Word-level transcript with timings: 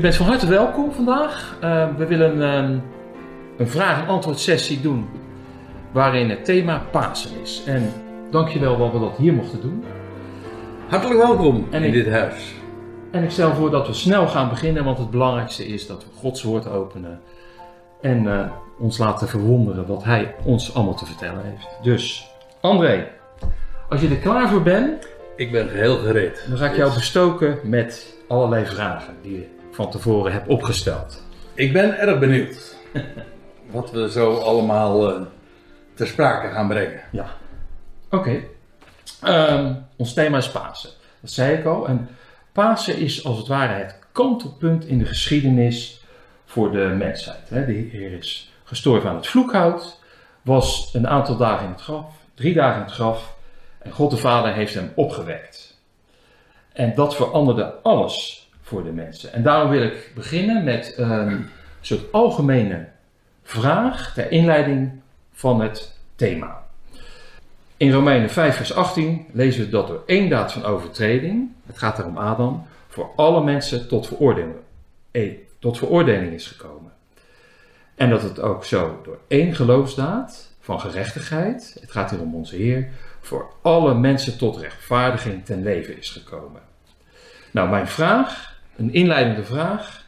U 0.00 0.02
bent 0.02 0.16
van 0.16 0.26
harte 0.26 0.46
welkom 0.46 0.92
vandaag. 0.92 1.56
Uh, 1.64 1.86
we 1.96 2.06
willen 2.06 2.42
um, 2.42 2.82
een 3.58 3.68
vraag- 3.68 4.02
en 4.02 4.08
antwoord 4.08 4.38
sessie 4.38 4.80
doen 4.80 5.08
waarin 5.92 6.30
het 6.30 6.44
thema 6.44 6.82
Pasen 6.90 7.30
is. 7.42 7.62
En 7.66 7.92
dankjewel 8.30 8.78
dat 8.78 8.92
we 8.92 8.98
dat 8.98 9.16
hier 9.16 9.32
mochten 9.32 9.60
doen. 9.60 9.84
Hartelijk 10.88 11.20
welkom 11.22 11.66
En 11.70 11.82
in 11.82 11.88
ik- 11.88 12.04
dit 12.04 12.12
huis. 12.12 12.54
En 13.10 13.22
ik 13.22 13.30
stel 13.30 13.54
voor 13.54 13.70
dat 13.70 13.86
we 13.86 13.92
snel 13.92 14.28
gaan 14.28 14.48
beginnen, 14.48 14.84
want 14.84 14.98
het 14.98 15.10
belangrijkste 15.10 15.66
is 15.66 15.86
dat 15.86 16.02
we 16.04 16.10
Gods 16.18 16.42
woord 16.42 16.68
openen 16.68 17.20
en 18.00 18.32
eh, 18.32 18.50
ons 18.78 18.98
laten 18.98 19.28
verwonderen 19.28 19.86
wat 19.86 20.04
Hij 20.04 20.34
ons 20.44 20.74
allemaal 20.74 20.94
te 20.96 21.06
vertellen 21.06 21.44
heeft. 21.44 21.68
Dus, 21.82 22.30
André, 22.60 23.08
als 23.88 24.00
je 24.00 24.08
er 24.08 24.16
klaar 24.16 24.48
voor 24.48 24.62
bent, 24.62 25.08
Ik 25.36 25.52
ben 25.52 25.68
geheel 25.68 25.96
gereed. 25.98 26.44
dan 26.48 26.58
ga 26.58 26.66
ik 26.66 26.76
jou 26.76 26.94
bestoken 26.94 27.58
met 27.62 28.14
allerlei 28.28 28.64
vragen 28.66 29.14
die 29.22 29.32
je 29.32 29.58
van 29.70 29.90
tevoren 29.90 30.32
hebt 30.32 30.48
opgesteld. 30.48 31.22
Ik 31.54 31.72
ben 31.72 31.98
erg 31.98 32.18
benieuwd 32.18 32.76
wat 33.70 33.90
we 33.90 34.10
zo 34.10 34.36
allemaal 34.36 35.10
eh, 35.10 35.20
ter 35.94 36.06
sprake 36.06 36.48
gaan 36.48 36.68
brengen. 36.68 37.00
Ja. 37.12 37.26
Oké. 38.10 38.40
Ehm, 39.22 39.74
ons 39.96 40.14
thema 40.14 40.38
is 40.38 40.50
Pasen. 40.50 40.90
Dat 41.20 41.30
zei 41.30 41.56
ik 41.56 41.64
al. 41.64 41.88
En 41.88 42.08
Pasen 42.52 42.96
is 42.96 43.24
als 43.24 43.38
het 43.38 43.46
ware 43.46 43.72
het 43.72 43.98
kantelpunt 44.12 44.86
in 44.86 44.98
de 44.98 45.04
geschiedenis 45.04 46.04
voor 46.44 46.72
de 46.72 46.94
mensheid. 46.98 47.48
hè. 47.48 47.66
De 47.66 47.72
Heer 47.72 48.12
is 48.12 48.52
gestorven 48.64 49.10
aan 49.10 49.16
het 49.16 49.26
vloekhout, 49.26 49.98
was 50.42 50.90
een 50.92 51.08
aantal 51.08 51.36
dagen 51.36 51.64
in 51.66 51.72
het 51.72 51.80
graf, 51.80 52.14
drie 52.34 52.54
dagen 52.54 52.80
in 52.80 52.86
het 52.86 52.94
graf, 52.94 53.36
en 53.78 53.92
God 53.92 54.10
de 54.10 54.16
Vader 54.16 54.52
heeft 54.52 54.74
hem 54.74 54.92
opgewekt. 54.94 55.78
En 56.72 56.94
dat 56.94 57.16
veranderde 57.16 57.74
alles 57.82 58.39
voor 58.70 58.84
de 58.84 58.92
mensen. 58.92 59.32
En 59.32 59.42
daarom 59.42 59.70
wil 59.70 59.82
ik 59.82 60.12
beginnen 60.14 60.64
met 60.64 60.94
ehm, 60.94 61.28
een 61.28 61.48
soort 61.80 62.12
algemene 62.12 62.86
vraag 63.42 64.14
ter 64.14 64.30
inleiding 64.30 64.90
van 65.32 65.60
het 65.60 65.96
thema. 66.16 66.62
In 67.76 67.92
Romeinen 67.92 68.30
5, 68.30 68.56
vers 68.56 68.74
18 68.74 69.26
lezen 69.32 69.64
we 69.64 69.70
dat 69.70 69.86
door 69.86 70.02
één 70.06 70.28
daad 70.28 70.52
van 70.52 70.64
overtreding, 70.64 71.50
het 71.66 71.78
gaat 71.78 71.98
er 71.98 72.06
om 72.06 72.18
Adam, 72.18 72.66
voor 72.88 73.10
alle 73.16 73.44
mensen 73.44 73.88
tot 73.88 74.06
veroordeling, 74.06 74.54
eh, 75.10 75.32
tot 75.58 75.78
veroordeling 75.78 76.32
is 76.32 76.46
gekomen. 76.46 76.92
En 77.94 78.10
dat 78.10 78.22
het 78.22 78.40
ook 78.40 78.64
zo 78.64 79.00
door 79.04 79.18
één 79.28 79.54
geloofsdaad 79.54 80.48
van 80.60 80.80
gerechtigheid, 80.80 81.76
het 81.80 81.90
gaat 81.90 82.10
hier 82.10 82.20
om 82.20 82.34
onze 82.34 82.56
Heer, 82.56 82.88
voor 83.20 83.52
alle 83.62 83.94
mensen 83.94 84.38
tot 84.38 84.56
rechtvaardiging 84.56 85.44
ten 85.44 85.62
leven 85.62 85.98
is 85.98 86.10
gekomen. 86.10 86.60
Nou, 87.50 87.68
mijn 87.68 87.88
vraag, 87.88 88.49
een 88.80 88.92
inleidende 88.92 89.44
vraag, 89.44 90.06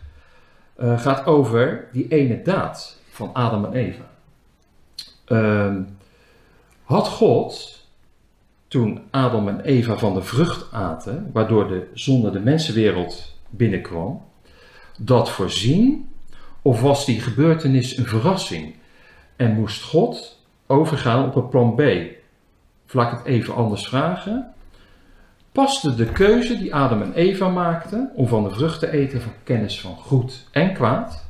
eh, 0.77 1.01
gaat 1.01 1.27
over 1.27 1.89
die 1.93 2.09
ene 2.09 2.43
daad 2.43 2.99
van 3.11 3.33
Adam 3.33 3.65
en 3.65 3.73
Eva. 3.73 4.11
Ehm, 5.25 5.83
had 6.83 7.09
God, 7.09 7.81
toen 8.69 9.03
Adam 9.11 9.49
en 9.49 9.61
Eva 9.61 9.97
van 9.97 10.15
de 10.15 10.23
vrucht 10.23 10.73
aten, 10.73 11.31
waardoor 11.33 11.69
de 11.69 11.87
zonde 11.95 12.31
de 12.31 12.41
mensenwereld 12.41 13.37
binnenkwam, 13.51 14.23
dat 14.99 15.31
voorzien? 15.31 16.11
Of 16.63 16.81
was 16.81 17.05
die 17.05 17.21
gebeurtenis 17.21 17.97
een 17.97 18.07
verrassing? 18.07 18.75
En 19.37 19.55
moest 19.55 19.83
God 19.83 20.45
overgaan 20.67 21.25
op 21.25 21.35
een 21.35 21.49
plan 21.49 21.75
B? 21.75 21.81
Ik 21.81 22.21
het 23.11 23.25
even 23.25 23.55
anders 23.55 23.89
vragen. 23.89 24.55
Paste 25.53 25.95
de 25.95 26.07
keuze 26.07 26.59
die 26.59 26.75
Adam 26.75 27.03
en 27.03 27.15
Eva 27.15 27.49
maakten 27.49 28.11
om 28.15 28.29
van 28.29 28.45
de 28.45 28.51
vrucht 28.51 28.79
te 28.79 28.91
eten 28.91 29.21
van 29.21 29.33
kennis 29.45 29.81
van 29.81 29.97
goed 29.97 30.47
en 30.51 30.75
kwaad, 30.75 31.25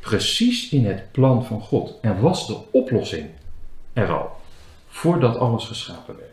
precies 0.00 0.70
in 0.70 0.86
het 0.86 1.12
plan 1.12 1.44
van 1.44 1.60
God? 1.60 1.98
En 2.00 2.20
was 2.20 2.46
de 2.46 2.56
oplossing 2.70 3.26
er 3.92 4.10
al, 4.12 4.30
voordat 4.88 5.36
alles 5.36 5.64
geschapen 5.64 6.16
werd? 6.16 6.28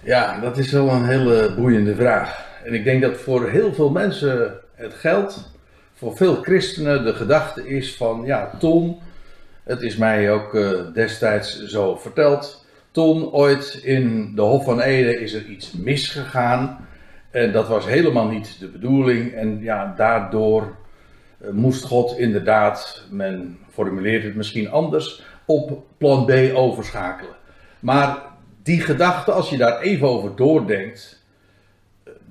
Ja, 0.00 0.40
dat 0.40 0.58
is 0.58 0.70
wel 0.70 0.88
een 0.88 1.04
hele 1.04 1.54
boeiende 1.56 1.94
vraag. 1.94 2.44
En 2.64 2.74
ik 2.74 2.84
denk 2.84 3.02
dat 3.02 3.16
voor 3.16 3.48
heel 3.48 3.74
veel 3.74 3.90
mensen 3.90 4.60
het 4.74 4.94
geldt. 4.94 5.52
Voor 5.94 6.16
veel 6.16 6.34
christenen 6.34 7.04
de 7.04 7.14
gedachte 7.14 7.68
is 7.68 7.96
van, 7.96 8.22
ja, 8.24 8.50
Ton, 8.58 8.98
het 9.62 9.80
is 9.80 9.96
mij 9.96 10.32
ook 10.32 10.54
eh, 10.54 10.80
destijds 10.94 11.64
zo 11.64 11.96
verteld. 11.96 12.63
Ton, 12.94 13.32
ooit 13.32 13.80
in 13.82 14.32
de 14.34 14.42
Hof 14.42 14.64
van 14.64 14.80
Eden 14.80 15.20
is 15.20 15.32
er 15.32 15.46
iets 15.46 15.72
misgegaan. 15.72 16.86
En 17.30 17.52
dat 17.52 17.68
was 17.68 17.86
helemaal 17.86 18.28
niet 18.28 18.56
de 18.60 18.68
bedoeling. 18.68 19.32
En 19.32 19.62
ja, 19.62 19.94
daardoor 19.96 20.76
eh, 21.38 21.50
moest 21.50 21.84
God 21.84 22.18
inderdaad, 22.18 23.06
men 23.10 23.58
formuleert 23.70 24.22
het 24.22 24.34
misschien 24.34 24.70
anders, 24.70 25.22
op 25.44 25.82
plan 25.98 26.24
B 26.26 26.32
overschakelen. 26.54 27.34
Maar 27.80 28.22
die 28.62 28.80
gedachte, 28.80 29.32
als 29.32 29.50
je 29.50 29.56
daar 29.56 29.80
even 29.80 30.08
over 30.08 30.36
doordenkt, 30.36 31.22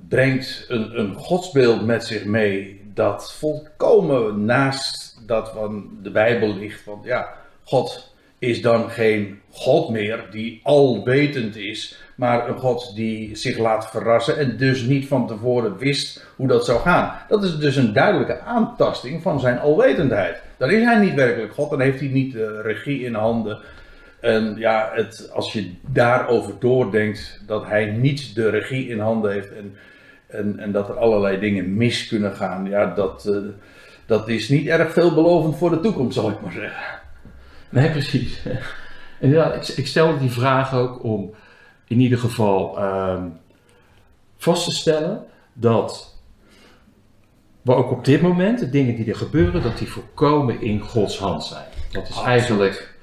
brengt 0.07 0.65
een, 0.67 0.99
een 0.99 1.13
godsbeeld 1.13 1.85
met 1.85 2.05
zich 2.05 2.25
mee 2.25 2.81
dat 2.93 3.33
volkomen 3.33 4.45
naast 4.45 5.21
dat 5.25 5.49
van 5.49 5.89
de 6.01 6.11
Bijbel 6.11 6.55
ligt. 6.55 6.85
Want 6.85 7.05
ja, 7.05 7.33
God 7.63 8.12
is 8.43 8.61
dan 8.61 8.89
geen 8.89 9.39
God 9.49 9.89
meer 9.89 10.23
die 10.31 10.59
alwetend 10.63 11.55
is, 11.55 11.97
maar 12.15 12.49
een 12.49 12.57
God 12.57 12.91
die 12.95 13.35
zich 13.35 13.57
laat 13.57 13.89
verrassen 13.89 14.37
en 14.37 14.57
dus 14.57 14.81
niet 14.81 15.07
van 15.07 15.27
tevoren 15.27 15.77
wist 15.77 16.25
hoe 16.35 16.47
dat 16.47 16.65
zou 16.65 16.79
gaan. 16.79 17.13
Dat 17.27 17.43
is 17.43 17.57
dus 17.57 17.75
een 17.75 17.93
duidelijke 17.93 18.39
aantasting 18.39 19.21
van 19.21 19.39
zijn 19.39 19.59
alwetendheid. 19.59 20.41
Dan 20.57 20.69
is 20.69 20.83
hij 20.83 20.99
niet 20.99 21.13
werkelijk 21.13 21.53
God, 21.53 21.69
dan 21.69 21.79
heeft 21.79 21.99
hij 21.99 22.09
niet 22.09 22.33
de 22.33 22.61
regie 22.61 23.03
in 23.03 23.13
handen. 23.13 23.59
En 24.19 24.55
ja, 24.57 24.91
het, 24.93 25.29
als 25.33 25.53
je 25.53 25.71
daarover 25.81 26.53
doordenkt 26.59 27.41
dat 27.47 27.65
hij 27.65 27.85
niet 27.85 28.35
de 28.35 28.49
regie 28.49 28.87
in 28.87 28.99
handen 28.99 29.31
heeft 29.31 29.53
en, 29.53 29.75
en, 30.27 30.59
en 30.59 30.71
dat 30.71 30.89
er 30.89 30.97
allerlei 30.97 31.39
dingen 31.39 31.77
mis 31.77 32.07
kunnen 32.07 32.35
gaan, 32.35 32.65
ja, 32.69 32.93
dat, 32.93 33.25
eh, 33.25 33.37
dat 34.05 34.27
is 34.27 34.49
niet 34.49 34.67
erg 34.67 34.93
veelbelovend 34.93 35.57
voor 35.57 35.69
de 35.69 35.79
toekomst, 35.79 36.13
zal 36.13 36.29
ik 36.29 36.41
maar 36.41 36.51
zeggen. 36.51 37.02
Nee, 37.73 37.89
precies. 37.89 38.39
En 39.19 39.29
ja, 39.29 39.53
ik, 39.53 39.67
ik 39.67 39.87
stelde 39.87 40.17
die 40.17 40.31
vraag 40.31 40.73
ook 40.73 41.03
om 41.03 41.33
in 41.87 41.99
ieder 41.99 42.17
geval 42.17 42.77
ehm, 42.77 43.27
vast 44.37 44.65
te 44.65 44.71
stellen 44.71 45.25
dat 45.53 46.17
we 47.61 47.73
ook 47.73 47.91
op 47.91 48.05
dit 48.05 48.21
moment, 48.21 48.59
de 48.59 48.69
dingen 48.69 48.95
die 48.95 49.05
er 49.05 49.15
gebeuren, 49.15 49.61
dat 49.61 49.77
die 49.77 49.87
volkomen 49.87 50.61
in 50.61 50.79
Gods 50.79 51.17
hand 51.17 51.43
zijn. 51.43 51.65
Dat 51.91 52.09
is 52.09 52.21
eigenlijk, 52.21 52.93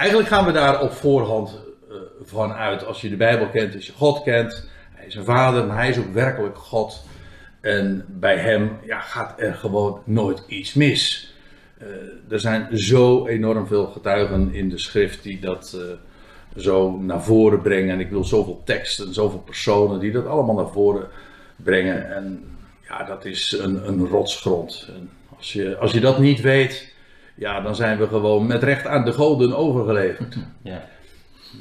Eigenlijk 0.00 0.28
gaan 0.28 0.44
we 0.44 0.52
daar 0.52 0.82
op 0.82 0.92
voorhand 0.92 1.60
eh, 1.90 1.96
van 2.22 2.52
uit. 2.52 2.84
Als 2.84 3.00
je 3.00 3.08
de 3.08 3.16
Bijbel 3.16 3.48
kent, 3.48 3.74
als 3.74 3.86
je 3.86 3.92
God 3.92 4.22
kent, 4.22 4.68
hij 4.94 5.06
is 5.06 5.14
een 5.14 5.24
vader, 5.24 5.66
maar 5.66 5.76
hij 5.76 5.88
is 5.88 5.98
ook 5.98 6.12
werkelijk 6.12 6.58
God. 6.58 7.04
En 7.60 8.04
bij 8.08 8.36
hem 8.36 8.78
ja, 8.86 9.00
gaat 9.00 9.40
er 9.40 9.54
gewoon 9.54 10.02
nooit 10.04 10.42
iets 10.46 10.74
mis. 10.74 11.29
Eh, 11.80 11.86
er 12.32 12.40
zijn 12.40 12.78
zo 12.78 13.26
enorm 13.26 13.66
veel 13.66 13.86
getuigen 13.86 14.54
in 14.54 14.68
de 14.68 14.78
schrift 14.78 15.22
die 15.22 15.40
dat 15.40 15.76
eh, 15.76 16.62
zo 16.62 16.98
naar 16.98 17.22
voren 17.22 17.60
brengen. 17.60 17.90
En 17.90 18.00
ik 18.00 18.10
wil 18.10 18.24
zoveel 18.24 18.62
teksten, 18.64 19.14
zoveel 19.14 19.38
personen 19.38 20.00
die 20.00 20.12
dat 20.12 20.26
allemaal 20.26 20.54
naar 20.54 20.72
voren 20.72 21.08
brengen. 21.56 22.14
En 22.14 22.44
ja, 22.88 23.04
dat 23.04 23.24
is 23.24 23.58
een, 23.60 23.88
een 23.88 24.06
rotsgrond. 24.06 24.88
En 24.96 25.10
als, 25.36 25.52
je, 25.52 25.76
als 25.76 25.92
je 25.92 26.00
dat 26.00 26.18
niet 26.18 26.40
weet, 26.40 26.94
ja, 27.34 27.60
dan 27.60 27.74
zijn 27.74 27.98
we 27.98 28.06
gewoon 28.06 28.46
met 28.46 28.62
recht 28.62 28.86
aan 28.86 29.04
de 29.04 29.12
goden 29.12 29.56
overgeleverd. 29.56 30.36
ja. 30.62 30.88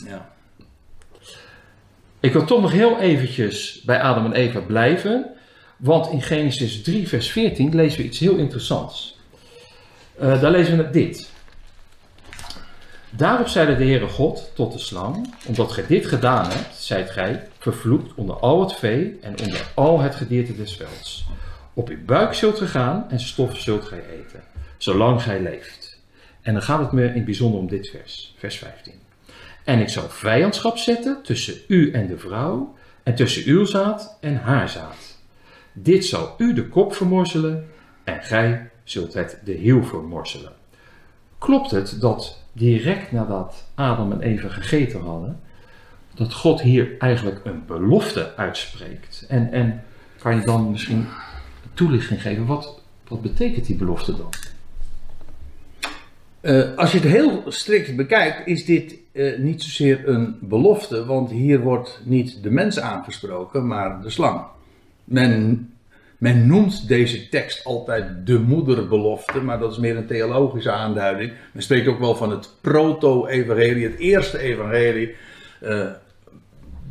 Ja. 0.05 0.29
Ik 2.19 2.33
wil 2.33 2.45
toch 2.45 2.61
nog 2.61 2.71
heel 2.71 2.99
eventjes 2.99 3.81
bij 3.85 4.01
Adam 4.01 4.25
en 4.25 4.33
Eva 4.33 4.59
blijven, 4.59 5.25
want 5.77 6.11
in 6.11 6.21
Genesis 6.21 6.81
3, 6.81 7.07
vers 7.07 7.31
14 7.31 7.75
lezen 7.75 7.99
we 7.99 8.05
iets 8.05 8.19
heel 8.19 8.35
interessants. 8.35 9.18
Eh, 10.19 10.41
daar 10.41 10.51
lezen 10.51 10.77
we 10.77 10.89
dit. 10.89 11.31
Daarop 13.09 13.47
zeide 13.47 13.75
de 13.75 13.83
Heere 13.83 14.07
God 14.07 14.51
tot 14.55 14.71
de 14.71 14.79
slang, 14.79 15.33
omdat 15.47 15.71
gij 15.71 15.85
dit 15.87 16.05
gedaan 16.05 16.49
hebt, 16.49 16.75
zijt 16.75 17.09
gij 17.09 17.47
vervloekt 17.59 18.13
onder 18.15 18.35
al 18.35 18.61
het 18.61 18.73
vee 18.73 19.17
en 19.21 19.39
onder 19.43 19.71
al 19.73 19.99
het 19.99 20.15
gedierte 20.15 20.55
des 20.55 20.75
velds. 20.75 21.27
Op 21.73 21.89
uw 21.89 22.05
buik 22.05 22.33
zult 22.33 22.57
gij 22.57 22.67
gaan 22.67 23.05
en 23.09 23.19
stof 23.19 23.57
zult 23.57 23.85
gij 23.85 24.03
eten, 24.09 24.43
zolang 24.77 25.21
gij 25.21 25.41
leeft. 25.41 25.99
En 26.41 26.53
dan 26.53 26.61
gaat 26.61 26.79
het 26.79 26.91
me 26.91 27.05
in 27.05 27.13
het 27.13 27.25
bijzonder 27.25 27.59
om 27.59 27.67
dit 27.67 27.89
vers, 27.89 28.35
vers 28.37 28.57
15. 28.57 28.93
En 29.63 29.79
ik 29.79 29.89
zal 29.89 30.09
vijandschap 30.09 30.77
zetten 30.77 31.23
tussen 31.23 31.55
u 31.67 31.91
en 31.91 32.07
de 32.07 32.17
vrouw, 32.17 32.75
en 33.03 33.15
tussen 33.15 33.43
uw 33.45 33.65
zaad 33.65 34.17
en 34.21 34.35
haar 34.35 34.69
zaad. 34.69 35.17
Dit 35.73 36.05
zal 36.05 36.35
u 36.37 36.53
de 36.53 36.67
kop 36.67 36.95
vermorzelen, 36.95 37.69
en 38.03 38.23
gij 38.23 38.68
zult 38.91 39.13
het 39.13 39.39
de 39.43 39.51
hiel 39.51 39.83
vermorzelen. 39.83 40.51
Klopt 41.37 41.71
het 41.71 41.97
dat 41.99 42.41
direct 42.53 43.11
nadat 43.11 43.65
Adam 43.75 44.11
en 44.11 44.21
Eva 44.21 44.47
gegeten 44.47 45.01
hadden, 45.01 45.39
dat 46.13 46.33
God 46.33 46.61
hier 46.61 46.97
eigenlijk 46.99 47.39
een 47.43 47.65
belofte 47.65 48.35
uitspreekt? 48.35 49.25
En, 49.27 49.51
en 49.51 49.83
kan 50.17 50.35
je 50.35 50.45
dan 50.45 50.71
misschien 50.71 51.05
toelichting 51.73 52.21
geven. 52.21 52.45
Wat, 52.45 52.81
wat 53.07 53.21
betekent 53.21 53.65
die 53.65 53.75
belofte 53.75 54.15
dan? 54.15 54.29
Uh, 56.41 56.75
als 56.75 56.91
je 56.91 56.99
het 56.99 57.07
heel 57.07 57.43
strikt 57.47 57.95
bekijkt, 57.95 58.47
is 58.47 58.65
dit 58.65 58.95
uh, 59.11 59.39
niet 59.39 59.63
zozeer 59.63 60.07
een 60.07 60.37
belofte, 60.41 61.05
want 61.05 61.31
hier 61.31 61.59
wordt 61.59 62.01
niet 62.03 62.43
de 62.43 62.49
mens 62.49 62.79
aangesproken, 62.79 63.67
maar 63.67 64.01
de 64.01 64.09
slang. 64.09 64.41
Men, 65.03 65.73
men 66.19 66.47
noemt 66.47 66.87
deze 66.87 67.29
tekst 67.29 67.65
altijd 67.65 68.25
de 68.25 68.39
moederbelofte, 68.39 69.41
maar 69.41 69.59
dat 69.59 69.71
is 69.71 69.77
meer 69.77 69.97
een 69.97 70.07
theologische 70.07 70.71
aanduiding. 70.71 71.33
Men 71.51 71.63
spreekt 71.63 71.87
ook 71.87 71.99
wel 71.99 72.15
van 72.15 72.31
het 72.31 72.49
proto-evangelie, 72.61 73.83
het 73.83 73.97
eerste 73.97 74.39
evangelie. 74.39 75.15
Uh, 75.61 75.85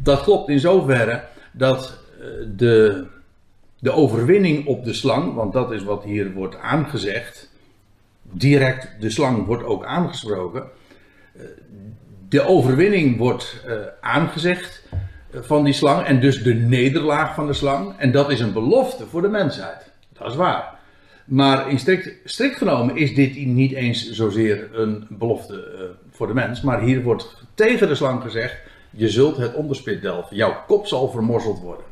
dat 0.02 0.22
klopt 0.22 0.48
in 0.48 0.60
zoverre 0.60 1.24
dat 1.52 1.98
de, 2.56 3.06
de 3.78 3.90
overwinning 3.90 4.66
op 4.66 4.84
de 4.84 4.92
slang, 4.92 5.34
want 5.34 5.52
dat 5.52 5.72
is 5.72 5.84
wat 5.84 6.04
hier 6.04 6.32
wordt 6.32 6.56
aangezegd, 6.56 7.50
direct 8.22 9.00
de 9.00 9.10
slang 9.10 9.46
wordt 9.46 9.64
ook 9.64 9.84
aangesproken. 9.84 10.64
De 12.28 12.46
overwinning 12.46 13.16
wordt 13.16 13.64
aangezegd 14.00 14.82
van 15.32 15.64
die 15.64 15.72
slang 15.72 16.06
en 16.06 16.20
dus 16.20 16.42
de 16.42 16.54
nederlaag 16.54 17.34
van 17.34 17.46
de 17.46 17.52
slang. 17.52 17.94
En 17.96 18.12
dat 18.12 18.30
is 18.30 18.40
een 18.40 18.52
belofte 18.52 19.06
voor 19.06 19.22
de 19.22 19.28
mensheid. 19.28 19.90
Dat 20.12 20.30
is 20.30 20.36
waar. 20.36 20.76
Maar 21.24 21.70
in 21.70 21.78
strikt, 21.78 22.10
strikt 22.24 22.56
genomen 22.56 22.96
is 22.96 23.14
dit 23.14 23.46
niet 23.46 23.72
eens 23.72 24.10
zozeer 24.10 24.68
een 24.72 25.06
belofte 25.08 25.54
uh, 25.54 25.80
voor 26.10 26.26
de 26.26 26.34
mens. 26.34 26.60
Maar 26.60 26.80
hier 26.80 27.02
wordt 27.02 27.42
tegen 27.54 27.88
de 27.88 27.94
slang 27.94 28.22
gezegd: 28.22 28.56
je 28.90 29.08
zult 29.08 29.36
het 29.36 29.54
onderspit 29.54 30.02
delven. 30.02 30.36
Jouw 30.36 30.56
kop 30.66 30.86
zal 30.86 31.10
vermorzeld 31.10 31.60
worden. 31.60 31.84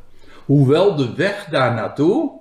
Hoewel 0.45 0.95
de 0.95 1.13
weg 1.15 1.47
daar 1.49 1.73
naartoe 1.73 2.36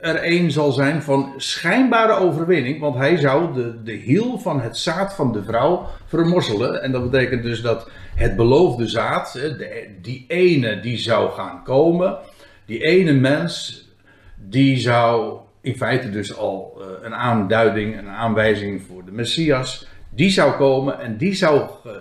er 0.00 0.32
een 0.32 0.50
zal 0.50 0.72
zijn 0.72 1.02
van 1.02 1.34
schijnbare 1.36 2.12
overwinning. 2.12 2.80
Want 2.80 2.96
hij 2.96 3.16
zou 3.16 3.54
de, 3.54 3.82
de 3.82 3.92
hiel 3.92 4.38
van 4.38 4.60
het 4.60 4.76
zaad 4.76 5.14
van 5.14 5.32
de 5.32 5.42
vrouw 5.42 5.86
vermorzelen. 6.06 6.82
En 6.82 6.92
dat 6.92 7.10
betekent 7.10 7.42
dus 7.42 7.62
dat 7.62 7.90
het 8.14 8.36
beloofde 8.36 8.88
zaad, 8.88 9.40
die 10.02 10.24
ene 10.28 10.80
die 10.80 10.96
zou 10.96 11.30
gaan 11.30 11.62
komen. 11.64 12.18
Die 12.66 12.82
ene 12.82 13.12
mens, 13.12 13.84
die 14.36 14.78
zou 14.78 15.38
in 15.60 15.76
feite 15.76 16.10
dus 16.10 16.36
al 16.36 16.78
uh, 16.78 16.84
een 17.02 17.14
aanduiding, 17.14 17.98
een 17.98 18.08
aanwijzing 18.08 18.82
voor 18.82 19.04
de 19.04 19.12
Messias. 19.12 19.86
Die 20.14 20.30
zou 20.30 20.52
komen 20.52 21.00
en 21.00 21.16
die 21.16 21.34
zou 21.34 21.60
uh, 21.86 21.92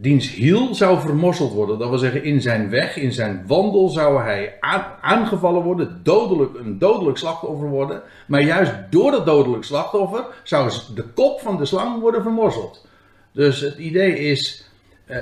diens 0.00 0.34
hiel 0.34 0.74
zou 0.74 1.00
vermorzeld 1.00 1.52
worden. 1.52 1.78
Dat 1.78 1.88
wil 1.88 1.98
zeggen, 1.98 2.24
in 2.24 2.42
zijn 2.42 2.70
weg, 2.70 2.96
in 2.96 3.12
zijn 3.12 3.44
wandel 3.46 3.88
zou 3.88 4.22
hij 4.22 4.56
aangevallen 5.00 5.62
worden, 5.62 6.00
dodelijk, 6.02 6.54
een 6.54 6.78
dodelijk 6.78 7.18
slachtoffer 7.18 7.68
worden. 7.68 8.02
Maar 8.26 8.42
juist 8.42 8.72
door 8.90 9.10
dat 9.10 9.26
dodelijk 9.26 9.64
slachtoffer 9.64 10.24
zou 10.42 10.72
de 10.94 11.02
kop 11.02 11.40
van 11.40 11.56
de 11.56 11.64
slang 11.64 12.00
worden 12.00 12.22
vermorzeld. 12.22 12.86
Dus 13.32 13.60
het 13.60 13.78
idee 13.78 14.18
is, 14.18 14.70
eh, 15.04 15.18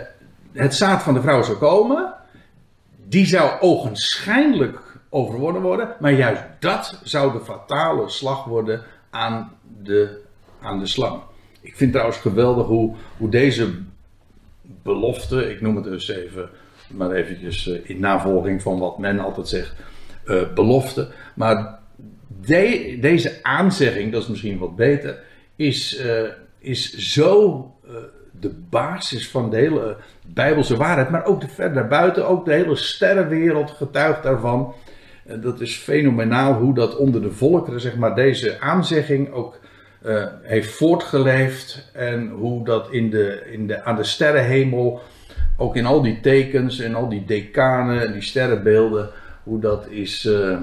het 0.53 0.75
zaad 0.75 1.03
van 1.03 1.15
de 1.15 1.21
vrouw 1.21 1.43
zou 1.43 1.59
komen, 1.59 2.15
die 3.09 3.27
zou 3.27 3.61
ogenschijnlijk 3.61 5.01
overwonnen 5.09 5.63
worden, 5.63 5.97
maar 6.01 6.13
juist 6.13 6.43
dat 6.59 7.01
zou 7.03 7.33
de 7.33 7.41
fatale 7.41 8.09
slag 8.09 8.45
worden 8.45 8.83
aan 9.11 9.53
de, 9.83 10.21
aan 10.61 10.79
de 10.79 10.87
slang. 10.87 11.21
Ik 11.61 11.77
vind 11.77 11.93
trouwens 11.93 12.19
geweldig 12.19 12.67
hoe, 12.67 12.95
hoe 13.17 13.29
deze 13.29 13.75
belofte, 14.85 15.51
ik 15.51 15.61
noem 15.61 15.77
het 15.77 15.85
dus 15.85 16.09
even, 16.09 16.49
maar 16.89 17.11
eventjes 17.11 17.67
uh, 17.67 17.79
in 17.83 18.01
navolging 18.01 18.63
van 18.63 18.79
wat 18.79 18.99
men 18.99 19.19
altijd 19.19 19.49
zegt, 19.49 19.75
uh, 20.27 20.53
belofte. 20.55 21.09
Maar 21.35 21.79
de, 22.41 22.99
deze 23.01 23.39
aanzegging, 23.43 24.13
dat 24.13 24.23
is 24.23 24.29
misschien 24.29 24.59
wat 24.59 24.77
beter, 24.77 25.19
is, 25.57 26.01
uh, 26.05 26.29
is 26.59 26.97
zo 26.97 27.69
de 28.41 28.55
basis 28.71 29.29
van 29.29 29.51
de 29.51 29.57
hele 29.57 29.97
Bijbelse 30.27 30.77
waarheid, 30.77 31.11
maar 31.11 31.25
ook 31.25 31.41
de 31.41 31.49
verder 31.49 31.75
daarbuiten, 31.75 32.29
ook 32.29 32.45
de 32.45 32.53
hele 32.53 32.77
sterrenwereld 32.77 33.71
getuigt 33.71 34.23
daarvan. 34.23 34.75
dat 35.41 35.61
is 35.61 35.77
fenomenaal 35.77 36.55
hoe 36.55 36.75
dat 36.75 36.97
onder 36.97 37.23
de 37.23 37.31
volkeren, 37.31 37.81
zeg 37.81 37.97
maar, 37.97 38.15
deze 38.15 38.61
aanzegging 38.61 39.33
ook 39.33 39.61
uh, 40.07 40.25
heeft 40.43 40.71
voortgeleefd. 40.71 41.91
En 41.93 42.29
hoe 42.29 42.65
dat 42.65 42.91
in 42.91 43.11
de, 43.11 43.43
in 43.51 43.67
de, 43.67 43.85
aan 43.85 43.97
de 43.97 44.05
sterrenhemel, 44.05 45.01
ook 45.57 45.77
in 45.77 45.87
al 45.87 46.03
die 46.03 46.21
tekens 46.21 46.79
en 46.79 46.95
al 46.95 47.09
die 47.09 47.25
decanen 47.25 48.07
en 48.07 48.13
die 48.13 48.23
sterrenbeelden, 48.23 49.11
hoe 49.43 49.61
dat 49.61 49.87
is. 49.89 50.25
Uh, 50.25 50.59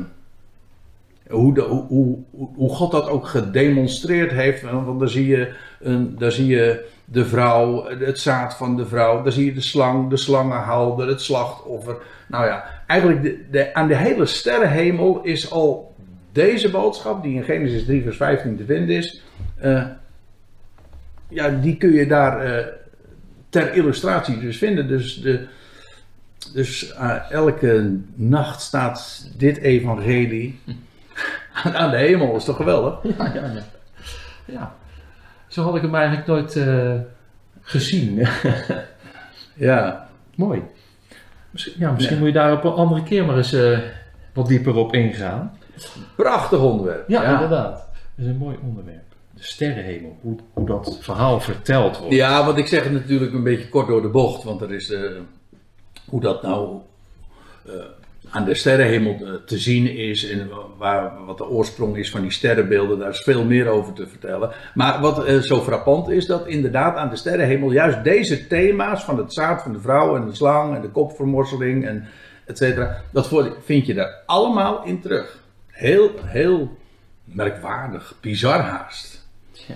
hoe, 1.29 1.61
hoe, 1.61 1.87
hoe, 1.87 2.17
hoe, 2.55 2.69
God 2.69 2.91
dat 2.91 3.07
ook 3.07 3.27
gedemonstreerd 3.27 4.31
heeft. 4.31 4.61
Want 4.61 4.99
daar 4.99 5.09
zie, 5.09 5.27
je 5.27 5.53
een, 5.79 6.15
daar 6.17 6.31
zie 6.31 6.47
je 6.47 6.85
de 7.05 7.25
vrouw, 7.25 7.85
het 7.99 8.19
zaad 8.19 8.53
van 8.53 8.77
de 8.77 8.85
vrouw. 8.85 9.23
Daar 9.23 9.31
zie 9.31 9.45
je 9.45 9.53
de 9.53 9.61
slang, 9.61 10.09
de 10.09 10.17
slangenhouder, 10.17 11.07
het 11.07 11.21
slachtoffer. 11.21 11.97
Nou 12.27 12.45
ja, 12.45 12.83
eigenlijk 12.87 13.21
de, 13.21 13.45
de, 13.51 13.73
aan 13.73 13.87
de 13.87 13.95
hele 13.95 14.25
sterrenhemel 14.25 15.21
is 15.23 15.51
al 15.51 15.90
deze 16.31 16.69
boodschap, 16.69 17.23
die 17.23 17.35
in 17.35 17.43
Genesis 17.43 17.85
3, 17.85 18.03
vers 18.03 18.17
15 18.17 18.57
te 18.57 18.65
vinden 18.65 18.95
is, 18.95 19.23
uh, 19.63 19.85
ja, 21.27 21.49
die 21.49 21.77
kun 21.77 21.91
je 21.91 22.07
daar 22.07 22.47
uh, 22.47 22.65
ter 23.49 23.73
illustratie 23.73 24.39
dus 24.39 24.57
vinden. 24.57 24.87
Dus, 24.87 25.21
de, 25.21 25.47
dus 26.53 26.93
uh, 26.93 27.31
elke 27.31 27.97
nacht 28.13 28.61
staat 28.61 29.29
dit 29.37 29.57
evangelie 29.57 30.59
aan 31.63 31.91
de 31.91 31.97
hemel. 31.97 32.35
is 32.35 32.43
toch 32.43 32.55
geweldig? 32.55 32.99
Ja, 33.17 33.33
ja, 33.33 33.45
ja. 33.45 33.63
ja. 34.45 34.75
Zo 35.47 35.63
had 35.63 35.75
ik 35.75 35.81
hem 35.81 35.95
eigenlijk 35.95 36.27
nooit 36.27 36.59
gezien. 37.61 38.27
ja. 39.53 40.09
Mooi. 40.35 40.61
Misschien, 41.49 41.73
ja, 41.77 41.91
misschien 41.91 42.17
moet 42.17 42.27
je 42.27 42.33
daar 42.33 42.53
op 42.53 42.63
een 42.63 42.71
andere 42.71 43.03
keer 43.03 43.25
maar 43.25 43.37
eens 43.37 43.55
wat 44.33 44.47
dieper 44.47 44.75
op 44.75 44.93
ingaan. 44.93 45.59
Prachtig 46.15 46.59
onderwerp. 46.59 47.09
Ja, 47.09 47.23
ja, 47.23 47.33
inderdaad. 47.33 47.75
Dat 48.15 48.25
is 48.25 48.25
een 48.25 48.37
mooi 48.37 48.57
onderwerp. 48.67 49.03
De 49.33 49.43
sterrenhemel, 49.43 50.17
hoe, 50.21 50.37
hoe 50.53 50.65
dat 50.65 50.97
verhaal 51.01 51.39
verteld 51.39 51.97
wordt. 51.97 52.15
Ja, 52.15 52.45
want 52.45 52.57
ik 52.57 52.67
zeg 52.67 52.83
het 52.83 52.91
natuurlijk 52.91 53.33
een 53.33 53.43
beetje 53.43 53.69
kort 53.69 53.87
door 53.87 54.01
de 54.01 54.07
bocht, 54.07 54.43
want 54.43 54.61
er 54.61 54.71
is 54.71 54.89
uh, 54.89 55.09
hoe 56.09 56.21
dat 56.21 56.41
nou 56.41 56.77
uh, 57.67 57.73
aan 58.29 58.45
de 58.45 58.53
sterrenhemel 58.53 59.17
uh, 59.21 59.33
te 59.45 59.57
zien 59.57 59.95
is 59.95 60.29
en 60.29 60.49
waar, 60.77 61.25
wat 61.25 61.37
de 61.37 61.49
oorsprong 61.49 61.97
is 61.97 62.11
van 62.11 62.21
die 62.21 62.31
sterrenbeelden, 62.31 62.99
daar 62.99 63.09
is 63.09 63.19
veel 63.19 63.43
meer 63.43 63.67
over 63.67 63.93
te 63.93 64.07
vertellen. 64.07 64.51
Maar 64.73 65.01
wat 65.01 65.43
zo 65.43 65.59
frappant 65.59 66.09
is, 66.09 66.25
dat 66.25 66.47
inderdaad 66.47 66.95
aan 66.95 67.09
de 67.09 67.15
sterrenhemel 67.15 67.71
juist 67.71 68.03
deze 68.03 68.47
thema's 68.47 69.03
van 69.03 69.17
het 69.17 69.33
zaad 69.33 69.61
van 69.61 69.73
de 69.73 69.79
vrouw 69.79 70.15
en 70.15 70.25
de 70.25 70.35
slang 70.35 70.75
en 70.75 70.81
de 70.81 70.89
kopvermorseling 70.89 71.87
en 71.87 72.07
et 72.45 72.57
cetera, 72.57 73.01
dat 73.11 73.29
vind 73.63 73.85
je 73.85 73.93
daar 73.93 74.23
allemaal 74.25 74.83
in 74.83 75.01
terug. 75.01 75.39
Heel, 75.81 76.11
heel 76.23 76.77
merkwaardig, 77.23 78.15
bizar 78.19 78.59
haast. 78.59 79.27
Ja. 79.51 79.75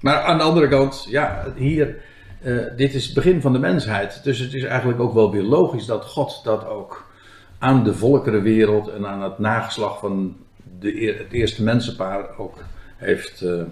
Maar 0.00 0.20
aan 0.20 0.38
de 0.38 0.44
andere 0.44 0.68
kant, 0.68 1.06
ja, 1.08 1.52
hier, 1.56 1.96
uh, 2.42 2.64
dit 2.76 2.94
is 2.94 3.04
het 3.04 3.14
begin 3.14 3.40
van 3.40 3.52
de 3.52 3.58
mensheid. 3.58 4.24
Dus 4.24 4.38
het 4.38 4.54
is 4.54 4.62
eigenlijk 4.62 5.00
ook 5.00 5.14
wel 5.14 5.30
weer 5.30 5.42
logisch 5.42 5.86
dat 5.86 6.04
God 6.04 6.40
dat 6.44 6.66
ook 6.66 7.10
aan 7.58 7.84
de 7.84 7.94
volkerenwereld 7.94 8.88
en 8.88 9.06
aan 9.06 9.22
het 9.22 9.38
nageslag 9.38 9.98
van 9.98 10.36
de, 10.78 11.14
het 11.18 11.32
eerste 11.32 11.62
mensenpaar 11.62 12.38
ook 12.38 12.58
heeft 12.96 13.40
uh, 13.40 13.62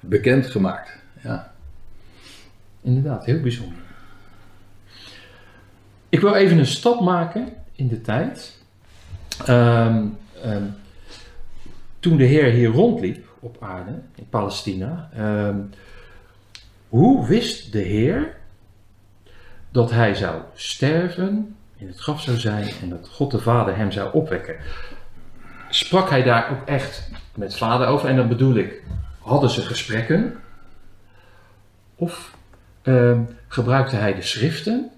bekendgemaakt. 0.00 0.98
Ja. 1.22 1.52
Inderdaad, 2.82 3.24
heel 3.24 3.40
bijzonder. 3.40 3.82
Ik 6.08 6.20
wil 6.20 6.34
even 6.34 6.58
een 6.58 6.66
stap 6.66 7.00
maken 7.00 7.52
in 7.72 7.88
de 7.88 8.00
tijd. 8.00 8.58
Um, 9.48 10.16
um, 10.46 10.74
toen 11.98 12.16
de 12.16 12.24
Heer 12.24 12.50
hier 12.50 12.68
rondliep 12.68 13.26
op 13.40 13.56
aarde, 13.60 14.00
in 14.14 14.28
Palestina, 14.28 15.10
um, 15.18 15.70
hoe 16.88 17.26
wist 17.26 17.72
de 17.72 17.78
Heer 17.78 18.36
dat 19.70 19.90
hij 19.90 20.14
zou 20.14 20.42
sterven, 20.54 21.56
in 21.76 21.86
het 21.86 21.98
graf 21.98 22.22
zou 22.22 22.36
zijn 22.36 22.70
en 22.82 22.88
dat 22.88 23.08
God 23.08 23.30
de 23.30 23.38
Vader 23.38 23.76
hem 23.76 23.90
zou 23.90 24.12
opwekken? 24.12 24.56
Sprak 25.68 26.10
hij 26.10 26.22
daar 26.22 26.50
ook 26.50 26.68
echt 26.68 27.10
met 27.34 27.56
Vader 27.56 27.86
over? 27.86 28.08
En 28.08 28.16
dan 28.16 28.28
bedoel 28.28 28.54
ik, 28.54 28.82
hadden 29.18 29.50
ze 29.50 29.60
gesprekken? 29.60 30.36
Of 31.94 32.36
um, 32.82 33.28
gebruikte 33.48 33.96
hij 33.96 34.14
de 34.14 34.22
schriften 34.22 34.90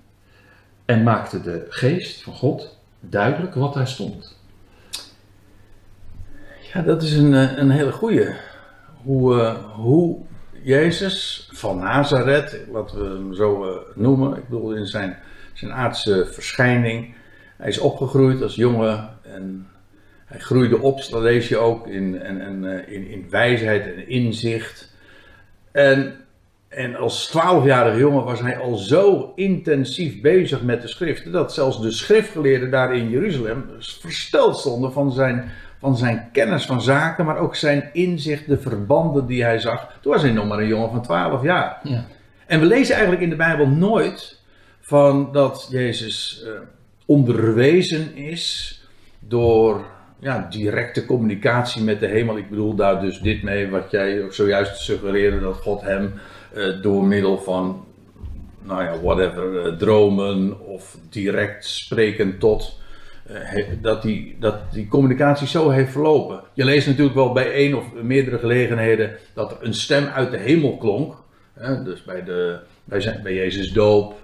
en 0.85 1.03
maakte 1.03 1.41
de 1.41 1.67
geest 1.69 2.23
van 2.23 2.35
God 2.35 2.79
duidelijk 3.01 3.55
wat 3.55 3.75
daar 3.75 3.89
stond? 3.89 4.38
Ja, 6.73 6.83
dat 6.83 7.03
is 7.03 7.13
een, 7.13 7.35
eh, 7.35 7.57
een 7.57 7.71
hele 7.71 7.93
goede. 7.93 8.35
Hoe, 9.03 9.35
uh, 9.35 9.55
hoe 9.75 10.19
Jezus 10.63 11.49
van 11.53 11.79
Nazareth, 11.79 12.61
laten 12.73 12.99
we 12.99 13.17
hem 13.17 13.35
zo 13.35 13.65
uh, 13.65 13.77
noemen, 13.95 14.37
ik 14.37 14.49
bedoel 14.49 14.73
in 14.73 14.87
zijn, 14.87 15.17
zijn 15.53 15.73
aardse 15.73 16.27
verschijning, 16.31 17.15
hij 17.57 17.69
is 17.69 17.79
opgegroeid 17.79 18.43
als 18.43 18.55
jongen 18.55 19.09
en 19.23 19.69
hij 20.25 20.39
groeide 20.39 20.79
op, 20.79 21.07
dat 21.11 21.23
lees 21.23 21.49
je 21.49 21.57
ook, 21.57 21.87
in, 21.87 22.21
en, 22.21 22.65
eh, 22.65 22.95
in, 22.95 23.09
in 23.09 23.27
wijsheid 23.31 23.87
en 23.87 24.09
inzicht. 24.09 24.95
En, 25.73 26.15
en 26.69 26.97
als 26.97 27.27
twaalfjarige 27.27 27.99
jongen 27.99 28.25
was 28.25 28.41
hij 28.41 28.59
al 28.59 28.77
zo 28.77 29.33
intensief 29.35 30.21
bezig 30.21 30.63
met 30.63 30.83
de 30.83 30.89
schriften, 30.89 31.33
dat 31.33 31.55
zelfs 31.55 31.81
de 31.81 31.91
schriftgeleerden 31.91 32.71
daar 32.71 32.97
in 32.97 33.11
Jeruzalem 33.11 33.65
versteld 33.79 34.59
stonden 34.59 34.93
van 34.93 35.13
zijn, 35.13 35.51
van 35.81 35.97
zijn 35.97 36.29
kennis 36.33 36.67
van 36.67 36.83
zaken, 36.83 37.25
maar 37.25 37.39
ook 37.39 37.57
zijn 37.57 37.91
inzicht, 37.93 38.49
de 38.49 38.59
verbanden 38.59 39.27
die 39.27 39.45
hij 39.45 39.59
zag. 39.59 39.99
Toen 40.03 40.13
was 40.13 40.23
hij 40.23 40.33
nog 40.33 40.47
maar 40.47 40.59
een 40.59 40.67
jongen 40.67 40.91
van 40.91 41.03
twaalf 41.03 41.43
jaar. 41.43 41.81
Ja. 41.83 42.05
En 42.47 42.61
we 42.61 42.67
lezen 42.67 42.93
eigenlijk 42.93 43.23
in 43.23 43.31
de 43.31 43.37
Bijbel 43.37 43.67
nooit 43.67 44.41
van 44.81 45.33
dat 45.33 45.69
Jezus 45.71 46.43
eh, 46.45 46.51
onderwezen 47.07 48.17
is 48.17 48.75
door 49.19 49.85
ja, 50.21 50.47
directe 50.51 51.05
communicatie 51.05 51.83
met 51.83 52.01
de 52.01 52.07
hemel. 52.07 52.37
Ik 52.37 52.51
bedoel 52.51 52.75
daar 52.75 53.01
dus 53.01 53.21
dit 53.21 53.43
mee, 53.43 53.71
wat 53.71 53.91
jij 53.91 54.27
zojuist 54.31 54.81
suggereerde, 54.81 55.41
dat 55.41 55.57
God 55.57 55.81
hem 55.81 56.13
eh, 56.55 56.83
door 56.83 57.05
middel 57.05 57.39
van, 57.39 57.85
nou 58.63 58.83
ja, 58.83 59.01
whatever, 59.01 59.67
eh, 59.67 59.77
dromen 59.77 60.67
of 60.67 60.97
direct 61.11 61.67
spreken 61.67 62.39
tot, 62.39 62.78
dat, 63.81 64.03
die, 64.03 64.37
dat 64.41 64.73
die 64.73 64.89
communicatie 64.89 65.47
zo 65.47 65.71
heeft 65.71 65.93
verlopen. 65.93 66.41
Je 66.53 66.65
leest 66.65 66.87
natuurlijk 66.87 67.15
wel 67.15 67.33
bij 67.33 67.53
één 67.53 67.75
of 67.75 67.93
meerdere 68.03 68.39
gelegenheden 68.39 69.17
dat 69.35 69.51
er 69.51 69.59
een 69.61 69.75
stem 69.75 70.07
uit 70.07 70.31
de 70.31 70.37
hemel 70.37 70.77
klonk. 70.77 71.15
Hè, 71.55 71.83
dus 71.83 72.05
bij, 72.05 72.25
de, 72.25 72.61
bij, 72.85 73.01
zijn, 73.01 73.23
bij 73.23 73.35
Jezus 73.35 73.73
doop 73.73 74.15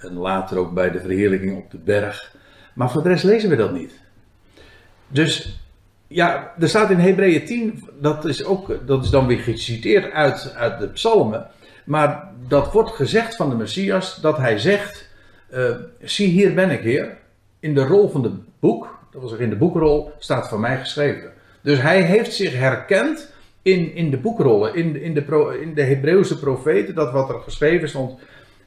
en 0.00 0.12
later 0.12 0.58
ook 0.58 0.74
bij 0.74 0.90
de 0.90 1.00
verheerlijking 1.00 1.56
op 1.56 1.70
de 1.70 1.78
berg. 1.78 2.36
Maar 2.74 2.90
voor 2.90 3.02
de 3.02 3.08
rest 3.08 3.24
lezen 3.24 3.50
we 3.50 3.56
dat 3.56 3.72
niet. 3.72 4.00
Dus 5.08 5.60
ja, 6.06 6.54
er 6.58 6.68
staat 6.68 6.90
in 6.90 6.98
Hebreeën 6.98 7.44
10, 7.44 7.88
dat 8.00 8.24
is, 8.24 8.44
ook, 8.44 8.86
dat 8.86 9.04
is 9.04 9.10
dan 9.10 9.26
weer 9.26 9.38
geciteerd 9.38 10.12
uit, 10.12 10.54
uit 10.54 10.78
de 10.80 10.88
psalmen. 10.88 11.46
Maar 11.84 12.28
dat 12.48 12.72
wordt 12.72 12.90
gezegd 12.90 13.36
van 13.36 13.48
de 13.48 13.56
Messias, 13.56 14.20
dat 14.20 14.36
hij 14.36 14.58
zegt, 14.58 15.08
eh, 15.50 15.74
zie 16.02 16.28
hier 16.28 16.54
ben 16.54 16.70
ik 16.70 16.80
heer. 16.80 17.18
In 17.60 17.74
de 17.74 17.84
rol 17.86 18.08
van 18.08 18.22
het 18.22 18.32
boek, 18.60 18.98
dat 19.10 19.20
wil 19.20 19.28
zeggen 19.28 19.46
in 19.46 19.52
de 19.52 19.58
boekrol, 19.58 20.10
staat 20.18 20.48
van 20.48 20.60
mij 20.60 20.78
geschreven. 20.78 21.32
Dus 21.62 21.80
hij 21.80 22.02
heeft 22.02 22.34
zich 22.34 22.54
herkend 22.58 23.32
in, 23.62 23.94
in 23.94 24.10
de 24.10 24.16
boekrollen, 24.16 24.74
in, 24.74 24.92
de- 24.92 25.02
in 25.02 25.14
de, 25.14 25.22
pro- 25.22 25.48
in 25.50 25.74
de 25.74 25.82
Hebreeuwse 25.82 26.38
profeten, 26.38 26.94
dat 26.94 27.12
wat 27.12 27.28
er 27.28 27.40
geschreven 27.40 27.88
stond. 27.88 28.18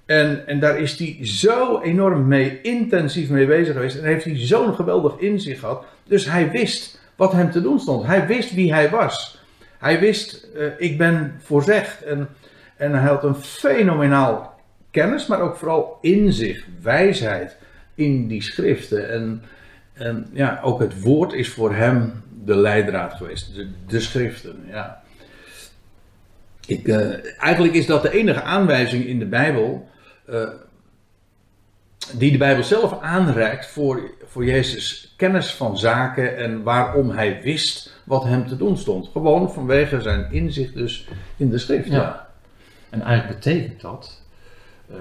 En, 0.05 0.47
en 0.47 0.59
daar 0.59 0.79
is 0.79 0.99
hij 0.99 1.17
zo 1.21 1.81
enorm 1.81 2.27
mee, 2.27 2.61
intensief 2.61 3.29
mee 3.29 3.45
bezig 3.45 3.73
geweest. 3.73 3.97
En 3.97 4.03
heeft 4.03 4.25
hij 4.25 4.37
zo'n 4.37 4.73
geweldig 4.75 5.17
inzicht 5.17 5.59
gehad. 5.59 5.85
Dus 6.07 6.25
hij 6.25 6.51
wist 6.51 7.01
wat 7.15 7.31
hem 7.31 7.51
te 7.51 7.61
doen 7.61 7.79
stond. 7.79 8.05
Hij 8.05 8.27
wist 8.27 8.53
wie 8.53 8.73
hij 8.73 8.89
was. 8.89 9.41
Hij 9.79 9.99
wist, 9.99 10.47
eh, 10.55 10.65
ik 10.77 10.97
ben 10.97 11.35
voorzegd. 11.39 12.03
En, 12.03 12.29
en 12.77 12.91
hij 12.91 13.09
had 13.09 13.23
een 13.23 13.35
fenomenaal 13.35 14.59
kennis, 14.91 15.27
maar 15.27 15.41
ook 15.41 15.55
vooral 15.55 15.97
inzicht, 16.01 16.65
wijsheid 16.81 17.57
in 17.95 18.27
die 18.27 18.41
schriften. 18.41 19.09
En, 19.09 19.41
en 19.93 20.29
ja, 20.33 20.59
ook 20.63 20.79
het 20.79 21.01
woord 21.01 21.33
is 21.33 21.49
voor 21.49 21.73
hem 21.73 22.23
de 22.45 22.55
leidraad 22.55 23.13
geweest. 23.13 23.55
De, 23.87 23.99
schriften, 23.99 24.55
ja. 24.67 25.01
Ik, 26.65 26.87
eh, 26.87 27.41
eigenlijk 27.43 27.73
is 27.73 27.85
dat 27.85 28.01
de 28.01 28.11
enige 28.11 28.41
aanwijzing 28.41 29.05
in 29.05 29.19
de 29.19 29.25
Bijbel. 29.25 29.89
eh, 30.25 30.49
die 32.17 32.31
de 32.31 32.37
Bijbel 32.37 32.63
zelf 32.63 33.01
aanreikt 33.01 33.65
voor, 33.67 34.11
voor 34.25 34.45
Jezus' 34.45 35.13
kennis 35.17 35.53
van 35.53 35.77
zaken 35.77 36.37
en 36.37 36.63
waarom 36.63 37.09
hij 37.09 37.41
wist 37.41 38.01
wat 38.05 38.23
hem 38.23 38.47
te 38.47 38.57
doen 38.57 38.77
stond. 38.77 39.07
Gewoon 39.07 39.51
vanwege 39.51 40.01
zijn 40.01 40.31
inzicht 40.31 40.73
dus 40.73 41.07
in 41.37 41.49
de 41.49 41.57
schrift. 41.57 41.87
Ja. 41.87 42.27
En 42.89 43.01
eigenlijk 43.01 43.39
betekent 43.39 43.81
dat 43.81 44.21
eh, 44.89 44.97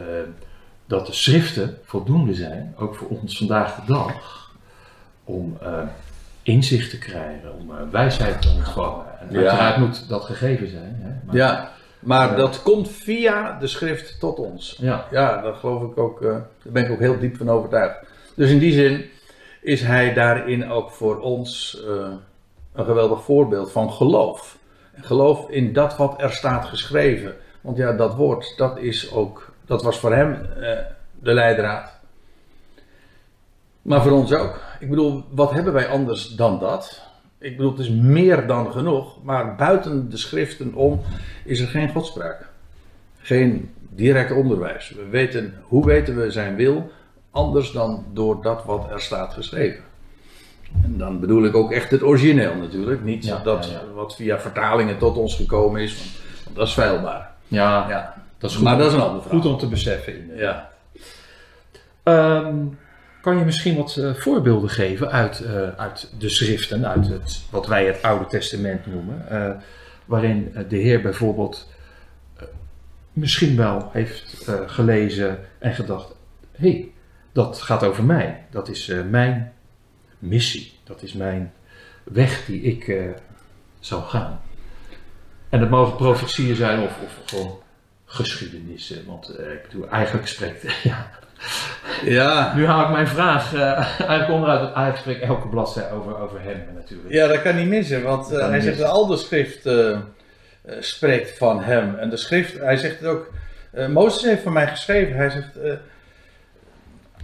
dat 0.87 1.07
de 1.07 1.13
schriften 1.13 1.79
voldoende 1.85 2.35
zijn, 2.35 2.75
ook 2.79 2.95
voor 2.95 3.09
ons 3.09 3.39
vandaag 3.39 3.75
de 3.75 3.93
dag, 3.93 4.51
om 5.25 5.57
eh, 5.63 5.79
inzicht 6.43 6.91
te 6.91 6.99
krijgen, 6.99 7.55
om 7.61 7.71
eh, 7.71 7.77
wijsheid 7.91 8.43
te 8.43 8.49
ontvangen. 8.49 9.05
En 9.21 9.27
Ja. 9.31 9.37
uiteraard 9.39 9.77
moet 9.77 10.09
dat 10.09 10.25
gegeven 10.25 10.69
zijn. 10.71 10.97
Hè? 11.01 11.11
Maar, 11.27 11.37
Ja, 11.37 11.71
maar 12.01 12.29
Ja. 12.31 12.37
dat 12.37 12.63
komt 12.63 12.89
via 12.91 13.59
de 13.59 13.67
schrift 13.67 14.21
tot 14.21 14.39
ons. 14.39 14.77
ja. 14.81 15.07
Ja, 15.11 15.41
daar 15.43 15.55
geloof 15.55 15.83
ik 15.91 15.99
ook, 15.99 16.23
eh, 16.23 16.29
daar 16.31 16.73
ben 16.73 16.85
ik 16.85 16.91
ook 16.91 16.99
heel 16.99 17.19
diep 17.19 17.37
van 17.37 17.51
overtuigd. 17.51 17.97
Dus 18.37 18.51
in 18.51 18.59
die 18.59 18.73
zin 18.73 19.05
is 19.61 19.83
hij 19.83 20.15
daarin 20.15 20.71
ook 20.71 20.91
voor 20.91 21.21
ons 21.21 21.83
eh, 21.89 22.07
een 22.73 22.85
geweldig 22.85 23.23
voorbeeld 23.25 23.73
van 23.73 23.93
geloof. 23.93 24.57
Geloof 25.01 25.49
in 25.51 25.73
dat 25.73 25.97
wat 25.97 26.15
er 26.23 26.33
staat 26.33 26.65
geschreven. 26.65 27.35
Want 27.61 27.77
ja, 27.77 27.93
dat 27.93 28.15
woord, 28.15 28.55
dat 28.57 28.79
is 28.79 29.13
ook, 29.13 29.52
dat 29.67 29.83
was 29.83 29.99
voor 29.99 30.15
hem 30.15 30.35
eh, 30.35 30.79
de 31.21 31.33
leidraad. 31.33 32.01
Maar 33.83 34.03
voor 34.03 34.13
ons 34.13 34.33
ook. 34.33 34.61
Ik 34.81 34.89
bedoel, 34.89 35.25
wat 35.31 35.51
hebben 35.51 35.73
wij 35.73 35.89
anders 35.89 36.29
dan 36.29 36.59
dat? 36.59 37.03
Ik 37.39 37.57
bedoel, 37.57 37.71
het 37.71 37.81
is 37.81 37.91
meer 37.91 38.47
dan 38.47 38.73
genoeg, 38.73 39.23
maar 39.23 39.57
buiten 39.57 40.11
de 40.11 40.17
schriften 40.17 40.75
om 40.75 41.01
is 41.45 41.61
er 41.61 41.69
geen 41.69 41.91
godspraak. 41.91 42.49
Geen 43.19 43.71
direct 43.91 44.33
onderwijs. 44.33 44.91
We 44.91 45.09
weten, 45.09 45.55
hoe 45.63 45.87
weten 45.87 46.17
we 46.17 46.31
zijn 46.31 46.57
wil 46.57 46.91
anders 47.31 47.73
dan 47.73 48.05
door 48.13 48.43
dat 48.43 48.65
wat 48.65 48.91
er 48.91 49.01
staat 49.01 49.33
geschreven. 49.33 49.85
En 50.83 50.99
dan 50.99 51.21
bedoel 51.21 51.45
ik 51.45 51.57
ook 51.57 51.73
echt 51.73 51.91
het 51.91 52.03
origineel 52.03 52.55
natuurlijk. 52.55 53.03
Niet 53.03 53.25
Ja, 53.25 53.39
dat 53.39 53.65
ja, 53.65 53.73
ja. 53.73 53.93
wat 53.95 54.17
via 54.17 54.41
vertalingen 54.41 54.99
tot 54.99 55.17
ons 55.17 55.37
gekomen 55.37 55.81
is. 55.81 55.97
Want, 55.97 56.11
want 56.45 56.57
dat 56.57 56.67
is 56.67 56.73
feilbaar. 56.73 57.35
Ja, 57.49 57.89
Ja. 57.89 58.22
Dat 58.43 58.51
is 58.51 58.57
goed, 58.57 58.65
Maar 58.65 58.79
dat 58.79 58.87
is 58.87 58.93
een 58.93 59.01
ander 59.01 59.23
verhaal. 59.23 59.41
goed 59.41 59.51
om 59.51 59.59
te 59.59 59.69
beseffen. 59.69 60.19
inderdaad. 60.19 60.71
Ja. 60.93 61.03
Ehm, 62.03 62.57
kan 63.21 63.39
je 63.39 63.45
misschien 63.45 63.77
wat 63.77 63.97
eh, 63.97 64.15
voorbeelden 64.15 64.71
geven 64.71 65.11
uit, 65.11 65.41
eh, 65.41 65.69
uit 65.69 66.13
de 66.19 66.29
schriften, 66.29 66.87
uit 66.87 67.09
het, 67.09 67.43
wat 67.51 67.67
wij 67.67 67.87
het 67.87 68.03
Oude 68.03 68.27
Testament 68.27 68.87
noemen, 68.87 69.29
eh, 69.29 69.51
waarin 70.05 70.55
de 70.69 70.77
Heer 70.77 71.03
bijvoorbeeld 71.03 71.69
misschien 73.13 73.57
wel 73.57 73.91
heeft 73.93 74.51
gelezen 74.67 75.39
en 75.59 75.75
gedacht: 75.75 76.15
hé, 76.53 76.71
hey, 76.71 76.91
dat 77.33 77.61
gaat 77.61 77.85
over 77.85 78.05
mij, 78.05 78.45
dat 78.51 78.69
is 78.69 78.93
mijn 79.11 79.53
missie, 80.19 80.73
dat 80.85 81.03
is 81.03 81.13
mijn 81.13 81.53
weg 82.05 82.45
die 82.45 82.63
ik 82.63 82.97
zal 83.81 84.03
gaan. 84.03 84.41
En 85.49 85.61
dat 85.61 85.71
mogen 85.71 85.97
profetieën 85.97 86.57
zijn 86.57 86.83
of, 86.83 86.99
of 87.05 87.21
gewoon 87.25 87.59
geschiedenissen, 88.13 89.05
want 89.07 89.29
eh, 89.29 89.53
ik 89.53 89.63
bedoel, 89.63 89.89
eigenlijk 89.89 90.29
spreekt, 90.29 90.63
ja, 90.83 91.11
Ja. 92.05 92.55
nu 92.55 92.67
haal 92.67 92.85
ik 92.85 92.91
mijn 92.91 93.07
vraag 93.09 93.55
eh, 93.55 93.61
eigenlijk 93.99 94.31
onderuit, 94.31 94.61
want 94.61 94.75
eigenlijk 94.75 94.97
spreekt 94.99 95.23
elke 95.23 95.49
bladzij 95.49 95.91
over, 95.93 96.19
over 96.19 96.41
hem 96.43 96.63
natuurlijk. 96.75 97.13
ja, 97.13 97.27
dat 97.27 97.43
kan 97.43 97.57
niet 97.57 97.69
missen. 97.69 98.03
Want 98.03 98.33
eh, 98.33 98.49
hij 98.49 98.61
zegt 98.61 98.79
dat 98.79 98.89
al 98.91 99.07
de 99.07 99.17
schrift 99.17 99.67
eh, 99.67 99.91
eh, 99.91 99.99
spreekt 100.81 101.39
van 101.39 101.63
hem. 101.63 101.95
En 101.99 102.11
de 102.11 102.17
schrift, 102.17 102.59
hij 102.59 102.77
zegt 102.77 102.99
het 102.99 103.09
ook. 103.09 103.31
eh, 103.73 103.87
Mozes 103.89 104.23
heeft 104.23 104.43
van 104.43 104.53
mij 104.53 104.67
geschreven. 104.67 105.17
Hij 105.17 105.31
zegt. 105.31 105.57
eh, 105.57 105.73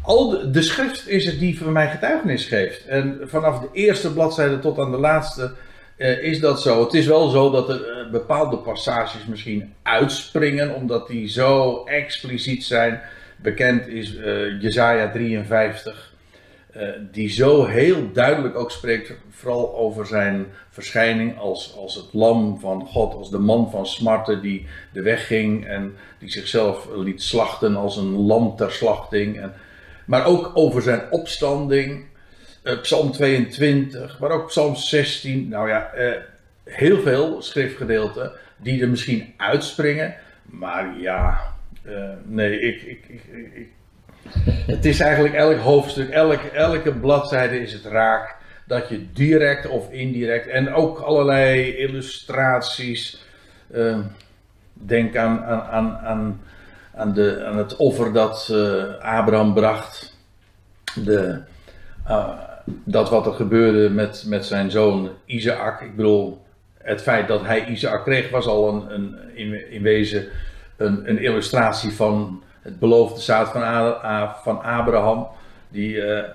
al 0.03 0.29
de, 0.29 0.51
de 0.51 0.63
schrift 0.63 1.09
is 1.09 1.27
het 1.27 1.39
die 1.39 1.59
van 1.59 1.73
mij 1.73 1.91
getuigenis 1.91 2.45
geeft. 2.45 2.87
En 2.87 3.21
vanaf 3.25 3.61
de 3.61 3.69
eerste 3.73 4.13
bladzijde 4.13 4.59
tot 4.59 4.79
aan 4.79 4.91
de 4.91 4.97
laatste 4.99 5.53
eh, 5.99 6.23
is 6.23 6.41
dat 6.41 6.61
zo. 6.63 6.85
Het 6.85 6.95
is 6.95 7.07
wel 7.07 7.29
zo 7.29 7.51
dat 7.51 7.69
er 7.69 7.91
eh, 7.91 8.11
bepaalde 8.11 8.57
passages 8.57 9.27
misschien 9.27 9.75
uitspringen, 9.83 10.75
omdat 10.75 11.09
die 11.09 11.29
zo 11.29 11.85
expliciet 11.85 12.65
zijn. 12.65 13.01
Bekend 13.37 13.89
is 13.89 14.17
eh 14.17 14.61
Jezaja 14.61 15.11
53, 15.11 16.15
eh, 16.73 16.89
die 17.13 17.29
zo 17.29 17.65
heel 17.65 18.13
duidelijk 18.13 18.57
ook 18.57 18.71
spreekt, 18.71 19.13
vooral 19.31 19.77
over 19.77 20.07
zijn 20.07 20.47
verschijning 20.71 21.39
als, 21.39 21.77
als 21.77 21.95
het 21.95 22.09
lam 22.13 22.61
van 22.61 22.87
God, 22.87 23.15
als 23.15 23.31
de 23.31 23.39
man 23.39 23.71
van 23.71 23.87
smarten 23.87 24.43
die 24.43 24.67
de 24.93 25.03
weg 25.03 25.27
ging 25.27 25.67
en 25.67 25.97
die 26.19 26.31
zichzelf 26.31 26.89
liet 26.97 27.23
slachten 27.23 27.77
als 27.77 27.97
een 27.97 28.17
lam 28.17 28.57
ter 28.57 28.73
slachting. 28.73 29.41
En, 29.41 29.53
maar 30.07 30.27
ook 30.27 30.51
over 30.55 30.83
zijn 30.83 31.03
opstanding. 31.11 32.05
Eh, 32.69 32.81
Psalm 32.81 33.13
22, 33.13 34.19
maar 34.19 34.31
ook 34.31 34.47
Psalm 34.47 34.77
16. 34.77 35.49
Nou 35.49 35.69
ja, 35.69 35.91
eh, 35.93 36.13
heel 36.65 37.01
veel 37.01 37.43
schriftgedeelten 37.43 38.33
die 38.57 38.83
er 38.83 38.89
misschien 38.89 39.35
uitspringen. 39.37 40.15
Maar 40.43 41.01
ja, 41.01 41.41
eh, 41.83 42.11
nee, 42.25 42.61
ik, 42.61 42.83
ik, 42.83 43.05
ik, 43.09 43.23
ik- 43.55 43.69
het 44.67 44.85
is 44.85 45.01
eigenlijk 45.01 45.35
elk 45.35 45.59
hoofdstuk, 45.59 46.09
elk, 46.11 46.41
elke 46.43 46.93
bladzijde 46.93 47.61
is 47.61 47.73
het 47.73 47.85
raak. 47.85 48.37
Dat 48.67 48.89
je 48.89 49.13
direct 49.13 49.67
of 49.69 49.91
indirect 49.93 50.47
en 50.47 50.73
ook 50.73 50.99
allerlei 50.99 51.77
illustraties. 51.77 53.25
denk 54.73 55.17
aan, 55.17 55.45
aan, 55.45 55.97
aan, 55.99 56.41
aan, 56.95 57.13
de, 57.15 57.45
aan 57.47 57.57
het 57.59 57.77
offer 57.77 58.13
dat 58.13 58.49
eh, 58.53 58.85
Abraham 59.19 59.55
bracht. 59.55 60.17
De, 60.95 61.41
dat 62.85 63.11
wat 63.11 63.27
er 63.27 63.33
gebeurde 63.33 63.91
met, 63.91 64.25
met 64.27 64.47
zijn 64.47 64.71
zoon 64.71 65.11
Isaac. 65.25 65.81
Ik 65.81 65.97
bedoel, 65.97 66.43
het 66.79 67.03
feit 67.03 67.29
dat 67.29 67.43
hij 67.43 67.67
Isaac 67.67 68.05
kreeg 68.05 68.31
was 68.31 68.47
al 68.47 68.69
een, 68.69 68.95
een, 68.95 69.17
in, 69.35 69.71
in 69.71 69.83
wezen 69.83 70.27
een, 70.77 71.09
een 71.09 71.19
illustratie 71.19 71.93
van 71.93 72.43
het 72.61 72.79
beloofde 72.79 73.21
zaad 73.21 73.49
van, 73.49 73.63
van 74.43 74.63
Abraham. 74.63 75.27
Die 75.69 76.03
eh, 76.03 76.29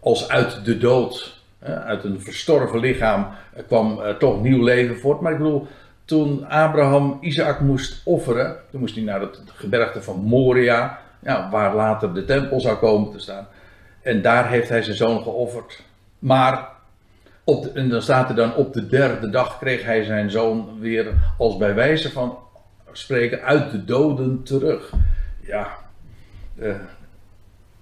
als 0.00 0.28
uit 0.28 0.64
de 0.64 0.78
dood, 0.78 1.40
uit 1.60 2.04
een 2.04 2.20
verstorven 2.20 2.78
lichaam, 2.78 3.26
kwam 3.66 3.98
uh, 3.98 4.08
toch 4.08 4.42
nieuw 4.42 4.64
leven 4.64 4.98
voort. 4.98 5.20
Maar 5.20 5.32
ik 5.32 5.38
bedoel, 5.38 5.66
toen 6.04 6.48
Abraham 6.48 7.18
Isaac 7.20 7.60
moest 7.60 8.02
offeren, 8.04 8.56
toen 8.70 8.80
moest 8.80 8.94
hij 8.94 9.04
naar 9.04 9.20
het 9.20 9.42
gebergte 9.46 10.02
van 10.02 10.20
Moria, 10.20 10.98
ja, 11.18 11.50
waar 11.50 11.74
later 11.74 12.14
de 12.14 12.24
tempel 12.24 12.60
zou 12.60 12.76
komen 12.76 13.12
te 13.12 13.18
staan. 13.18 13.46
En 14.02 14.22
daar 14.22 14.48
heeft 14.48 14.68
hij 14.68 14.82
zijn 14.82 14.96
zoon 14.96 15.22
geofferd. 15.22 15.82
Maar, 16.18 16.68
op 17.44 17.66
en 17.66 17.88
dan 17.88 18.02
staat 18.02 18.28
er 18.28 18.34
dan 18.34 18.54
op 18.54 18.72
de 18.72 18.86
derde 18.86 19.30
dag 19.30 19.58
kreeg 19.58 19.84
hij 19.84 20.04
zijn 20.04 20.30
zoon 20.30 20.80
weer 20.80 21.12
als 21.38 21.56
bij 21.56 21.74
wijze 21.74 22.10
van 22.10 22.38
spreken 22.92 23.42
uit 23.42 23.70
de 23.70 23.84
doden 23.84 24.42
terug. 24.42 24.92
Ja, 25.40 25.68
uh, 26.58 26.74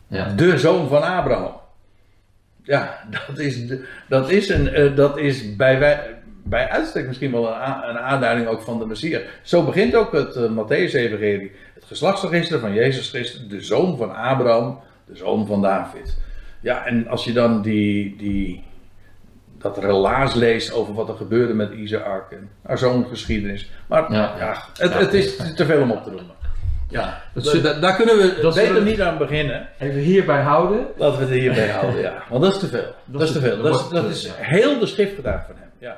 ja. 0.07 0.33
de 0.35 0.59
zoon 0.59 0.89
van 0.89 1.03
Abraham. 1.03 1.61
Ja, 2.63 3.05
dat 3.29 3.39
is, 3.39 3.73
dat 4.09 4.31
is, 4.31 4.49
een, 4.49 4.81
uh, 4.81 4.97
dat 4.97 5.19
is 5.19 5.57
bij, 5.57 5.79
wij, 5.79 6.17
bij 6.45 6.69
uitstek 6.69 7.07
misschien 7.07 7.33
wel 7.33 7.47
een, 7.47 7.89
een, 7.89 7.99
aanduiding 7.99 8.49
ook 8.49 8.63
van 8.63 8.79
de 8.79 8.87
Messias. 8.87 9.23
Zo 9.43 9.65
begint 9.65 9.95
ook 9.95 10.13
het 10.13 10.37
uh, 10.37 10.51
Matthäus-evangelie. 10.51 11.53
Het 11.75 11.85
geslachtsregister 11.85 12.59
van 12.59 12.73
Jezus 12.73 13.09
Christus, 13.09 13.49
de 13.49 13.63
zoon 13.63 13.97
van 13.97 14.15
Abraham, 14.15 14.81
de 15.11 15.17
zoon 15.17 15.47
van 15.47 15.63
David. 15.63 16.19
Ja, 16.61 16.87
en 16.87 17.09
als 17.09 17.25
je 17.25 17.33
dan 17.33 17.63
die, 17.63 18.17
die, 18.17 18.65
dat 19.59 19.79
relaas 19.79 20.35
leest 20.35 20.73
over 20.73 20.95
wat 20.95 21.09
er 21.09 21.17
gebeurde 21.17 21.55
met 21.55 21.73
Isaac 21.73 22.31
en 22.31 22.51
nou, 22.63 22.79
zo'n 22.79 23.07
geschiedenis. 23.07 23.71
Maar 23.87 24.13
ja, 24.13 24.35
ja 24.39 24.65
het, 24.79 24.95
het, 24.95 25.15
is 25.15 25.37
te 25.55 25.65
veel 25.65 25.83
om 25.83 25.91
op 25.91 26.03
te 26.03 26.11
noemen. 26.11 26.39
Ja, 26.89 27.23
dat, 27.35 27.63
da, 27.63 27.73
daar 27.73 27.97
kunnen 27.97 28.17
we 28.17 28.39
dat 28.43 28.55
beter 28.55 28.83
niet 28.83 29.01
aan 29.01 29.19
beginnen. 29.19 29.69
Even 29.79 30.01
hierbij 30.01 30.43
houden. 30.43 30.87
Laten 30.97 31.19
we 31.19 31.25
het 31.25 31.35
hierbij 31.35 31.69
houden, 31.69 32.01
ja. 32.01 32.23
Want 32.29 32.43
dat 32.43 32.53
is 32.53 32.59
te 32.59 32.67
veel. 32.67 32.95
Dat, 33.05 33.23
is 33.23 33.33
te 33.33 33.41
veel. 33.41 33.63
Dat 33.63 33.81
is, 33.81 33.89
dat 33.89 34.05
is 34.05 34.31
heel 34.37 34.79
de 34.79 34.87
schrift 34.87 35.15
gedaan 35.15 35.43
van 35.47 35.55
hem, 35.59 35.71
ja. 35.79 35.97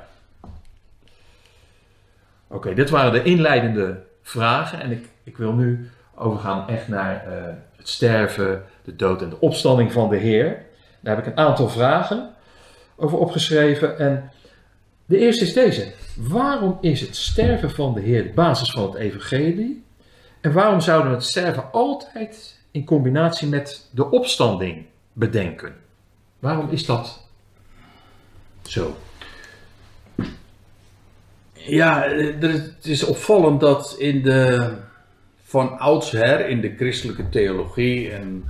Oké, 2.47 2.73
dit 2.73 2.89
waren 2.89 3.11
de 3.11 3.23
inleidende 3.23 4.03
vragen. 4.21 4.81
En 4.81 4.91
ik, 4.91 5.05
ik 5.23 5.37
wil 5.37 5.53
nu 5.53 5.89
overgaan 6.23 6.67
echt 6.67 6.87
naar 6.87 7.25
uh, 7.27 7.33
het 7.77 7.89
sterven, 7.89 8.63
de 8.83 8.95
dood 8.95 9.21
en 9.21 9.29
de 9.29 9.39
opstanding 9.39 9.91
van 9.91 10.09
de 10.09 10.17
Heer. 10.17 10.65
Daar 10.99 11.15
heb 11.15 11.25
ik 11.25 11.31
een 11.31 11.45
aantal 11.45 11.69
vragen 11.69 12.29
over 12.95 13.17
opgeschreven. 13.17 13.99
En 13.99 14.31
de 15.05 15.17
eerste 15.17 15.43
is 15.43 15.53
deze. 15.53 15.93
Waarom 16.17 16.77
is 16.81 17.01
het 17.01 17.15
sterven 17.15 17.71
van 17.71 17.93
de 17.93 18.01
Heer 18.01 18.23
de 18.23 18.33
basis 18.33 18.71
van 18.71 18.83
het 18.83 18.95
evangelie? 18.95 19.83
En 20.41 20.51
waarom 20.51 20.81
zouden 20.81 21.09
we 21.09 21.15
het 21.15 21.25
sterven 21.25 21.71
altijd 21.71 22.59
in 22.71 22.85
combinatie 22.85 23.47
met 23.47 23.87
de 23.91 24.09
opstanding 24.09 24.85
bedenken? 25.13 25.75
Waarom 26.39 26.69
is 26.69 26.85
dat 26.85 27.27
zo? 28.61 28.95
Ja, 31.53 32.07
het 32.39 32.85
is 32.85 33.03
opvallend 33.03 33.59
dat 33.59 33.95
in 33.97 34.21
de, 34.21 34.73
van 35.53 35.79
oudsher 35.79 36.47
in 36.47 36.61
de 36.61 36.73
christelijke 36.75 37.29
theologie 37.29 38.11
en, 38.11 38.43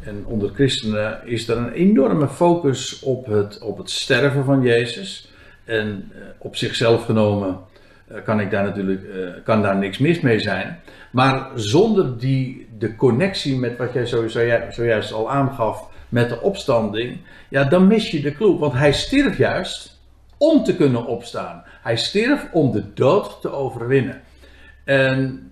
en 0.00 0.26
onder 0.26 0.50
christenen 0.54 1.20
is 1.24 1.48
er 1.48 1.56
een 1.56 1.72
enorme 1.72 2.28
focus 2.28 3.02
op 3.02 3.26
het, 3.26 3.58
op 3.58 3.78
het 3.78 3.90
sterven 3.90 4.44
van 4.44 4.62
Jezus. 4.62 5.32
En 5.64 6.10
eh, 6.14 6.20
op 6.38 6.56
zichzelf 6.56 7.04
genomen 7.04 7.60
eh, 8.08 8.16
kan 8.24 8.40
ik 8.40 8.50
daar 8.50 8.64
natuurlijk 8.64 9.02
eh, 9.02 9.44
kan 9.44 9.62
daar 9.62 9.76
niks 9.76 9.98
mis 9.98 10.20
mee 10.20 10.38
zijn. 10.38 10.78
Maar 11.10 11.50
zonder 11.54 12.18
die, 12.18 12.68
de 12.78 12.96
connectie 12.96 13.56
met 13.56 13.76
wat 13.76 13.92
jij 13.92 14.06
zojuist, 14.06 14.74
zojuist 14.74 15.12
al 15.12 15.30
aangaf 15.30 15.88
met 16.08 16.28
de 16.28 16.40
opstanding, 16.40 17.18
ja, 17.48 17.64
dan 17.64 17.86
mis 17.86 18.10
je 18.10 18.20
de 18.20 18.32
clue. 18.32 18.58
Want 18.58 18.72
hij 18.72 18.92
stierf 18.92 19.38
juist 19.38 20.00
om 20.38 20.64
te 20.64 20.76
kunnen 20.76 21.06
opstaan. 21.06 21.62
Hij 21.82 21.96
stierf 21.96 22.48
om 22.52 22.72
de 22.72 22.92
dood 22.92 23.40
te 23.40 23.50
overwinnen. 23.50 24.20
En 24.84 25.49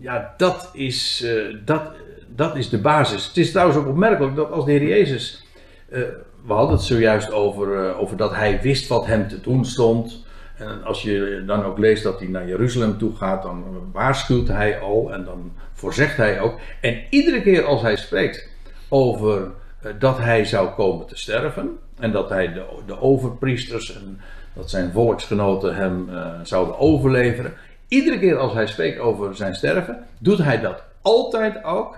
ja, 0.00 0.34
dat 0.36 0.70
is, 0.72 1.22
uh, 1.24 1.56
dat, 1.64 1.82
dat 2.26 2.56
is 2.56 2.68
de 2.68 2.78
basis. 2.78 3.26
Het 3.26 3.36
is 3.36 3.50
trouwens 3.50 3.78
ook 3.78 3.86
opmerkelijk 3.86 4.36
dat 4.36 4.50
als 4.50 4.64
de 4.64 4.70
Heer 4.70 4.88
Jezus. 4.88 5.44
Uh, 5.90 6.02
we 6.46 6.52
hadden 6.52 6.76
het 6.76 6.84
zojuist 6.84 7.32
over, 7.32 7.88
uh, 7.88 8.00
over 8.00 8.16
dat 8.16 8.34
hij 8.34 8.60
wist 8.60 8.88
wat 8.88 9.06
hem 9.06 9.28
te 9.28 9.40
doen 9.40 9.64
stond. 9.64 10.26
En 10.56 10.84
als 10.84 11.02
je 11.02 11.42
dan 11.46 11.64
ook 11.64 11.78
leest 11.78 12.02
dat 12.02 12.18
hij 12.18 12.28
naar 12.28 12.48
Jeruzalem 12.48 12.98
toe 12.98 13.16
gaat, 13.16 13.42
dan 13.42 13.64
waarschuwt 13.92 14.48
hij 14.48 14.80
al 14.80 15.12
en 15.12 15.24
dan 15.24 15.52
voorzegt 15.72 16.16
hij 16.16 16.40
ook. 16.40 16.58
En 16.80 17.02
iedere 17.10 17.42
keer 17.42 17.64
als 17.64 17.82
hij 17.82 17.96
spreekt 17.96 18.48
over 18.88 19.50
dat 19.98 20.18
hij 20.18 20.44
zou 20.44 20.68
komen 20.68 21.06
te 21.06 21.16
sterven 21.16 21.78
en 21.98 22.12
dat 22.12 22.28
hij 22.28 22.52
de, 22.52 22.64
de 22.86 23.00
overpriesters 23.00 23.96
en 23.96 24.20
dat 24.54 24.70
zijn 24.70 24.92
volksgenoten 24.92 25.74
hem 25.74 26.08
zouden 26.42 26.78
overleveren. 26.78 27.54
Iedere 27.88 28.18
keer 28.18 28.38
als 28.38 28.52
hij 28.52 28.66
spreekt 28.66 28.98
over 28.98 29.36
zijn 29.36 29.54
sterven, 29.54 30.06
doet 30.18 30.38
hij 30.38 30.60
dat 30.60 30.82
altijd 31.02 31.64
ook 31.64 31.96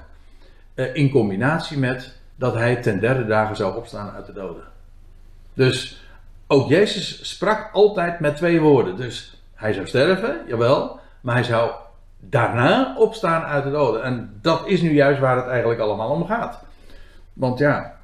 uh, 0.74 0.94
in 0.94 1.10
combinatie 1.10 1.78
met 1.78 2.12
dat 2.36 2.54
hij 2.54 2.76
ten 2.76 3.00
derde 3.00 3.26
dagen 3.26 3.56
zou 3.56 3.76
opstaan 3.76 4.10
uit 4.10 4.26
de 4.26 4.32
doden. 4.32 4.64
Dus 5.54 6.04
ook 6.46 6.68
Jezus 6.68 7.28
sprak 7.28 7.70
altijd 7.72 8.20
met 8.20 8.36
twee 8.36 8.60
woorden. 8.60 8.96
Dus 8.96 9.42
hij 9.54 9.72
zou 9.72 9.86
sterven, 9.86 10.40
jawel, 10.46 11.00
maar 11.20 11.34
hij 11.34 11.44
zou 11.44 11.70
daarna 12.20 12.94
opstaan 12.96 13.42
uit 13.42 13.64
de 13.64 13.70
doden. 13.70 14.02
En 14.02 14.38
dat 14.42 14.66
is 14.66 14.80
nu 14.80 14.92
juist 14.92 15.20
waar 15.20 15.36
het 15.36 15.46
eigenlijk 15.46 15.80
allemaal 15.80 16.10
om 16.10 16.26
gaat. 16.26 16.58
Want 17.32 17.58
ja, 17.58 17.96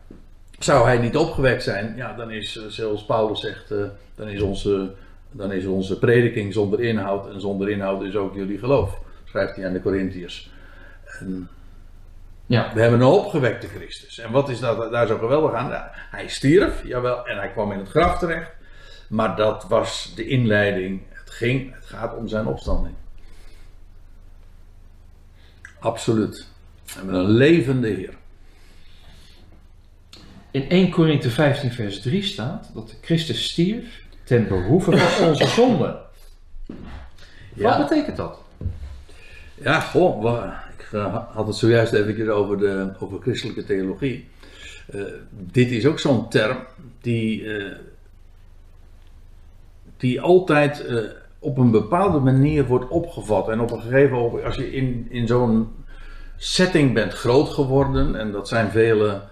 zou 0.59 0.87
hij 0.87 0.99
niet 0.99 1.17
opgewekt 1.17 1.63
zijn, 1.63 1.97
ja, 1.97 2.13
dan 2.13 2.31
is, 2.31 2.57
eh, 2.57 2.65
zoals 2.67 3.05
Paulus 3.05 3.41
zegt, 3.41 3.71
uh, 3.71 3.85
dan, 4.15 4.29
is 4.29 4.41
onze, 4.41 4.95
dan 5.31 5.53
is 5.53 5.67
onze 5.67 5.99
prediking 5.99 6.53
zonder 6.53 6.81
inhoud. 6.81 7.33
En 7.33 7.41
zonder 7.41 7.71
inhoud 7.71 8.03
is 8.03 8.17
ook 8.17 8.35
jullie 8.35 8.59
geloof, 8.59 9.01
schrijft 9.25 9.57
hij 9.57 9.67
aan 9.67 9.73
de 9.73 9.83
Corinthiërs. 9.83 10.51
Ja. 12.47 12.75
We 12.75 12.81
hebben 12.81 13.01
een 13.01 13.07
opgewekte 13.07 13.67
Christus. 13.69 14.19
En 14.19 14.31
wat 14.31 14.49
is 14.49 14.61
dat, 14.61 14.93
daar 14.93 15.07
zo 15.07 15.19
geweldig 15.19 15.53
aan? 15.53 15.91
Hij 16.11 16.29
stierf, 16.29 16.87
jawel, 16.87 17.27
en 17.27 17.37
hij 17.37 17.51
kwam 17.51 17.73
in 17.73 17.79
het 17.79 17.89
graf 17.89 18.19
terecht. 18.19 18.51
Maar 19.09 19.37
dat 19.37 19.65
was 19.69 20.13
de 20.15 20.27
inleiding. 20.27 21.03
Het 21.09 21.31
ging, 21.31 21.75
het 21.75 21.85
gaat 21.85 22.17
om 22.17 22.29
zijn 22.29 22.47
opstanding. 22.47 22.95
Absoluut. 25.79 26.47
We 26.85 26.93
hebben 26.95 27.15
een 27.15 27.31
levende 27.31 27.89
Heer. 27.89 28.15
In 30.51 30.69
1 30.69 30.91
Korinthe 30.91 31.31
15 31.31 31.73
vers 31.73 32.01
3 32.01 32.23
staat 32.23 32.71
dat 32.75 32.97
Christus 33.01 33.45
stierf 33.45 34.05
ten 34.27 34.49
behoeve 34.49 34.97
van 34.97 35.27
onze 35.29 35.47
zonde. 35.47 35.97
Wat 37.55 37.79
betekent 37.79 38.17
dat? 38.17 38.39
Ja, 39.55 39.81
goh, 39.81 40.53
ik 40.79 40.93
eh, 40.93 41.17
had 41.35 41.47
het 41.47 41.57
zojuist 41.57 41.93
even 41.93 42.35
over, 42.35 42.59
de, 42.59 42.93
over 42.99 43.21
christelijke 43.21 43.65
theologie. 43.65 44.29
Uh, 44.95 45.03
dit 45.31 45.71
is 45.71 45.87
ook 45.87 45.99
zo'n 45.99 46.29
term 46.29 46.59
die, 47.01 47.43
uh, 47.43 47.73
die 49.97 50.21
altijd 50.21 50.85
uh, 50.89 51.01
op 51.39 51.59
een 51.59 51.71
bepaalde 51.71 52.19
manier 52.19 52.67
wordt 52.67 52.89
opgevat. 52.89 53.49
En 53.49 53.61
op 53.61 53.71
een 53.71 53.81
gegeven 53.81 54.17
moment, 54.17 54.45
als 54.45 54.57
je 54.57 54.73
in, 54.73 55.07
in 55.11 55.27
zo'n 55.27 55.69
setting 56.37 56.95
bent 56.95 57.13
groot 57.13 57.49
geworden, 57.49 58.17
en 58.17 58.33
dat 58.33 58.49
zijn 58.49 58.71
vele 58.71 59.23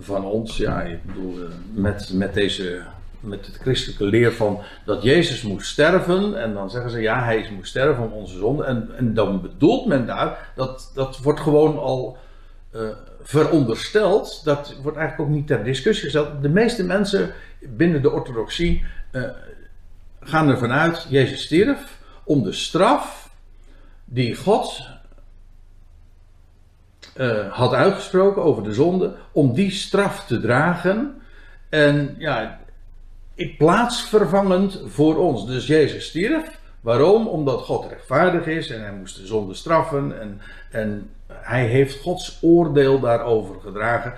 van 0.00 0.24
ons, 0.24 0.56
ja, 0.56 0.82
ik 0.82 1.04
bedoel, 1.04 1.38
met, 1.74 2.12
met 2.12 2.34
deze, 2.34 2.82
met 3.22 3.46
het 3.46 3.56
christelijke 3.56 4.04
leer 4.04 4.32
van 4.32 4.60
dat 4.84 5.02
Jezus 5.02 5.42
moest 5.42 5.70
sterven. 5.70 6.40
En 6.42 6.54
dan 6.54 6.70
zeggen 6.70 6.90
ze, 6.90 7.00
ja, 7.00 7.24
hij 7.24 7.50
moest 7.56 7.70
sterven 7.70 8.04
om 8.04 8.12
onze 8.12 8.38
zonde. 8.38 8.64
En, 8.64 8.90
en 8.96 9.14
dan 9.14 9.40
bedoelt 9.40 9.86
men 9.86 10.06
daar, 10.06 10.52
dat, 10.54 10.90
dat 10.94 11.18
wordt 11.18 11.40
gewoon 11.40 11.78
al 11.78 12.16
uh, 12.74 12.88
verondersteld. 13.22 14.44
Dat 14.44 14.76
wordt 14.82 14.98
eigenlijk 14.98 15.28
ook 15.28 15.36
niet 15.36 15.46
ter 15.46 15.64
discussie 15.64 16.04
gesteld. 16.04 16.42
De 16.42 16.48
meeste 16.48 16.84
mensen 16.84 17.32
binnen 17.60 18.02
de 18.02 18.10
orthodoxie 18.10 18.84
gaan 20.20 20.48
ervan 20.48 20.72
uit, 20.72 21.06
Jezus 21.08 21.42
stierf 21.42 21.98
om 22.24 22.42
de 22.42 22.52
straf 22.52 23.30
die 24.04 24.36
God 24.36 24.88
uh, 27.16 27.52
had 27.52 27.72
uitgesproken 27.72 28.42
over 28.42 28.62
de 28.62 28.72
zonde, 28.72 29.14
om 29.32 29.54
die 29.54 29.70
straf 29.70 30.26
te 30.26 30.40
dragen. 30.40 31.22
En 31.68 32.14
ja, 32.18 32.60
plaatsvervangend 33.58 34.80
voor 34.86 35.16
ons. 35.16 35.46
Dus 35.46 35.66
Jezus 35.66 36.06
stierf. 36.06 36.60
Waarom? 36.80 37.26
Omdat 37.26 37.60
God 37.60 37.86
rechtvaardig 37.88 38.46
is 38.46 38.70
en 38.70 38.80
hij 38.82 38.92
moest 38.92 39.16
de 39.16 39.26
zonde 39.26 39.54
straffen. 39.54 40.20
En, 40.20 40.40
en 40.70 41.10
hij 41.26 41.66
heeft 41.66 42.00
Gods 42.00 42.38
oordeel 42.40 43.00
daarover 43.00 43.60
gedragen. 43.60 44.14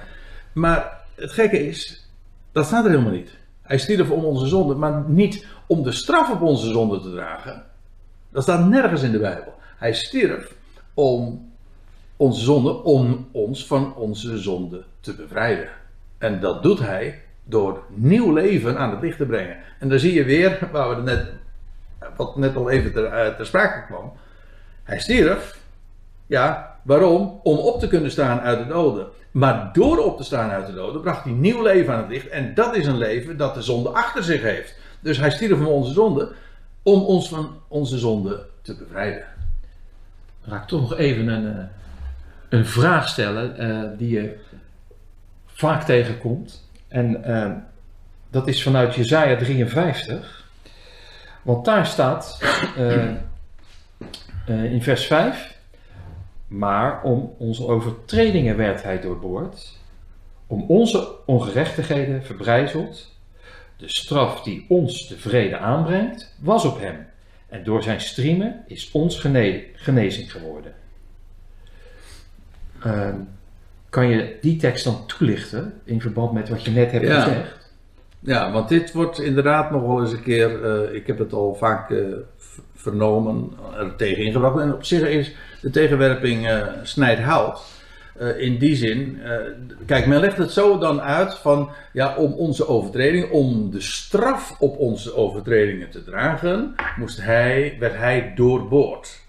Maar 0.52 1.00
het 1.14 1.32
gekke 1.32 1.66
is, 1.66 2.08
dat 2.52 2.66
staat 2.66 2.84
er 2.84 2.90
helemaal 2.90 3.12
niet. 3.12 3.30
Hij 3.62 3.78
stierf 3.78 4.10
om 4.10 4.24
onze 4.24 4.46
zonde, 4.46 4.74
maar 4.74 5.04
niet 5.06 5.46
om 5.66 5.82
de 5.82 5.92
straf 5.92 6.30
op 6.30 6.40
onze 6.42 6.70
zonde 6.70 7.00
te 7.00 7.10
dragen. 7.10 7.64
Dat 8.30 8.42
staat 8.42 8.68
nergens 8.68 9.02
in 9.02 9.12
de 9.12 9.18
Bijbel. 9.18 9.54
Hij 9.76 9.94
stierf 9.94 10.54
om 10.94 11.50
onze 12.16 12.40
zonde, 12.40 12.82
om 12.82 13.28
ons 13.32 13.66
van 13.66 13.94
onze 13.94 14.38
zonde 14.38 14.84
te 15.00 15.14
bevrijden. 15.14 15.68
En 16.18 16.40
dat 16.40 16.62
doet 16.62 16.78
hij 16.78 17.22
door 17.44 17.82
nieuw 17.88 18.32
leven 18.32 18.78
aan 18.78 18.90
het 18.90 19.00
licht 19.00 19.16
te 19.16 19.26
brengen. 19.26 19.56
En 19.78 19.88
dan 19.88 19.98
zie 19.98 20.14
je 20.14 20.24
weer, 20.24 20.68
waar 20.72 20.96
we 20.96 21.02
net, 21.02 21.32
wat 22.16 22.36
net 22.36 22.56
al 22.56 22.70
even 22.70 22.92
ter, 22.92 23.04
uh, 23.04 23.34
ter 23.36 23.46
sprake 23.46 23.86
kwam. 23.86 24.12
Hij 24.82 25.00
stierf, 25.00 25.58
ja, 26.26 26.76
waarom? 26.82 27.40
Om 27.42 27.58
op 27.58 27.80
te 27.80 27.88
kunnen 27.88 28.10
staan 28.10 28.40
uit 28.40 28.58
de 28.58 28.66
doden. 28.66 29.06
Maar 29.30 29.70
door 29.72 29.98
op 29.98 30.16
te 30.16 30.24
staan 30.24 30.50
uit 30.50 30.66
de 30.66 30.74
doden 30.74 31.00
bracht 31.00 31.24
hij 31.24 31.32
nieuw 31.32 31.62
leven 31.62 31.94
aan 31.94 32.00
het 32.00 32.08
licht. 32.08 32.28
En 32.28 32.54
dat 32.54 32.76
is 32.76 32.86
een 32.86 32.98
leven 32.98 33.36
dat 33.36 33.54
de 33.54 33.62
zonde 33.62 33.88
achter 33.88 34.22
zich 34.22 34.42
heeft. 34.42 34.78
Dus 35.00 35.18
hij 35.18 35.30
stierf 35.30 35.58
van 35.58 35.66
onze 35.66 35.92
zonde 35.92 36.32
om 36.82 37.02
ons 37.02 37.28
van 37.28 37.60
onze 37.68 37.98
zonde 37.98 38.46
te 38.62 38.76
bevrijden. 38.76 39.24
Raak 40.42 40.62
ik 40.62 40.68
toch 40.68 40.80
nog 40.80 40.96
even 40.96 41.28
een, 41.28 41.58
eh, 41.58 41.64
een 42.48 42.66
vraag 42.66 43.08
stellen 43.08 43.62
uh, 43.62 43.98
die 43.98 44.10
je 44.10 44.36
vaak 45.46 45.82
tegenkomt. 45.82 46.63
En 46.94 47.22
uh, 47.26 47.52
dat 48.30 48.48
is 48.48 48.62
vanuit 48.62 48.94
Jezaja 48.94 49.36
53. 49.36 50.48
Want 51.42 51.64
daar 51.64 51.86
staat 51.86 52.38
in 54.46 54.82
vers 54.82 55.06
5. 55.06 55.56
Maar 56.46 57.02
om 57.02 57.34
onze 57.38 57.66
overtredingen 57.66 58.56
werd 58.56 58.82
hij 58.82 59.00
doorboord, 59.00 59.78
om 60.46 60.64
onze 60.68 61.24
ongerechtigheden 61.26 62.24
verbrijzeld. 62.24 63.12
De 63.76 63.88
straf 63.88 64.42
die 64.42 64.64
ons 64.68 65.08
de 65.08 65.18
vrede 65.18 65.58
aanbrengt, 65.58 66.34
was 66.40 66.64
op 66.64 66.80
hem. 66.80 67.06
En 67.48 67.64
door 67.64 67.82
zijn 67.82 68.00
striemen 68.00 68.64
is 68.66 68.90
ons 68.90 69.20
gene 69.20 69.64
genezing 69.74 70.32
geworden. 70.32 70.74
Uh, 72.86 73.14
kan 73.94 74.08
je 74.08 74.36
die 74.40 74.56
tekst 74.56 74.84
dan 74.84 75.06
toelichten 75.06 75.72
in 75.84 76.00
verband 76.00 76.32
met 76.32 76.48
wat 76.48 76.64
je 76.64 76.70
net 76.70 76.92
hebt 76.92 77.06
ja. 77.06 77.20
gezegd? 77.20 77.70
Ja, 78.20 78.52
want 78.52 78.68
dit 78.68 78.92
wordt 78.92 79.20
inderdaad 79.20 79.70
nog 79.70 79.82
wel 79.82 80.00
eens 80.00 80.12
een 80.12 80.22
keer, 80.22 80.62
uh, 80.62 80.94
ik 80.94 81.06
heb 81.06 81.18
het 81.18 81.32
al 81.32 81.54
vaak 81.54 81.90
uh, 81.90 82.16
vernomen, 82.74 83.50
er 83.78 83.96
tegen 83.96 84.24
ingebracht. 84.24 84.58
En 84.58 84.72
op 84.72 84.84
zich 84.84 85.08
is 85.08 85.34
de 85.60 85.70
tegenwerping 85.70 86.46
uh, 86.46 86.62
snijdt 86.82 87.20
hout. 87.20 87.62
In 88.38 88.58
die 88.58 88.76
zin, 88.76 89.20
kijk, 89.86 90.06
men 90.06 90.20
legt 90.20 90.36
het 90.36 90.50
zo 90.50 90.78
dan 90.78 91.00
uit 91.00 91.34
van, 91.34 91.70
ja, 91.92 92.16
om 92.16 92.32
onze 92.32 92.68
overtreding, 92.68 93.30
om 93.30 93.70
de 93.70 93.80
straf 93.80 94.56
op 94.58 94.78
onze 94.78 95.14
overtredingen 95.14 95.90
te 95.90 96.04
dragen, 96.04 96.74
moest 96.96 97.22
hij, 97.22 97.76
werd 97.78 97.96
hij 97.96 98.32
doorboord. 98.34 99.23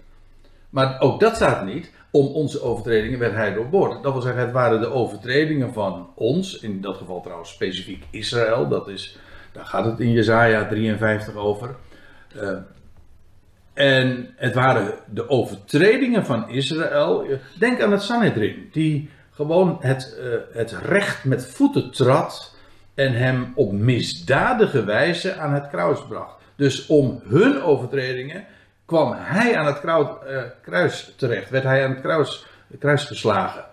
Maar 0.76 1.00
ook 1.00 1.20
dat 1.20 1.36
staat 1.36 1.64
niet, 1.64 1.90
om 2.10 2.26
onze 2.26 2.62
overtredingen 2.62 3.18
werd 3.18 3.34
hij 3.34 3.54
doorboord. 3.54 4.02
Dat 4.02 4.12
wil 4.12 4.22
zeggen, 4.22 4.42
het 4.42 4.52
waren 4.52 4.80
de 4.80 4.92
overtredingen 4.92 5.72
van 5.72 6.10
ons, 6.14 6.58
in 6.60 6.80
dat 6.80 6.96
geval 6.96 7.20
trouwens 7.20 7.50
specifiek 7.50 8.04
Israël, 8.10 8.68
dat 8.68 8.88
is, 8.88 9.18
daar 9.52 9.64
gaat 9.64 9.84
het 9.84 10.00
in 10.00 10.12
Jezaja 10.12 10.66
53 10.66 11.34
over. 11.34 11.76
Uh, 12.36 12.50
en 13.74 14.34
het 14.36 14.54
waren 14.54 14.94
de 15.12 15.28
overtredingen 15.28 16.24
van 16.24 16.48
Israël. 16.48 17.26
Denk 17.58 17.80
aan 17.82 17.92
het 17.92 18.02
Sanhedrin, 18.02 18.68
die 18.72 19.10
gewoon 19.30 19.76
het, 19.80 20.18
uh, 20.20 20.56
het 20.56 20.72
recht 20.72 21.24
met 21.24 21.46
voeten 21.46 21.90
trad 21.90 22.54
en 22.94 23.12
hem 23.12 23.52
op 23.54 23.72
misdadige 23.72 24.84
wijze 24.84 25.34
aan 25.34 25.54
het 25.54 25.68
kruis 25.68 26.06
bracht. 26.08 26.34
Dus 26.56 26.86
om 26.86 27.20
hun 27.24 27.62
overtredingen 27.62 28.46
kwam 28.86 29.12
hij 29.16 29.56
aan 29.56 29.66
het 29.66 29.80
kruis, 29.80 30.08
uh, 30.28 30.42
kruis 30.62 31.12
terecht, 31.16 31.50
werd 31.50 31.64
hij 31.64 31.84
aan 31.84 31.90
het 31.90 32.00
kruis, 32.00 32.46
kruis 32.78 33.04
geslagen. 33.04 33.64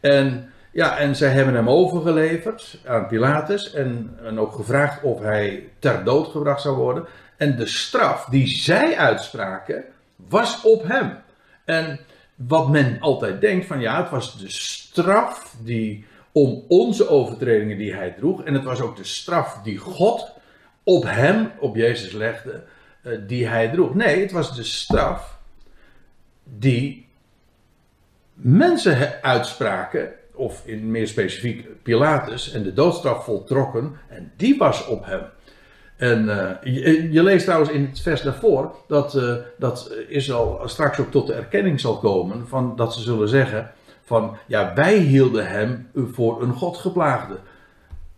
En 0.00 0.52
ja, 0.72 0.98
en 0.98 1.16
zij 1.16 1.28
hebben 1.28 1.54
hem 1.54 1.68
overgeleverd 1.68 2.78
aan 2.86 3.06
Pilatus 3.06 3.72
en, 3.72 4.16
en 4.22 4.40
ook 4.40 4.52
gevraagd 4.52 5.02
of 5.02 5.20
hij 5.20 5.68
ter 5.78 6.04
dood 6.04 6.28
gebracht 6.28 6.62
zou 6.62 6.76
worden. 6.76 7.06
En 7.36 7.56
de 7.56 7.66
straf 7.66 8.24
die 8.24 8.46
zij 8.46 8.96
uitspraken, 8.96 9.84
was 10.16 10.62
op 10.62 10.82
hem. 10.88 11.18
En 11.64 12.00
wat 12.34 12.68
men 12.68 13.00
altijd 13.00 13.40
denkt 13.40 13.66
van 13.66 13.80
ja, 13.80 14.02
het 14.02 14.10
was 14.10 14.38
de 14.38 14.50
straf 14.50 15.54
die 15.62 16.06
om 16.32 16.64
onze 16.68 17.08
overtredingen 17.08 17.78
die 17.78 17.94
hij 17.94 18.14
droeg. 18.18 18.44
En 18.44 18.54
het 18.54 18.64
was 18.64 18.80
ook 18.80 18.96
de 18.96 19.04
straf 19.04 19.60
die 19.62 19.78
God 19.78 20.32
op 20.82 21.04
hem, 21.04 21.52
op 21.58 21.76
Jezus 21.76 22.12
legde, 22.12 22.62
die 23.26 23.46
hij 23.46 23.68
droeg. 23.68 23.94
Nee, 23.94 24.20
het 24.20 24.32
was 24.32 24.56
de 24.56 24.62
straf 24.62 25.38
die 26.44 27.08
mensen 28.34 29.22
uitspraken, 29.22 30.12
of 30.34 30.62
in 30.66 30.90
meer 30.90 31.08
specifiek 31.08 31.82
Pilatus, 31.82 32.52
en 32.52 32.62
de 32.62 32.72
doodstraf 32.72 33.24
voltrokken. 33.24 33.96
En 34.08 34.32
die 34.36 34.58
was 34.58 34.86
op 34.86 35.06
hem. 35.06 35.22
En 35.96 36.24
uh, 36.24 36.50
je, 36.62 37.12
je, 37.12 37.22
leest 37.22 37.44
trouwens 37.44 37.70
in 37.70 37.84
het 37.84 38.00
vers 38.00 38.22
daarvoor 38.22 38.74
dat, 38.88 39.14
uh, 39.14 39.34
dat 39.58 39.92
Israël 40.08 40.62
straks 40.64 40.98
ook 40.98 41.10
tot 41.10 41.26
de 41.26 41.32
erkenning 41.32 41.80
zal 41.80 41.98
komen 41.98 42.48
van 42.48 42.76
dat 42.76 42.94
ze 42.94 43.00
zullen 43.00 43.28
zeggen 43.28 43.70
van 44.04 44.36
ja 44.46 44.74
wij 44.74 44.96
hielden 44.96 45.48
hem 45.48 45.88
voor 45.94 46.42
een 46.42 46.52
God 46.52 46.76
geplaagde. 46.76 47.38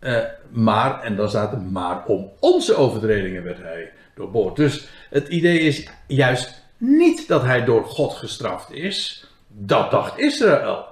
Uh, 0.03 0.19
maar, 0.49 1.01
en 1.01 1.15
dan 1.15 1.29
staat 1.29 1.51
er 1.51 1.61
maar 1.61 2.05
om 2.05 2.29
onze 2.39 2.75
overtredingen 2.75 3.43
werd 3.43 3.61
hij 3.61 3.91
doorboord. 4.15 4.55
Dus 4.55 4.87
het 5.09 5.27
idee 5.27 5.59
is 5.59 5.89
juist 6.07 6.61
niet 6.77 7.27
dat 7.27 7.43
hij 7.43 7.65
door 7.65 7.85
God 7.85 8.13
gestraft 8.13 8.71
is. 8.71 9.27
Dat 9.47 9.91
dacht 9.91 10.19
Israël. 10.19 10.85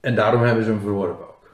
En 0.00 0.14
daarom 0.14 0.42
hebben 0.42 0.64
ze 0.64 0.70
hem 0.70 0.80
verworpen 0.80 1.28
ook. 1.28 1.50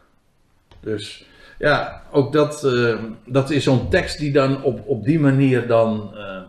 Dus 0.80 1.26
ja, 1.58 2.02
ook 2.10 2.32
dat, 2.32 2.64
uh, 2.64 2.98
dat 3.26 3.50
is 3.50 3.64
zo'n 3.64 3.88
tekst 3.88 4.18
die 4.18 4.32
dan 4.32 4.62
op, 4.62 4.86
op 4.86 5.04
die 5.04 5.20
manier 5.20 5.66
dan 5.66 6.10
uh, 6.14 6.40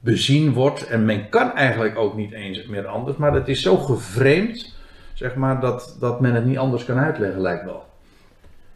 bezien 0.00 0.52
wordt. 0.52 0.86
En 0.86 1.04
men 1.04 1.28
kan 1.28 1.54
eigenlijk 1.54 1.98
ook 1.98 2.16
niet 2.16 2.32
eens 2.32 2.66
meer 2.66 2.86
anders. 2.86 3.16
Maar 3.16 3.32
het 3.32 3.48
is 3.48 3.62
zo 3.62 3.76
gevreemd, 3.76 4.74
zeg 5.20 5.34
maar, 5.34 5.60
dat, 5.60 5.96
dat 5.98 6.20
men 6.20 6.34
het 6.34 6.44
niet 6.44 6.58
anders 6.58 6.84
kan 6.84 6.98
uitleggen, 6.98 7.40
lijkt 7.40 7.64
wel. 7.64 7.84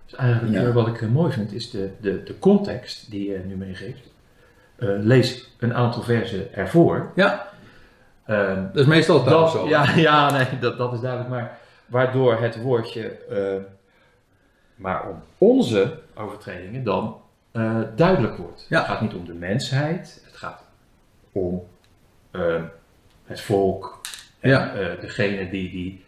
Dus 0.04 0.14
eigenlijk 0.14 0.66
ja. 0.66 0.72
wat 0.72 0.86
ik 0.86 1.08
mooi 1.08 1.32
vind, 1.32 1.52
is 1.52 1.70
de, 1.70 1.90
de, 2.00 2.22
de 2.22 2.38
context 2.38 3.10
die 3.10 3.30
je 3.30 3.38
nu 3.38 3.56
meegeeft. 3.56 4.12
Uh, 4.78 4.90
lees 4.98 5.54
een 5.58 5.74
aantal 5.74 6.02
versen 6.02 6.54
ervoor. 6.54 7.12
Ja. 7.14 7.48
Uh, 8.26 8.56
dat 8.72 8.76
is 8.76 8.86
meestal 8.86 9.24
dat, 9.24 9.50
zo. 9.50 9.68
Ja, 9.68 9.94
ja 10.10 10.30
nee, 10.30 10.58
dat, 10.60 10.78
dat 10.78 10.92
is 10.92 11.00
duidelijk. 11.00 11.30
Maar 11.30 11.58
waardoor 11.86 12.40
het 12.40 12.62
woordje 12.62 13.18
uh, 13.30 13.62
maar 14.74 15.08
om 15.08 15.22
onze 15.38 15.98
overtredingen 16.14 16.84
dan 16.84 17.16
duidelijk 17.96 18.36
wordt. 18.36 18.66
Ja. 18.68 18.78
Het 18.78 18.86
gaat 18.86 19.00
niet 19.00 19.14
om 19.14 19.24
de 19.24 19.34
mensheid, 19.34 20.22
het 20.24 20.36
gaat 20.36 20.64
om 21.32 21.62
het 23.24 23.40
volk 23.40 24.00
en 24.40 24.50
Ja. 24.50 24.72
degene 25.00 25.50
die, 25.50 25.70
die, 25.70 26.03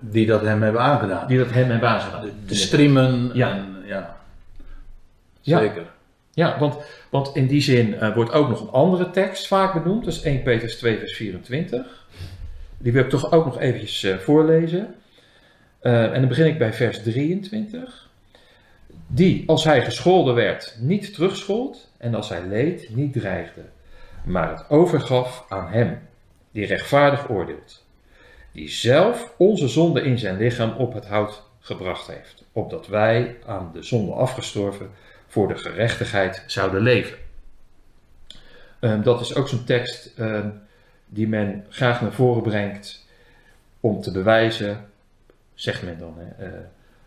Die 0.00 0.26
dat 0.26 0.40
hem 0.40 0.62
hebben 0.62 0.80
aangedaan. 0.80 1.26
die 1.26 1.38
dat 1.38 1.50
hem 1.50 1.70
hebben 1.70 1.88
aangedaan. 1.88 2.20
De, 2.22 2.32
de 2.46 2.54
streamen. 2.54 3.30
Ja. 3.34 3.50
En, 3.50 3.76
ja. 3.86 4.16
Ja. 5.40 5.58
Zeker. 5.58 5.82
Ja, 6.32 6.58
want, 6.58 6.76
want 7.10 7.36
in 7.36 7.46
die 7.46 7.60
zin 7.60 7.88
uh, 7.88 8.14
wordt 8.14 8.32
ook 8.32 8.48
nog 8.48 8.60
een 8.60 8.70
andere 8.70 9.10
tekst 9.10 9.46
vaak 9.46 9.72
benoemd. 9.72 10.04
Dat 10.04 10.14
is 10.14 10.22
1 10.22 10.42
Petrus 10.42 10.76
2 10.76 10.98
vers 10.98 11.16
24. 11.16 12.06
Die 12.78 12.92
wil 12.92 13.02
ik 13.02 13.10
toch 13.10 13.32
ook 13.32 13.44
nog 13.44 13.58
eventjes 13.58 14.02
uh, 14.02 14.16
voorlezen. 14.16 14.94
En 15.80 16.12
dan 16.12 16.28
begin 16.28 16.46
ik 16.46 16.58
bij 16.58 16.72
vers 16.72 17.02
23. 17.02 18.08
Die, 19.06 19.44
als 19.46 19.64
hij 19.64 19.84
gescholden 19.84 20.34
werd, 20.34 20.76
niet 20.80 21.14
terugschold. 21.14 21.90
En 21.96 22.14
als 22.14 22.28
hij 22.28 22.42
leed, 22.46 22.88
niet 22.94 23.12
dreigde. 23.12 23.60
Maar 24.24 24.50
het 24.50 24.70
overgaf 24.70 25.44
aan 25.48 25.68
hem, 25.68 25.98
die 26.50 26.66
rechtvaardig 26.66 27.30
oordeelt. 27.30 27.86
Die 28.58 28.68
zelf 28.68 29.34
onze 29.36 29.68
zonde 29.68 30.02
in 30.02 30.18
zijn 30.18 30.36
lichaam 30.36 30.76
op 30.76 30.94
het 30.94 31.06
hout 31.06 31.42
gebracht 31.60 32.06
heeft. 32.06 32.44
Opdat 32.52 32.86
wij 32.86 33.36
aan 33.46 33.70
de 33.72 33.82
zonde 33.82 34.12
afgestorven 34.12 34.90
voor 35.26 35.48
de 35.48 35.56
gerechtigheid 35.56 36.44
zouden 36.46 36.80
leven. 36.80 37.18
Um, 38.80 39.02
dat 39.02 39.20
is 39.20 39.34
ook 39.34 39.48
zo'n 39.48 39.64
tekst 39.64 40.12
um, 40.18 40.60
die 41.06 41.28
men 41.28 41.66
graag 41.68 42.00
naar 42.00 42.12
voren 42.12 42.42
brengt 42.42 43.06
om 43.80 44.00
te 44.00 44.12
bewijzen, 44.12 44.90
zegt 45.54 45.82
men 45.82 45.98
dan, 45.98 46.14
hè, 46.18 46.46
uh, 46.46 46.58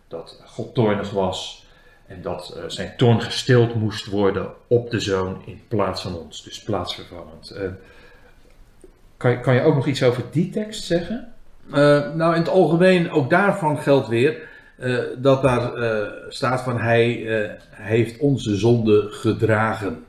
dat 0.08 0.42
God 0.46 0.74
toornig 0.74 1.10
was 1.10 1.68
en 2.08 2.22
dat 2.22 2.54
uh, 2.58 2.64
zijn 2.68 2.98
toorn 2.98 3.22
gestild 3.22 3.76
moest 3.76 4.06
worden 4.06 4.52
op 4.68 4.90
de 4.90 5.00
zoon 5.00 5.42
in 5.46 5.62
plaats 5.68 6.02
van 6.02 6.18
ons, 6.18 6.44
dus 6.44 6.64
plaatsvervangend. 6.64 7.54
Uh, 7.56 7.70
kan, 9.18 9.42
kan 9.42 9.54
je 9.54 9.62
ook 9.62 9.76
nog 9.76 9.88
iets 9.88 10.04
over 10.04 10.24
die 10.32 10.50
tekst 10.50 10.84
zeggen? 10.84 11.31
Eh, 11.72 12.14
nou, 12.14 12.34
in 12.34 12.40
het 12.40 12.50
algemeen, 12.50 13.12
ook 13.12 13.30
daarvan 13.30 13.78
geldt 13.78 14.08
weer 14.08 14.38
eh, 14.78 14.98
dat 15.18 15.42
daar 15.42 15.74
eh, 15.74 16.08
staat 16.30 16.62
van 16.62 16.80
hij 16.80 17.26
heeft 17.70 18.20
onze 18.20 18.56
zonde 18.56 19.08
gedragen. 19.10 20.06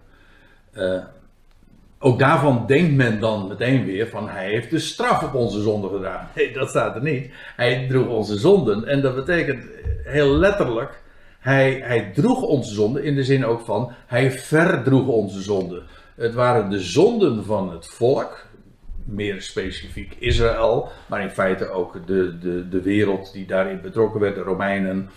Ook 1.99 2.19
daarvan 2.19 2.65
denkt 2.67 2.95
men 2.95 3.21
dan 3.21 3.49
meteen 3.49 3.85
weer 3.85 4.09
van 4.09 4.29
hij 4.29 4.49
heeft 4.49 4.71
de 4.71 4.79
straf 4.79 5.23
op 5.23 5.35
onze 5.35 5.61
zonde 5.61 5.89
gedragen. 5.89 6.29
Nee, 6.37 6.53
dat 6.53 6.69
staat 6.69 6.95
er 6.95 7.03
niet. 7.03 7.33
Hij 7.57 7.87
droeg 7.89 8.09
onze 8.09 8.39
zonden. 8.39 8.87
En 8.87 9.01
dat 9.01 9.15
betekent 9.15 9.65
heel 10.05 10.37
letterlijk, 10.37 11.01
hij, 11.39 11.81
hij 11.85 12.11
droeg 12.15 12.43
onze 12.43 12.75
zonden 12.75 13.05
in 13.05 13.15
de 13.15 13.25
zin 13.25 13.45
ook 13.45 13.61
van 13.61 13.93
hij 14.07 14.31
verdroeg 14.31 15.07
onze 15.07 15.41
zonden. 15.41 15.83
Het 16.15 16.35
waren 16.35 16.71
de 16.71 16.81
zonden 16.81 17.45
van 17.45 17.73
het 17.73 17.87
volk, 17.87 18.47
meer 19.05 19.43
specifiek 19.43 20.17
Israël, 20.19 20.89
maar 21.07 21.23
in 21.23 21.31
feite 21.31 21.69
ook 21.69 22.07
de, 22.07 22.39
de, 22.39 22.69
de 22.69 22.83
wereld 22.83 23.33
die 23.33 23.47
daarin 23.47 23.81
betrokken 23.81 24.21
werd, 24.21 24.35
de 24.35 24.41
Romeinen. 24.41 25.11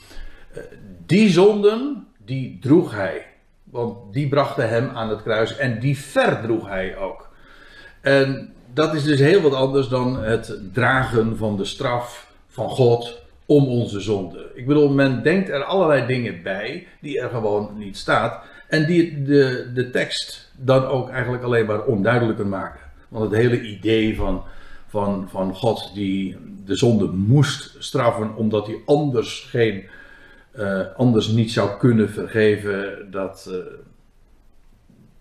Eh, 0.54 0.62
Die 1.06 1.30
zonden, 1.30 2.08
die 2.18 2.58
droeg 2.62 2.92
hij. 2.96 3.26
Want 3.64 4.14
die 4.14 4.28
brachten 4.28 4.70
hem 4.70 4.90
aan 4.90 5.10
het 5.10 5.22
kruis 5.24 5.58
en 5.58 5.80
die 5.80 5.98
verdroeg 5.98 6.68
hij 6.68 6.98
ook. 6.98 7.30
En 8.02 8.54
dat 8.74 8.94
is 8.94 9.04
dus 9.04 9.20
heel 9.20 9.42
wat 9.42 9.54
anders 9.54 9.88
dan 9.88 10.24
het 10.24 10.60
dragen 10.74 11.38
van 11.38 11.58
de 11.58 11.66
straf 11.66 12.34
van 12.48 12.70
God 12.70 13.22
om 13.46 13.68
onze 13.68 14.00
zonde. 14.00 14.52
Ik 14.54 14.68
bedoel, 14.68 14.90
men 14.90 15.24
denkt 15.24 15.50
er 15.50 15.64
allerlei 15.64 16.06
dingen 16.06 16.44
bij 16.44 16.88
die 17.02 17.20
er 17.20 17.30
gewoon 17.30 17.72
niet 17.78 17.98
staat. 17.98 18.44
En 18.68 18.86
die 18.86 19.24
de, 19.24 19.72
de 19.74 19.90
tekst 19.90 20.52
dan 20.58 20.86
ook 20.86 21.10
eigenlijk 21.10 21.44
alleen 21.44 21.66
maar 21.66 21.84
onduidelijker 21.84 22.48
maken. 22.48 22.80
Want 23.16 23.32
het 23.32 23.42
hele 23.42 23.62
idee 23.62 24.16
van, 24.16 24.44
van, 24.88 25.28
van 25.30 25.56
God 25.56 25.92
die 25.94 26.38
de 26.66 26.76
zonde 26.76 27.06
moest 27.06 27.76
straffen 27.80 28.36
omdat 28.36 28.68
hij 28.68 28.78
anders, 28.86 29.48
geen, 29.50 29.84
eh, 30.52 30.80
anders 30.98 31.28
niet 31.28 31.52
zou 31.52 31.78
kunnen 31.78 32.10
vergeven, 32.10 33.08
dat, 33.12 33.50
eh, 33.52 33.58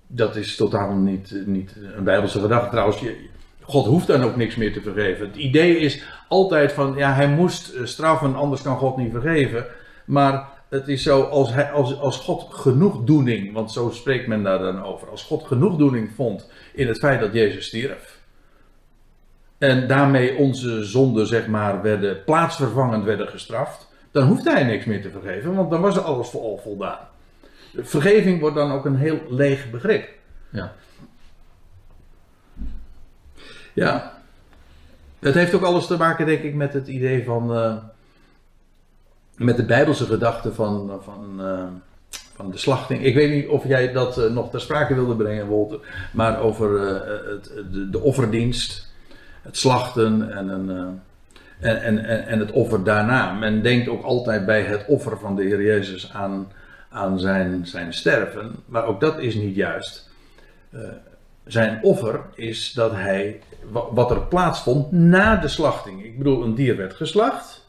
dat 0.07 0.37
is 0.37 0.57
totaal 0.57 0.95
niet, 0.95 1.43
niet 1.47 1.77
een 1.97 2.05
bijbelse 2.05 2.41
gedachte. 2.41 2.71
Trouwens, 2.71 3.01
je, 3.01 3.17
God 3.61 3.87
hoeft 3.87 4.07
dan 4.07 4.23
ook 4.23 4.37
niks 4.37 4.57
meer 4.57 4.73
te 4.73 4.81
vergeven. 4.81 5.27
Het 5.27 5.37
idee 5.37 5.79
is 5.79 6.03
altijd 6.29 6.73
van, 6.73 6.95
ja, 6.97 7.13
hij 7.13 7.29
moest 7.29 7.69
eh, 7.75 7.85
straffen, 7.85 8.35
anders 8.35 8.63
kan 8.63 8.77
God 8.77 8.97
niet 8.97 9.13
vergeven. 9.13 9.67
Maar 10.05 10.49
het 10.75 10.89
is 10.89 11.03
zo, 11.03 11.23
als, 11.23 11.53
hij, 11.53 11.71
als, 11.71 11.99
als 11.99 12.19
God 12.19 12.55
genoegdoening, 12.55 13.53
want 13.53 13.73
zo 13.73 13.91
spreekt 13.91 14.27
men 14.27 14.43
daar 14.43 14.59
dan 14.59 14.85
over, 14.85 15.09
als 15.09 15.23
God 15.23 15.47
genoegdoening 15.47 16.11
vond 16.15 16.51
in 16.73 16.89
het 16.89 16.99
feit 16.99 17.21
dat 17.21 17.33
Jezus 17.33 17.67
stierf. 17.67 18.19
En 19.59 19.89
daarmee 19.89 20.37
onze 20.37 20.85
zonden, 20.85 21.27
zeg 21.27 21.47
maar, 21.47 21.83
werden 21.83 22.25
plaatsvervangend 22.25 23.05
werden 23.05 23.29
gestraft. 23.29 23.89
Dan 24.11 24.27
hoeft 24.27 24.45
hij 24.45 24.65
niks 24.65 24.85
meer 24.85 25.03
te 25.03 25.11
vergeven, 25.11 25.55
want 25.55 25.71
dan 25.71 25.81
was 25.81 25.97
er 25.97 26.03
alles 26.03 26.29
voor 26.29 26.41
al 26.41 26.61
voldaan. 26.63 26.99
Vergeving 27.77 28.41
wordt 28.41 28.57
dan 28.57 28.73
ook 28.73 28.85
een 28.85 28.97
heel 28.97 29.21
leeg 29.29 29.71
begrip. 29.71 30.09
Ja. 30.51 30.73
Ja. 33.73 34.23
Het 35.19 35.35
heeft 35.35 35.55
ook 35.55 35.63
alles 35.63 35.87
te 35.87 35.97
maken, 35.97 36.27
denk 36.27 36.43
ik, 36.43 36.55
met 36.55 36.73
het 36.73 36.89
idee 36.89 37.25
van. 37.25 37.55
eh, 37.55 37.77
met 39.37 39.57
de 39.57 39.65
Bijbelse 39.65 40.05
gedachte 40.05 40.55
van, 40.55 41.01
van, 41.03 41.37
eh, 41.41 41.65
van 42.35 42.51
de 42.51 42.59
slachting. 42.59 43.05
Ik 43.05 43.15
weet 43.15 43.31
niet 43.31 43.49
of 43.49 43.67
jij 43.67 43.93
dat 43.93 44.19
eh, 44.19 44.31
nog 44.31 44.51
ter 44.51 44.61
sprake 44.61 44.95
wilde 44.95 45.17
brengen, 45.17 45.47
Wolter. 45.47 45.79
Maar 46.13 46.41
over 46.41 46.87
eh, 46.89 47.11
het, 47.31 47.53
de, 47.93 48.01
offerdienst, 48.01 48.93
het 49.43 49.57
slachten 49.57 50.33
en, 50.33 50.49
een, 50.49 51.01
en, 51.61 51.83
en, 51.83 52.27
en, 52.27 52.39
het 52.39 52.53
offer 52.53 52.85
daarna. 52.85 53.33
Men 53.33 53.63
denkt 53.63 53.89
ook 53.89 54.03
altijd 54.03 54.47
bij 54.47 54.63
het 54.63 54.85
offer 54.87 55.19
van 55.19 55.37
de 55.37 55.43
Heer 55.43 55.63
Jezus 55.63 56.13
aan, 56.13 56.53
aan 56.91 57.21
zijn, 57.21 57.67
zijn 57.67 57.93
sterven. 57.93 58.55
Maar 58.67 58.85
ook 58.85 59.01
dat 59.01 59.19
is 59.19 59.35
niet 59.35 59.55
juist. 59.55 60.11
Zijn 61.45 61.79
offer 61.83 62.21
is 62.35 62.73
dat 62.73 62.93
hij, 62.93 63.41
wa- 63.71 63.93
wat 63.93 64.11
er 64.11 64.21
plaatsvond 64.21 64.93
na 64.93 65.37
de 65.37 65.49
slachting. 65.49 66.05
Ik 66.05 66.19
bedoel, 66.19 66.43
een 66.45 66.55
dier 66.55 66.77
werd 66.77 66.95
geslacht 66.95 67.64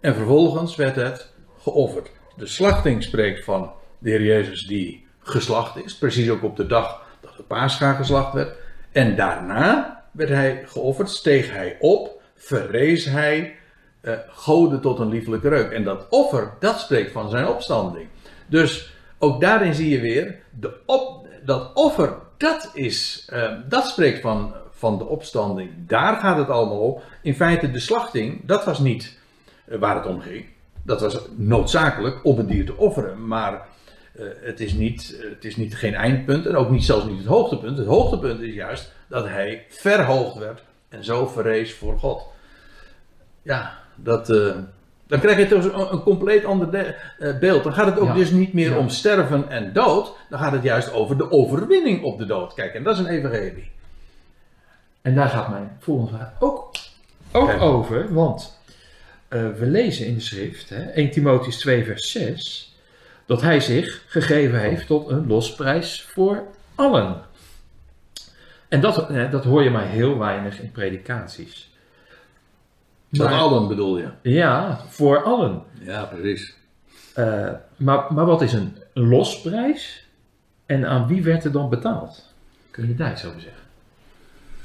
en 0.00 0.14
vervolgens 0.14 0.76
werd 0.76 0.96
het 0.96 1.32
geofferd. 1.62 2.10
De 2.36 2.46
slachting 2.46 3.02
spreekt 3.02 3.44
van 3.44 3.72
de 3.98 4.10
Heer 4.10 4.22
Jezus 4.22 4.66
die 4.66 5.06
geslacht 5.20 5.84
is, 5.84 5.96
precies 5.96 6.30
ook 6.30 6.42
op 6.42 6.56
de 6.56 6.66
dag 6.66 7.02
dat 7.20 7.36
de 7.36 7.42
paascha 7.42 7.92
geslacht 7.92 8.32
werd. 8.32 8.56
En 8.92 9.16
daarna 9.16 10.04
werd 10.10 10.30
hij 10.30 10.62
geofferd, 10.66 11.10
steeg 11.10 11.52
hij 11.52 11.76
op, 11.80 12.22
verrees 12.34 13.04
hij, 13.04 13.56
eh, 14.00 14.14
goden 14.28 14.80
tot 14.80 14.98
een 14.98 15.08
lieflijke 15.08 15.48
reuk. 15.48 15.70
En 15.70 15.84
dat 15.84 16.06
offer, 16.10 16.52
dat 16.60 16.80
spreekt 16.80 17.12
van 17.12 17.30
zijn 17.30 17.46
opstanding. 17.46 18.08
Dus 18.46 18.92
ook 19.18 19.40
daarin 19.40 19.74
zie 19.74 19.88
je 19.88 20.00
weer, 20.00 20.38
de 20.50 20.76
op, 20.86 21.28
dat 21.44 21.70
offer, 21.74 22.14
dat, 22.36 22.70
is, 22.74 23.28
eh, 23.32 23.52
dat 23.68 23.86
spreekt 23.86 24.20
van, 24.20 24.54
van 24.70 24.98
de 24.98 25.04
opstanding. 25.04 25.70
Daar 25.76 26.16
gaat 26.16 26.38
het 26.38 26.48
allemaal 26.50 26.78
op. 26.78 27.02
In 27.22 27.34
feite, 27.34 27.70
de 27.70 27.80
slachting, 27.80 28.40
dat 28.44 28.64
was 28.64 28.78
niet 28.78 29.18
waar 29.66 29.96
het 29.96 30.06
om 30.06 30.20
ging. 30.20 30.44
Dat 30.82 31.00
was 31.00 31.18
noodzakelijk 31.36 32.24
om 32.24 32.38
een 32.38 32.46
dier 32.46 32.66
te 32.66 32.76
offeren. 32.76 33.26
Maar 33.26 33.52
eh, 34.14 34.24
het, 34.40 34.60
is 34.60 34.72
niet, 34.72 35.16
het 35.34 35.44
is 35.44 35.56
niet 35.56 35.76
geen 35.76 35.94
eindpunt 35.94 36.46
en 36.46 36.56
ook 36.56 36.70
niet, 36.70 36.84
zelfs 36.84 37.04
niet 37.06 37.18
het 37.18 37.26
hoogtepunt. 37.26 37.78
Het 37.78 37.86
hoogtepunt 37.86 38.40
is 38.40 38.54
juist 38.54 38.92
dat 39.08 39.24
hij 39.28 39.64
verhoogd 39.68 40.36
werd 40.38 40.62
en 40.88 41.04
zo 41.04 41.26
verrees 41.26 41.74
voor 41.74 41.98
God. 41.98 42.22
Ja, 43.42 43.78
dat, 43.94 44.30
eh, 44.30 44.54
dan 45.06 45.20
krijg 45.20 45.38
je 45.38 45.46
toch 45.46 45.64
een, 45.64 45.92
een 45.92 46.02
compleet 46.02 46.44
ander 46.44 46.70
de- 46.70 46.94
eh, 47.18 47.38
beeld. 47.38 47.64
Dan 47.64 47.72
gaat 47.72 47.86
het 47.86 47.98
ook 47.98 48.08
Ja. 48.08 48.14
dus 48.14 48.30
niet 48.30 48.52
meer 48.52 48.70
Ja. 48.70 48.78
om 48.78 48.88
sterven 48.88 49.48
en 49.48 49.72
dood. 49.72 50.12
Dan 50.30 50.38
gaat 50.38 50.52
het 50.52 50.62
juist 50.62 50.92
over 50.92 51.16
de 51.16 51.30
overwinning 51.30 52.02
op 52.02 52.18
de 52.18 52.26
dood. 52.26 52.54
Kijk, 52.54 52.74
en 52.74 52.82
dat 52.82 52.94
is 52.94 53.00
een 53.00 53.06
evangelie. 53.10 53.70
En 55.02 55.14
daar 55.14 55.28
gaat 55.28 55.48
mijn 55.48 55.76
volgende 55.80 56.10
vraag 56.16 56.32
ook, 56.38 56.70
ook 57.32 57.46
Kijk. 57.48 57.60
over, 57.62 58.12
want 58.14 58.55
eh, 59.28 59.48
we 59.50 59.66
lezen 59.66 60.06
in 60.06 60.14
de 60.14 60.20
schrift, 60.20 60.68
hè, 60.68 60.82
1 60.82 61.10
Timotheüs 61.10 61.58
2 61.58 61.84
vers 61.84 62.10
6, 62.10 62.74
dat 63.26 63.42
hij 63.42 63.60
zich 63.60 64.04
gegeven 64.06 64.60
heeft 64.60 64.86
tot 64.86 65.08
een 65.08 65.26
losprijs 65.26 66.02
voor 66.02 66.42
allen. 66.74 67.22
En 68.68 68.80
dat, 68.80 69.08
hè, 69.08 69.28
dat 69.28 69.44
hoor 69.44 69.62
je 69.62 69.70
maar 69.70 69.86
heel 69.88 70.18
weinig 70.18 70.60
in 70.60 70.72
predikaties. 70.72 71.70
Dat 73.08 73.28
Maar- 73.28 73.38
allen 73.38 73.68
bedoel 73.68 73.98
je. 73.98 74.08
Ja, 74.22 74.80
voor 74.88 75.22
allen. 75.22 75.62
Ja, 75.80 76.04
precies. 76.04 76.54
Eh, 77.14 77.50
maar, 77.76 78.12
maar 78.12 78.26
wat 78.26 78.42
is 78.42 78.52
een 78.52 78.76
losprijs? 78.94 80.06
En 80.66 80.86
aan 80.86 81.06
wie 81.06 81.22
werd 81.22 81.44
er 81.44 81.52
dan 81.52 81.68
betaald? 81.68 82.34
Kun 82.70 82.88
je 82.88 82.94
daar 82.94 83.12
iets 83.12 83.24
over 83.24 83.40
zeggen? 83.40 83.62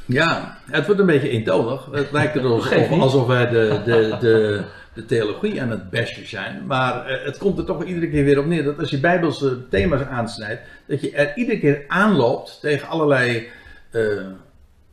Ja, 0.05 0.57
het 0.69 0.85
wordt 0.85 0.99
een 0.99 1.05
beetje 1.05 1.29
eentonig. 1.29 1.87
Het 1.91 2.11
lijkt 2.11 2.35
er 2.35 2.45
alsof, 2.45 2.91
alsof 2.91 3.27
wij 3.27 3.49
de, 3.49 3.81
de, 3.85 4.17
de, 4.19 4.63
de 4.93 5.05
theologie 5.05 5.61
aan 5.61 5.69
het 5.69 5.89
bashen 5.89 6.27
zijn. 6.27 6.65
Maar 6.65 7.05
eh, 7.05 7.25
het 7.25 7.37
komt 7.37 7.57
er 7.57 7.65
toch 7.65 7.83
iedere 7.83 8.09
keer 8.09 8.23
weer 8.23 8.39
op 8.39 8.45
neer 8.45 8.63
dat 8.63 8.79
als 8.79 8.89
je 8.89 8.99
bijbelse 8.99 9.67
thema's 9.69 10.01
aansnijdt, 10.01 10.61
dat 10.87 11.01
je 11.01 11.11
er 11.11 11.35
iedere 11.35 11.59
keer 11.59 11.83
aanloopt 11.87 12.57
tegen 12.61 12.87
allerlei 12.87 13.49
eh, 13.91 14.03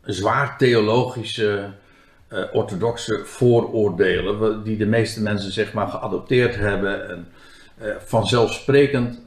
zwaar 0.02 0.58
theologische, 0.58 1.70
eh, 2.28 2.42
orthodoxe 2.52 3.20
vooroordelen, 3.24 4.62
die 4.64 4.76
de 4.76 4.86
meeste 4.86 5.22
mensen 5.22 5.52
zeg 5.52 5.72
maar 5.72 5.88
geadopteerd 5.88 6.56
hebben 6.56 7.08
en 7.10 7.26
vanzelfsprekend 8.04 9.20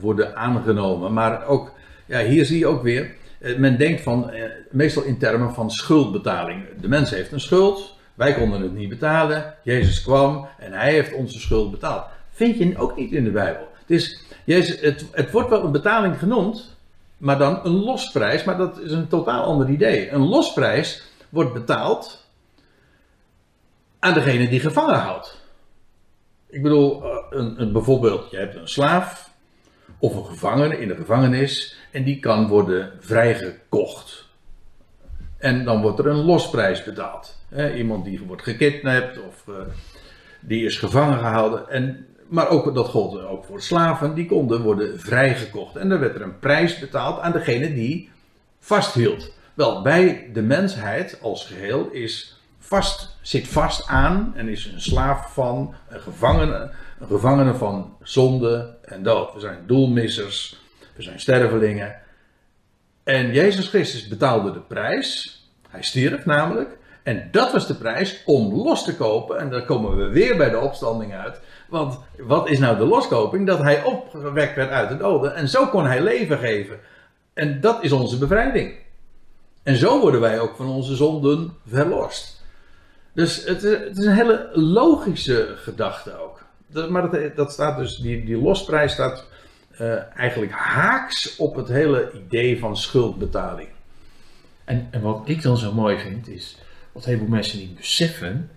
worden 0.00 0.36
aangenomen. 0.36 1.12
Maar 1.12 1.46
ook, 1.46 1.72
ja, 2.06 2.20
hier 2.20 2.44
zie 2.44 2.58
je 2.58 2.66
ook 2.66 2.82
weer, 2.82 3.10
men 3.56 3.78
denkt 3.78 4.02
van, 4.02 4.30
eh, 4.30 4.42
meestal 4.70 5.02
in 5.02 5.18
termen 5.18 5.54
van 5.54 5.70
schuldbetaling. 5.70 6.64
De 6.80 6.88
mens 6.88 7.10
heeft 7.10 7.32
een 7.32 7.40
schuld, 7.40 7.96
wij 8.14 8.34
konden 8.34 8.60
het 8.60 8.74
niet 8.74 8.88
betalen, 8.88 9.54
Jezus 9.62 10.02
kwam 10.02 10.48
en 10.58 10.72
hij 10.72 10.92
heeft 10.92 11.12
onze 11.12 11.40
schuld 11.40 11.70
betaald. 11.70 12.04
Vind 12.30 12.58
je 12.58 12.78
ook 12.78 12.96
niet 12.96 13.12
in 13.12 13.24
de 13.24 13.30
Bijbel. 13.30 13.68
Het, 13.80 13.90
is, 13.90 14.22
Jezus, 14.44 14.80
het, 14.80 15.06
het 15.12 15.30
wordt 15.30 15.48
wel 15.48 15.64
een 15.64 15.72
betaling 15.72 16.18
genoemd, 16.18 16.76
maar 17.16 17.38
dan 17.38 17.60
een 17.64 17.84
losprijs, 17.84 18.44
maar 18.44 18.56
dat 18.56 18.80
is 18.80 18.92
een 18.92 19.08
totaal 19.08 19.44
ander 19.44 19.68
idee. 19.68 20.10
Een 20.10 20.28
losprijs 20.28 21.02
wordt 21.28 21.52
betaald 21.52 22.26
aan 23.98 24.14
degene 24.14 24.48
die 24.48 24.60
gevangen 24.60 24.98
houdt. 24.98 25.42
Ik 26.46 26.62
bedoel, 26.62 27.04
eh, 27.04 27.16
een, 27.30 27.60
een, 27.60 27.72
bijvoorbeeld, 27.72 28.30
je 28.30 28.36
hebt 28.36 28.54
een 28.54 28.68
slaaf 28.68 29.30
of 29.98 30.14
een 30.16 30.24
gevangene 30.24 30.80
in 30.80 30.88
de 30.88 30.96
gevangenis 30.96 31.76
en 31.94 32.04
die 32.04 32.18
kan 32.18 32.48
worden 32.48 32.92
vrijgekocht. 33.00 34.28
En 35.38 35.64
dan 35.64 35.82
wordt 35.82 35.98
er 35.98 36.06
een 36.06 36.24
losprijs 36.24 36.84
betaald. 36.84 37.38
Iemand 37.76 38.04
die 38.04 38.20
wordt 38.26 38.42
gekidnapt 38.42 39.18
of 39.28 39.48
eh, 39.48 39.54
die 40.40 40.64
is 40.64 40.76
gevangen 40.76 41.18
gehouden. 41.18 41.68
En, 41.68 42.06
maar 42.28 42.48
ook, 42.48 42.74
dat 42.74 42.88
gold 42.88 43.24
ook 43.24 43.44
voor 43.44 43.62
slaven, 43.62 44.14
die 44.14 44.26
konden 44.26 44.62
worden 44.62 45.00
vrijgekocht. 45.00 45.76
En 45.76 45.88
dan 45.88 45.98
werd 45.98 46.14
er 46.14 46.22
een 46.22 46.38
prijs 46.38 46.78
betaald 46.78 47.20
aan 47.20 47.32
degene 47.32 47.74
die 47.74 48.10
vasthield. 48.60 49.32
Wel, 49.54 49.82
bij 49.82 50.30
de 50.32 50.42
mensheid 50.42 51.18
als 51.22 51.46
geheel 51.46 51.88
is 51.90 52.40
vast, 52.58 53.16
zit 53.20 53.48
vast 53.48 53.88
aan 53.88 54.32
en 54.36 54.48
is 54.48 54.66
een 54.66 54.80
slaaf 54.80 55.32
van, 55.32 55.74
een 55.88 56.00
gevangene, 56.00 56.70
een 57.00 57.06
gevangene 57.06 57.54
van 57.54 57.96
zonde 58.02 58.76
en 58.82 59.02
dood. 59.02 59.34
We 59.34 59.40
zijn 59.40 59.58
doelmissers, 59.66 60.63
we 60.96 61.02
zijn 61.02 61.20
stervelingen. 61.20 61.96
En 63.04 63.32
Jezus 63.32 63.68
Christus 63.68 64.08
betaalde 64.08 64.52
de 64.52 64.60
prijs. 64.60 65.38
Hij 65.68 65.82
stierf 65.82 66.24
namelijk. 66.24 66.76
En 67.02 67.28
dat 67.30 67.52
was 67.52 67.66
de 67.66 67.74
prijs 67.74 68.22
om 68.24 68.54
los 68.54 68.84
te 68.84 68.96
kopen. 68.96 69.38
En 69.38 69.50
dan 69.50 69.64
komen 69.64 69.96
we 69.96 70.08
weer 70.08 70.36
bij 70.36 70.50
de 70.50 70.58
opstanding 70.58 71.14
uit. 71.14 71.40
Want 71.68 71.98
wat 72.18 72.48
is 72.48 72.58
nou 72.58 72.76
de 72.76 72.84
loskoping? 72.84 73.46
Dat 73.46 73.58
hij 73.58 73.82
opgewekt 73.82 74.56
werd 74.56 74.70
uit 74.70 74.88
de 74.88 74.96
doden. 74.96 75.34
En 75.34 75.48
zo 75.48 75.66
kon 75.66 75.86
hij 75.86 76.02
leven 76.02 76.38
geven. 76.38 76.78
En 77.34 77.60
dat 77.60 77.84
is 77.84 77.92
onze 77.92 78.18
bevrijding. 78.18 78.74
En 79.62 79.76
zo 79.76 80.00
worden 80.00 80.20
wij 80.20 80.40
ook 80.40 80.56
van 80.56 80.66
onze 80.66 80.96
zonden 80.96 81.56
verlost. 81.66 82.42
Dus 83.12 83.44
het, 83.44 83.62
het 83.62 83.98
is 83.98 84.04
een 84.04 84.14
hele 84.14 84.50
logische 84.52 85.54
gedachte 85.56 86.18
ook. 86.18 86.42
Maar 86.88 87.10
dat, 87.10 87.36
dat, 87.36 87.52
staat 87.52 87.78
dus, 87.78 87.96
die, 87.96 88.24
die 88.24 88.42
losprijs 88.42 88.92
staat 88.92 89.24
uh, 89.80 90.16
eigenlijk 90.16 90.52
haaks 90.52 91.36
op 91.36 91.54
het 91.54 91.68
hele 91.68 92.12
idee 92.12 92.58
van 92.58 92.76
schuldbetaling. 92.76 93.68
En, 94.64 94.88
en 94.90 95.00
wat 95.00 95.22
ik 95.24 95.42
dan 95.42 95.56
zo 95.56 95.72
mooi 95.72 95.98
vind 95.98 96.28
is, 96.28 96.58
wat 96.92 97.04
heel 97.04 97.18
veel 97.18 97.26
mensen 97.26 97.58
niet 97.58 97.74
beseffen, 97.74 98.50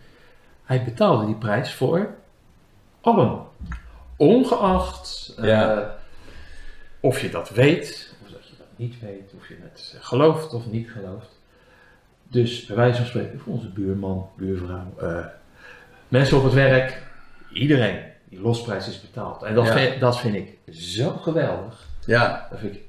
hij 0.64 0.84
betaalde 0.84 1.26
die 1.26 1.36
prijs 1.36 1.74
voor 1.74 2.16
allen. 3.02 3.46
Ongeacht 4.16 5.36
uh, 5.40 5.80
of 7.00 7.22
je 7.22 7.30
dat 7.30 7.50
weet, 7.50 8.14
of 8.24 8.32
dat 8.32 8.48
je 8.48 8.54
dat 8.58 8.68
niet 8.76 9.00
weet, 9.00 9.34
of 9.38 9.48
je 9.48 9.58
het 9.62 9.96
gelooft 10.00 10.54
of 10.54 10.66
niet 10.66 10.90
gelooft. 10.90 11.40
Dus 12.24 12.66
bij 12.66 12.76
wijze 12.76 12.98
van 12.98 13.06
spreken 13.06 13.40
voor 13.40 13.54
onze 13.54 13.70
buurman, 13.70 14.30
buurvrouw, 14.38 14.94
uh, 15.02 15.26
mensen 16.08 16.38
op 16.38 16.44
het 16.44 16.54
werk, 16.54 17.02
iedereen. 17.54 18.16
Die 18.30 18.42
losprijs 18.42 18.88
is 18.88 19.02
betaald. 19.02 19.44
En 19.44 19.56
dat, 19.56 19.66
Ja. 19.66 19.74
vind, 19.74 20.00
dat 20.00 20.20
vind 20.20 20.36
ik 20.36 20.74
zo 20.74 21.10
geweldig. 21.10 21.86
Ja, 22.06 22.48
Dat 22.50 22.60
vind 22.60 22.76
ik, 22.76 22.82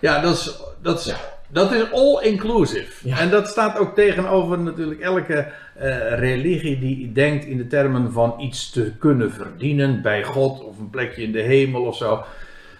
ja 0.00 0.20
dat, 0.20 0.34
is, 0.34 0.58
dat, 0.82 0.98
is, 1.06 1.14
dat 1.48 1.72
is 1.72 1.92
all 1.92 2.22
inclusive. 2.22 3.08
Ja. 3.08 3.18
En 3.18 3.30
dat 3.30 3.48
staat 3.48 3.78
ook 3.78 3.94
tegenover 3.94 4.58
natuurlijk 4.58 5.00
elke 5.00 5.48
eh, 5.74 6.18
religie 6.18 6.78
die 6.78 7.12
denkt 7.12 7.44
in 7.44 7.56
de 7.56 7.66
termen 7.66 8.12
van 8.12 8.34
iets 8.40 8.70
te 8.70 8.92
kunnen 8.98 9.32
verdienen 9.32 10.02
bij 10.02 10.24
God 10.24 10.64
of 10.64 10.78
een 10.78 10.90
plekje 10.90 11.22
in 11.22 11.32
de 11.32 11.42
hemel 11.42 11.82
of 11.82 11.96
zo. 11.96 12.24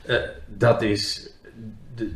Eh, 0.06 0.16
dat 0.46 0.82
is. 0.82 1.30
De, 1.94 2.10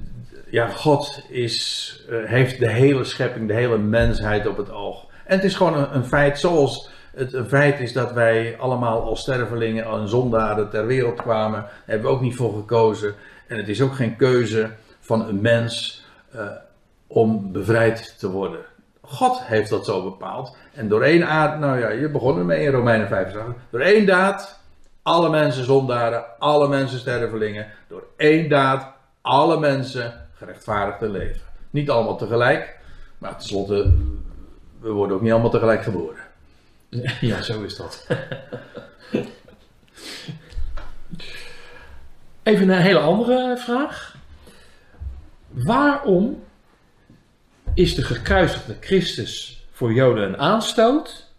ja, 0.50 0.68
God 0.68 1.22
is, 1.28 1.94
eh, 2.10 2.16
heeft 2.24 2.58
de 2.58 2.68
hele 2.70 3.04
schepping, 3.04 3.48
de 3.48 3.54
hele 3.54 3.78
mensheid 3.78 4.46
op 4.46 4.56
het 4.56 4.70
oog. 4.70 5.06
En 5.26 5.36
het 5.36 5.44
is 5.44 5.54
gewoon 5.54 5.74
een, 5.78 5.94
een 5.94 6.04
feit 6.04 6.38
zoals 6.38 6.90
het 7.14 7.36
feit 7.46 7.80
is 7.80 7.92
dat 7.92 8.12
wij 8.12 8.56
allemaal 8.58 9.02
als 9.02 9.20
stervelingen 9.20 9.84
en 9.84 10.08
zondaren 10.08 10.70
ter 10.70 10.86
wereld 10.86 11.22
kwamen. 11.22 11.60
Daar 11.60 11.82
hebben 11.84 12.08
we 12.08 12.14
ook 12.14 12.22
niet 12.22 12.36
voor 12.36 12.54
gekozen. 12.54 13.14
En 13.46 13.56
het 13.56 13.68
is 13.68 13.82
ook 13.82 13.94
geen 13.94 14.16
keuze 14.16 14.70
van 15.00 15.28
een 15.28 15.40
mens 15.40 16.04
eh, 16.30 16.46
om 17.06 17.52
bevrijd 17.52 18.18
te 18.18 18.30
worden. 18.30 18.60
God 19.00 19.42
heeft 19.42 19.70
dat 19.70 19.84
zo 19.84 20.02
bepaald. 20.02 20.56
En 20.74 20.88
door 20.88 21.02
één 21.02 21.26
aard, 21.26 21.58
nou 21.58 21.78
ja, 21.78 21.88
je 21.88 22.10
begon 22.10 22.38
ermee 22.38 22.64
in 22.64 22.72
Romeinen 22.72 23.08
5. 23.08 23.32
Door 23.70 23.80
één 23.80 24.06
daad, 24.06 24.60
alle 25.02 25.30
mensen 25.30 25.64
zondaren, 25.64 26.24
alle 26.38 26.68
mensen 26.68 26.98
stervelingen. 26.98 27.66
Door 27.88 28.04
één 28.16 28.48
daad, 28.48 28.92
alle 29.20 29.58
mensen 29.58 30.28
gerechtvaardigd 30.34 30.98
te 30.98 31.08
leven. 31.08 31.40
Niet 31.70 31.90
allemaal 31.90 32.16
tegelijk, 32.16 32.76
maar 33.18 33.36
tenslotte, 33.36 33.94
we 34.80 34.90
worden 34.90 35.16
ook 35.16 35.22
niet 35.22 35.32
allemaal 35.32 35.50
tegelijk 35.50 35.82
geboren. 35.82 36.27
ja, 37.20 37.42
zo 37.42 37.62
is 37.62 37.76
dat. 37.76 38.06
Even 42.42 42.68
een 42.68 42.80
hele 42.80 42.98
andere 42.98 43.56
vraag. 43.58 44.16
Waarom 45.48 46.44
is 47.74 47.94
de 47.94 48.02
gekruisigde 48.02 48.76
Christus 48.80 49.66
voor 49.70 49.92
Joden 49.92 50.28
een 50.28 50.38
aanstoot 50.38 51.32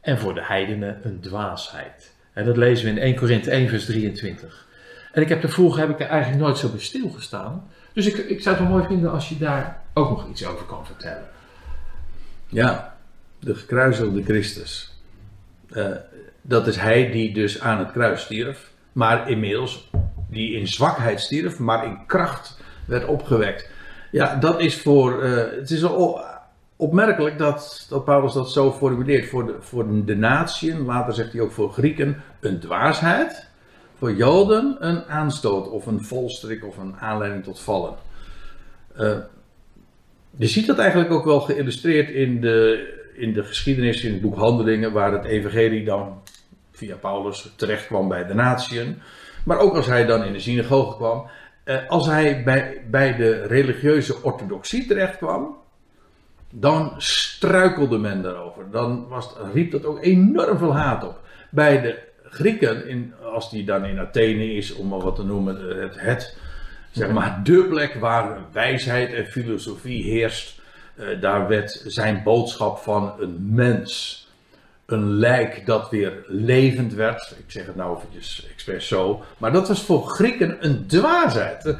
en 0.00 0.18
voor 0.18 0.34
de 0.34 0.44
heidenen 0.44 1.00
een 1.02 1.20
dwaasheid? 1.20 2.14
En 2.32 2.44
dat 2.44 2.56
lezen 2.56 2.84
we 2.84 2.90
in 2.90 2.98
1 2.98 3.16
Korinthe 3.16 3.50
1 3.50 3.68
vers 3.68 3.84
23. 3.84 4.66
En 5.12 5.22
ik 5.22 5.28
heb 5.28 5.42
er 5.42 5.50
vroeger 5.50 5.80
heb 5.80 5.90
ik 5.90 6.00
er 6.00 6.06
eigenlijk 6.06 6.42
nooit 6.42 6.58
zo 6.58 6.68
bij 6.68 6.80
stilgestaan. 6.80 7.70
Dus 7.92 8.06
ik, 8.06 8.16
ik 8.16 8.42
zou 8.42 8.56
het 8.56 8.64
wel 8.64 8.76
mooi 8.76 8.86
vinden 8.86 9.10
als 9.10 9.28
je 9.28 9.38
daar 9.38 9.82
ook 9.94 10.10
nog 10.10 10.28
iets 10.28 10.46
over 10.46 10.66
kan 10.66 10.86
vertellen. 10.86 11.28
Ja, 12.48 12.95
de 13.46 13.54
gekruisigde 13.54 14.22
Christus. 14.22 15.00
Eh, 15.70 15.86
dat 16.42 16.66
is 16.66 16.76
hij 16.76 17.10
die 17.10 17.34
dus 17.34 17.60
aan 17.60 17.78
het 17.78 17.92
kruis 17.92 18.20
stierf, 18.20 18.70
maar 18.92 19.30
inmiddels 19.30 19.90
die 20.30 20.58
in 20.58 20.68
zwakheid 20.68 21.20
stierf, 21.20 21.58
maar 21.58 21.84
in 21.84 21.98
kracht 22.06 22.60
werd 22.86 23.06
opgewekt. 23.06 23.70
Ja, 24.10 24.34
dat 24.34 24.60
is 24.60 24.80
voor. 24.80 25.22
eh, 25.22 25.58
het 25.58 25.70
is 25.70 25.84
opmerkelijk 26.76 27.38
dat, 27.38 27.86
dat 27.88 28.04
Paulus 28.04 28.32
dat 28.32 28.50
zo 28.50 28.72
formuleert. 28.72 29.28
Voor 29.28 29.46
de, 29.46 29.56
voor 29.60 30.04
de 30.04 30.16
natieën, 30.16 30.84
later 30.84 31.14
zegt 31.14 31.32
hij 31.32 31.40
ook 31.40 31.52
voor 31.52 31.72
Grieken, 31.72 32.22
een 32.40 32.60
dwaasheid. 32.60 33.46
Voor 33.98 34.12
Joden 34.12 34.76
een 34.80 35.04
aanstoot 35.04 35.68
of 35.68 35.86
een 35.86 36.04
volstrik 36.04 36.64
of 36.64 36.76
een 36.76 36.96
aanleiding 36.96 37.44
tot 37.44 37.60
vallen. 37.60 37.94
Eh, 38.96 39.18
je 40.36 40.46
ziet 40.46 40.66
dat 40.66 40.78
eigenlijk 40.78 41.10
ook 41.10 41.24
wel 41.24 41.40
geïllustreerd 41.40 42.10
in 42.10 42.40
de, 42.40 42.94
in 43.16 43.32
de 43.32 43.44
geschiedenis, 43.44 44.04
in 44.04 44.12
het 44.12 44.20
boek 44.20 44.36
Handelingen, 44.36 44.92
waar 44.92 45.12
het 45.12 45.24
evangelie 45.24 45.84
dan 45.84 46.22
via 46.72 46.96
Paulus 46.96 47.52
terecht 47.56 47.86
kwam 47.86 48.08
bij 48.08 48.26
de 48.26 48.34
natieën. 48.34 48.98
Maar 49.44 49.58
ook 49.58 49.76
als 49.76 49.86
hij 49.86 50.06
dan 50.06 50.24
in 50.24 50.32
de 50.32 50.40
synagoge 50.40 50.96
kwam. 50.96 51.26
Eh, 51.64 51.88
als 51.88 52.06
hij 52.06 52.42
bij, 52.44 52.84
bij 52.90 53.16
de 53.16 53.46
religieuze 53.46 54.22
orthodoxie 54.22 54.86
terecht 54.86 55.16
kwam, 55.16 55.56
dan 56.50 56.94
struikelde 56.96 57.98
men 57.98 58.22
daarover. 58.22 58.70
Dan 58.70 59.08
was, 59.08 59.34
riep 59.52 59.70
dat 59.70 59.84
ook 59.84 60.02
enorm 60.02 60.58
veel 60.58 60.74
haat 60.74 61.04
op. 61.04 61.20
Bij 61.50 61.80
de 61.80 61.98
Grieken, 62.22 62.88
in, 62.88 63.14
als 63.32 63.50
die 63.50 63.64
dan 63.64 63.84
in 63.84 63.98
Athene 63.98 64.52
is, 64.52 64.74
om 64.74 64.88
maar 64.88 65.00
wat 65.00 65.16
te 65.16 65.24
noemen, 65.24 65.80
het, 65.80 66.00
het 66.00 66.36
zeg 66.90 67.10
maar, 67.10 67.40
de 67.44 67.66
plek 67.68 67.94
waar 67.94 68.38
wijsheid 68.52 69.12
en 69.12 69.26
filosofie 69.26 70.02
heerst, 70.02 70.55
eh, 70.96 71.20
daar 71.20 71.48
werd 71.48 71.82
zijn 71.86 72.22
boodschap 72.22 72.78
van 72.78 73.14
een 73.18 73.36
mens, 73.54 74.28
een 74.86 75.12
lijk 75.12 75.66
dat 75.66 75.90
weer 75.90 76.24
levend 76.26 76.94
werd. 76.94 77.34
Ik 77.38 77.50
zeg 77.50 77.66
het 77.66 77.76
nou 77.76 77.96
eventjes 77.96 78.48
expres 78.52 78.88
zo, 78.88 79.22
maar 79.38 79.52
dat 79.52 79.68
was 79.68 79.82
voor 79.82 80.06
Grieken 80.08 80.56
een 80.60 80.86
dwaasheid. 80.86 81.64
Eh, 81.64 81.74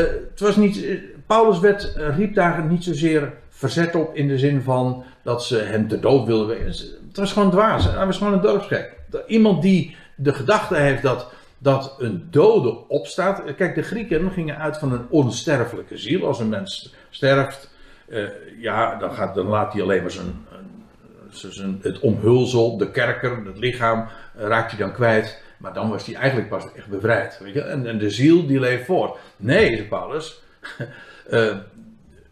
eh, 0.00 0.06
het 0.30 0.40
was 0.40 0.56
niet, 0.56 0.86
Paulus 1.26 1.58
werd, 1.58 1.92
riep 1.96 2.34
daar 2.34 2.64
niet 2.64 2.84
zozeer 2.84 3.32
verzet 3.50 3.94
op 3.94 4.16
in 4.16 4.28
de 4.28 4.38
zin 4.38 4.62
van 4.62 5.04
dat 5.22 5.44
ze 5.44 5.56
hem 5.56 5.88
te 5.88 6.00
dood 6.00 6.26
wilden. 6.26 6.66
Het 6.66 7.16
was 7.16 7.32
gewoon 7.32 7.50
dwaas. 7.50 7.84
Hij 7.84 8.06
was 8.06 8.18
gewoon 8.18 8.32
een 8.32 8.40
dorpsgek. 8.40 8.92
Iemand 9.26 9.62
die 9.62 9.96
de 10.14 10.34
gedachte 10.34 10.76
heeft 10.76 11.02
dat, 11.02 11.32
dat 11.58 11.94
een 11.98 12.28
dode 12.30 12.88
opstaat. 12.88 13.42
Kijk, 13.56 13.74
de 13.74 13.82
Grieken 13.82 14.32
gingen 14.32 14.58
uit 14.58 14.78
van 14.78 14.92
een 14.92 15.06
onsterfelijke 15.08 15.96
ziel. 15.96 16.26
Als 16.26 16.40
een 16.40 16.48
mens 16.48 16.94
sterft, 17.10 17.67
eh, 18.10 18.24
ja, 18.58 18.96
dan, 18.98 19.12
gaat, 19.12 19.34
dan 19.34 19.46
laat 19.46 19.72
hij 19.72 19.82
alleen 19.82 20.02
maar 20.02 20.10
zijn, 20.10 20.46
zijn- 21.30 21.78
het 21.82 21.98
omhulsel, 22.00 22.76
de 22.76 22.90
kerker, 22.90 23.36
het 23.46 23.58
lichaam, 23.58 24.08
eh, 24.36 24.46
raakt 24.46 24.70
hij 24.70 24.80
dan 24.80 24.92
kwijt. 24.92 25.42
Maar 25.58 25.72
dan 25.72 25.90
was 25.90 26.06
hij 26.06 26.14
eigenlijk 26.14 26.48
pas 26.48 26.72
echt 26.76 26.86
bevrijd. 26.86 27.38
Weet 27.42 27.54
je? 27.54 27.60
En, 27.62 27.86
en 27.86 27.98
de 27.98 28.10
ziel 28.10 28.46
die 28.46 28.60
leeft 28.60 28.84
voort. 28.84 29.18
Nee, 29.36 29.76
zegt 29.76 29.88
Paulus. 29.88 30.42
eh, 31.30 31.56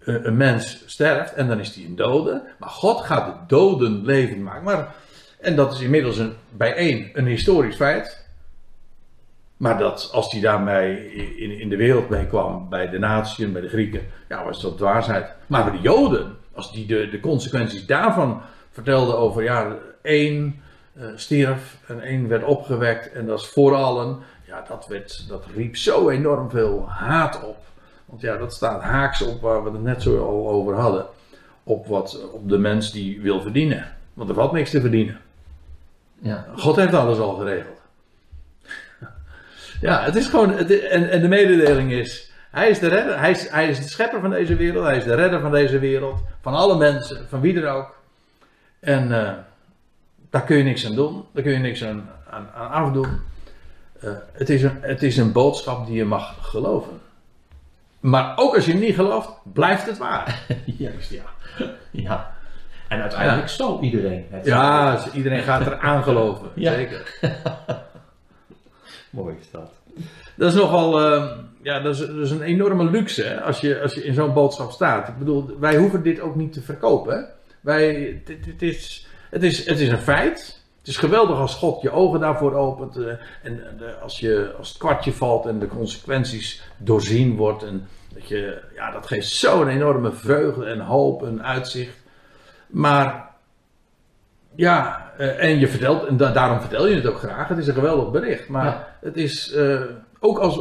een 0.05 0.37
mens 0.37 0.83
sterft 0.87 1.35
en 1.35 1.49
dan 1.49 1.61
is 1.61 1.75
hij 1.75 1.85
een 1.85 1.97
dode. 1.97 2.43
Maar 2.59 2.69
God 2.69 3.01
gaat 3.01 3.27
de 3.27 3.55
doden 3.55 4.05
levend 4.05 4.41
maken. 4.43 4.65
Maar, 4.65 4.95
en 5.41 5.57
dat 5.57 5.73
is 5.73 5.81
inmiddels 5.81 6.19
een, 6.19 6.33
bij 6.51 6.75
één 6.75 7.11
een 7.13 7.27
historisch 7.27 7.77
feit. 7.77 8.26
Maar 9.57 9.79
dat 9.79 10.11
als 10.13 10.33
hij 10.33 10.41
daarmee 10.41 11.15
in, 11.37 11.61
in 11.61 11.69
de 11.69 11.77
wereld 11.77 12.09
mee 12.09 12.27
kwam, 12.27 12.69
bij 12.69 12.89
de 12.89 12.99
natieën, 12.99 13.53
bij 13.53 13.61
de 13.61 13.69
Grieken, 13.69 14.03
ja, 14.29 14.45
was 14.45 14.63
dat 14.63 14.77
dwaasheid. 14.77 15.33
Maar 15.47 15.65
bij 15.65 15.73
de 15.73 15.81
Joden, 15.81 16.37
als 16.55 16.73
die 16.73 16.87
de, 16.87 17.09
de 17.09 17.21
consequenties 17.21 17.87
daarvan 17.87 18.41
vertelden 18.71 19.19
over, 19.19 19.43
ja, 19.43 19.77
één 20.03 20.63
eh, 20.93 21.07
stierf 21.15 21.79
en 21.87 22.01
één 22.01 22.29
werd 22.29 22.45
opgewekt 22.45 23.13
en 23.13 23.27
dat 23.27 23.41
is 23.41 23.47
voor 23.47 23.75
allen. 23.75 24.19
Ja, 24.47 24.65
dat, 24.69 24.87
werd, 24.87 25.29
dat 25.29 25.45
riep 25.55 25.77
zo 25.77 26.09
enorm 26.09 26.51
veel 26.51 26.89
haat 26.89 27.45
op. 27.45 27.57
Want 28.05 28.21
ja, 28.21 28.37
dat 28.37 28.55
staat 28.55 28.83
haaks 28.83 29.23
op 29.23 29.41
waar 29.41 29.65
we 29.65 29.71
het 29.71 29.83
net 29.83 30.03
zo 30.03 30.25
al 30.25 30.49
over 30.49 30.75
hadden. 30.75 31.07
Op, 31.63 31.87
wat, 31.87 32.31
op 32.33 32.49
de 32.49 32.59
mens 32.59 32.93
die 32.93 33.21
wil 33.21 33.41
verdienen. 33.41 33.97
Want 34.15 34.29
er 34.29 34.35
valt 34.35 34.53
niks 34.53 34.71
te 34.71 34.81
verdienen. 34.81 35.21
Ja. 36.19 36.47
God 36.57 36.77
heeft 36.77 36.95
alles 36.95 37.19
al 37.19 37.35
geregeld. 37.35 37.76
Ja, 39.81 40.03
het 40.03 40.17
is 40.17 40.27
gewoon. 40.27 40.57
het 40.57 40.81
en, 40.81 41.11
en 41.11 41.21
de 41.21 41.29
mededeling 41.29 41.93
is. 41.93 42.31
Hij 42.51 42.69
is, 42.69 42.79
de 42.79 42.89
redder, 42.89 43.19
hij, 43.19 43.31
is, 43.31 43.49
hij 43.49 43.69
is 43.69 43.81
de 43.81 43.89
schepper 43.89 44.21
van 44.21 44.31
deze 44.31 44.57
wereld. 44.57 44.85
Hij 44.85 44.97
is 44.97 45.05
de 45.05 45.15
redder 45.15 45.41
van 45.41 45.51
deze 45.51 45.79
wereld. 45.79 46.23
Van 46.41 46.55
alle 46.55 46.77
mensen, 46.77 47.27
van 47.29 47.41
wie 47.41 47.61
er 47.61 47.69
ook. 47.69 47.95
En 48.81 49.27
eh, 49.27 49.33
daar 50.31 50.43
kun 50.43 50.57
je 50.57 50.63
niks 50.63 50.87
aan 50.87 50.95
doen. 50.95 51.25
Daar 51.33 51.43
kun 51.43 51.53
je 51.53 51.59
niks 51.59 51.85
aan, 51.85 52.11
aan, 52.31 52.49
aan 52.55 52.71
afdoen. 52.71 53.21
Eh, 54.01 54.11
het, 54.33 54.51
is 54.51 54.63
een, 54.63 54.79
het 54.81 55.03
is 55.03 55.17
een 55.17 55.33
boodschap 55.33 55.87
die 55.87 55.97
je 55.97 56.05
mag 56.05 56.35
geloven. 56.41 57.01
Maar 58.01 58.33
ook 58.37 58.55
als 58.55 58.67
je 58.67 58.75
niet 58.75 58.95
gelooft, 58.95 59.31
blijft 59.43 59.87
het 59.87 59.99
waar. 59.99 60.43
Juist, 60.65 61.11
ja. 61.11 61.25
ja. 61.91 62.35
En 62.89 63.01
uiteindelijk 63.01 63.49
zal 63.49 63.81
iedereen 63.81 64.27
het 64.31 64.47
Ja, 64.47 65.05
iedereen 65.13 65.43
gaat 65.43 65.67
er 65.67 65.79
aan 65.79 66.03
geloven. 66.03 66.49
Ja. 66.55 66.73
Zeker. 66.73 67.19
Mooi 69.17 69.37
is 69.41 69.51
dat. 69.51 69.71
Dat 70.35 70.49
is 70.53 70.55
nogal, 70.59 71.01
eh, 71.01 71.31
ja, 71.63 71.81
dat 71.81 71.95
is, 72.01 72.31
een 72.31 72.43
enorme 72.43 72.85
luxe 72.91 73.41
als, 73.41 73.61
je, 73.61 73.81
als 73.83 73.95
je 73.95 74.05
in 74.05 74.15
zo'n 74.15 74.33
boodschap 74.33 74.71
staat. 74.71 75.09
Ik 75.09 75.19
bedoel, 75.19 75.57
wij 75.61 75.77
hoeven 75.77 76.03
dit 76.03 76.21
ook 76.21 76.35
niet 76.35 76.53
te 76.53 76.61
verkopen. 76.63 77.29
Wij, 77.61 78.23
dit, 78.25 78.63
is, 78.63 79.07
het, 79.31 79.43
is, 79.43 79.67
het 79.67 79.81
is 79.81 79.89
een 79.89 79.99
feit. 79.99 80.65
Het 80.79 80.89
is 80.89 80.97
geweldig 80.97 81.39
als 81.39 81.55
God 81.55 81.83
je 81.83 81.91
ogen 81.91 82.21
daarvoor 82.21 82.55
opent. 82.55 82.97
eh, 82.97 83.07
en 83.43 83.61
eh, 83.81 84.03
als, 84.03 84.21
je, 84.21 84.55
als 84.59 84.69
het 84.69 84.79
kwartje 84.79 85.13
valt 85.13 85.47
en 85.47 85.59
de 85.59 85.67
consequenties 85.69 86.63
doorzien 86.77 87.37
wordt. 87.37 87.63
En 87.63 87.89
dat, 88.15 88.29
je, 88.29 88.63
ja, 88.75 88.91
dat 88.91 89.07
geeft 89.07 89.29
zo'n 89.29 89.69
enorme 89.69 90.13
vreugde 90.13 90.65
en 90.65 90.81
hoop 90.81 91.23
en 91.27 91.43
uitzicht. 91.45 91.97
Maar 92.67 93.29
ja, 94.55 95.11
eh, 95.19 95.43
en 95.43 95.59
je 95.59 95.69
vertelt, 95.69 96.05
en 96.07 96.17
da- 96.17 96.33
daarom 96.33 96.61
vertel 96.61 96.87
je 96.87 96.95
het 96.95 97.07
ook 97.07 97.19
graag. 97.19 97.49
Het 97.49 97.59
is 97.59 97.67
een 97.67 97.75
geweldig 97.75 98.11
bericht. 98.11 98.49
Maar. 98.49 98.86
Het 99.01 99.17
is 99.17 99.53
eh, 99.53 99.81
ook 100.21 100.39
als. 100.39 100.61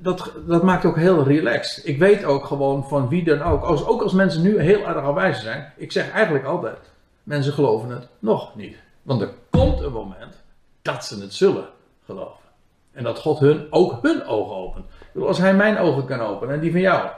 Dat, 0.00 0.32
dat 0.46 0.62
maakt 0.62 0.84
ook 0.84 0.96
heel 0.96 1.24
relaxed. 1.24 1.86
Ik 1.86 1.98
weet 1.98 2.24
ook 2.24 2.44
gewoon 2.44 2.88
van 2.88 3.08
wie 3.08 3.24
dan 3.24 3.42
ook. 3.42 3.62
Als, 3.62 3.86
ook 3.86 4.02
als 4.02 4.12
mensen 4.12 4.42
nu 4.42 4.60
heel 4.60 4.86
erg 4.86 4.96
afwijzig 4.96 5.42
zijn. 5.42 5.72
Ik 5.76 5.92
zeg 5.92 6.10
eigenlijk 6.10 6.44
altijd: 6.44 6.78
mensen 7.22 7.52
geloven 7.52 7.90
het 7.90 8.08
nog 8.18 8.56
niet. 8.56 8.76
Want 9.02 9.20
er 9.20 9.30
komt 9.50 9.80
een 9.80 9.92
moment 9.92 10.42
dat 10.82 11.04
ze 11.04 11.20
het 11.20 11.34
zullen 11.34 11.66
geloven. 12.04 12.44
En 12.92 13.04
dat 13.04 13.18
God 13.18 13.38
hun 13.38 13.66
ook 13.70 13.98
hun 14.02 14.24
ogen 14.24 14.56
opent. 14.56 14.86
Bedoel, 15.12 15.28
als 15.28 15.38
hij 15.38 15.54
mijn 15.54 15.78
ogen 15.78 16.06
kan 16.06 16.20
openen 16.20 16.54
en 16.54 16.60
die 16.60 16.70
van 16.70 16.80
jou. 16.80 17.08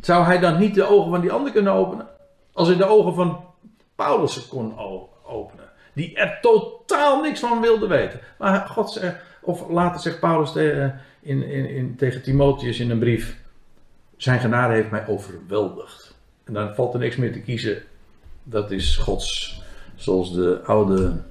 Zou 0.00 0.24
hij 0.24 0.38
dan 0.38 0.58
niet 0.58 0.74
de 0.74 0.88
ogen 0.88 1.10
van 1.10 1.20
die 1.20 1.32
ander 1.32 1.52
kunnen 1.52 1.72
openen? 1.72 2.06
Als 2.52 2.68
hij 2.68 2.76
de 2.76 2.86
ogen 2.86 3.14
van 3.14 3.44
Paulus 3.94 4.48
kon 4.48 4.78
openen. 5.22 5.69
Die 5.92 6.16
er 6.16 6.38
totaal 6.40 7.22
niks 7.22 7.40
van 7.40 7.60
wilde 7.60 7.86
weten. 7.86 8.20
Maar 8.38 8.66
God 8.68 8.90
zegt, 8.90 9.16
of 9.40 9.68
later 9.68 10.00
zegt 10.00 10.20
Paulus 10.20 10.52
tegen, 10.52 11.00
in, 11.20 11.42
in, 11.42 11.68
in, 11.68 11.96
tegen 11.96 12.22
Timotheus 12.22 12.80
in 12.80 12.90
een 12.90 12.98
brief. 12.98 13.36
Zijn 14.16 14.40
genade 14.40 14.74
heeft 14.74 14.90
mij 14.90 15.06
overweldigd. 15.06 16.14
En 16.44 16.52
dan 16.52 16.74
valt 16.74 16.94
er 16.94 17.00
niks 17.00 17.16
meer 17.16 17.32
te 17.32 17.40
kiezen. 17.40 17.82
Dat 18.42 18.70
is 18.70 18.96
Gods, 18.96 19.62
zoals 19.94 20.34
de 20.34 20.60
oude 20.64 21.22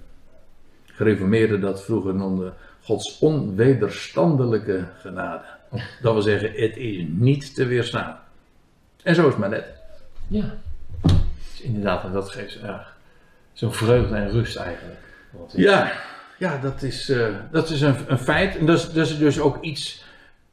gereformeerden 0.86 1.62
dat 1.62 1.84
vroeger 1.84 2.16
noemden. 2.16 2.54
Gods 2.84 3.20
onwederstandelijke 3.20 4.88
genade. 5.00 5.46
Dat 6.02 6.14
wil 6.14 6.22
zeggen, 6.22 6.52
het 6.52 6.78
is 6.78 7.06
niet 7.08 7.56
te 7.56 7.66
weerstaan. 7.66 8.20
En 9.04 9.16
zo 9.16 9.22
is 9.22 9.28
het 9.28 9.38
maar 9.38 9.50
net. 9.50 9.66
Ja. 10.28 10.58
Dus 11.52 11.62
inderdaad, 11.62 12.04
en 12.04 12.12
dat 12.12 12.30
geeft 12.30 12.54
ja, 12.54 12.88
zo'n 13.54 13.74
vreugde 13.74 14.16
en 14.16 14.32
rust 14.32 14.56
eigenlijk. 14.56 15.00
Ja, 15.48 15.92
ja 16.38 16.58
dat 16.58 16.82
is, 16.82 17.10
eh, 17.10 17.28
dat 17.52 17.70
is 17.70 17.82
een, 17.82 17.96
een 18.08 18.18
feit. 18.18 18.58
En 18.58 18.66
dat 18.66 18.78
is, 18.78 18.92
dat 18.92 19.08
is 19.08 19.18
dus 19.18 19.40
ook 19.40 19.62
iets 19.62 20.04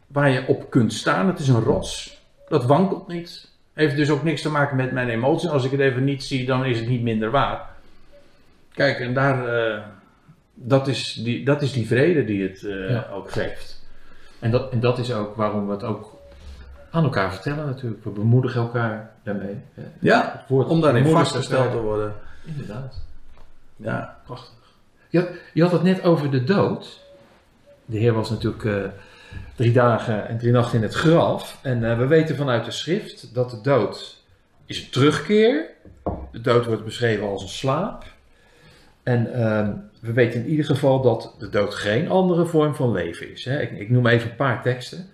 waar 0.07 0.31
je 0.31 0.47
op 0.47 0.71
kunt 0.71 0.93
staan. 0.93 1.27
Het 1.27 1.39
is 1.39 1.49
een 1.49 1.63
rots. 1.63 2.21
Dat 2.49 2.65
wankelt 2.65 3.09
niet. 3.09 3.51
Heeft 3.73 3.97
dus 3.97 4.11
ook 4.11 4.23
niks 4.23 4.43
te 4.43 4.51
maken 4.51 4.77
met 4.77 4.93
mijn 4.93 5.09
emotie. 5.09 5.49
Als 5.49 5.65
ik 5.65 5.71
het 5.71 5.81
even 5.81 6.05
niet 6.05 6.25
zie, 6.25 6.47
dan 6.47 6.65
is 6.65 6.79
het 6.79 6.89
niet 6.89 7.03
minder 7.03 7.31
waar. 7.31 7.69
Kijk, 8.73 9.01
en 9.01 9.15
daar, 9.15 9.49
eh, 9.49 9.83
dat, 10.55 10.89
is 10.89 11.13
die, 11.15 11.45
dat 11.45 11.63
is 11.63 11.73
die 11.73 11.87
vrede 11.87 12.25
die 12.25 12.43
het 12.43 12.65
eh, 12.65 12.91
Ja. 12.91 13.07
ook 13.13 13.31
geeft. 13.31 13.85
En 14.39 14.51
dat, 14.51 14.73
en 14.73 14.81
dat 14.81 14.99
is 14.99 15.13
ook 15.13 15.37
waarom 15.37 15.67
we 15.67 15.73
het 15.73 15.83
ook 15.83 16.17
aan 16.91 17.05
elkaar 17.05 17.33
vertellen 17.33 17.67
natuurlijk. 17.67 18.05
We 18.05 18.11
bemoedigen 18.11 18.61
elkaar 18.61 19.11
daarmee. 19.23 19.57
Ja, 19.99 20.45
om 20.49 20.81
daarin 20.81 21.07
vastgesteld 21.07 21.71
te 21.71 21.81
worden. 21.81 22.15
Inderdaad, 22.47 22.95
Ja, 23.77 24.21
prachtig. 24.25 24.55
Je 25.09 25.19
had, 25.19 25.29
je 25.53 25.63
had 25.63 25.73
het 25.73 25.83
net 25.83 26.03
over 26.03 26.31
de 26.31 26.45
dood. 26.45 27.01
De 27.85 27.99
Heer 27.99 28.13
was 28.13 28.31
natuurlijk 28.31 28.65
eh, 28.65 28.83
drie 29.57 29.73
dagen 29.73 30.29
en 30.29 30.39
drie 30.39 30.53
nachten 30.53 30.77
in 30.77 30.83
het 30.83 30.95
graf. 30.95 31.59
En 31.63 31.91
eh, 31.91 31.99
we 31.99 32.07
weten 32.07 32.37
vanuit 32.37 32.65
de 32.65 32.71
schrift 32.71 33.35
dat 33.35 33.51
de 33.51 33.61
dood 33.61 34.23
is 34.67 34.83
een 34.85 34.91
terugkeer. 34.91 35.67
De 36.33 36.41
dood 36.41 36.67
wordt 36.67 36.85
beschreven 36.85 37.27
als 37.27 37.43
een 37.43 37.49
slaap. 37.49 38.05
En 39.03 39.33
ehm, 39.33 39.73
we 40.01 40.13
weten 40.13 40.41
in 40.41 40.49
ieder 40.51 40.65
geval 40.65 41.01
dat 41.03 41.35
de 41.39 41.49
dood 41.49 41.75
geen 41.75 42.09
andere 42.11 42.47
vorm 42.47 42.75
van 42.75 42.93
leven 42.93 43.31
is. 43.33 43.45
Hè. 43.45 43.61
Ik, 43.61 43.71
ik 43.71 43.91
noem 43.91 44.07
even 44.07 44.31
een 44.31 44.37
paar 44.37 44.63
teksten. 44.63 45.09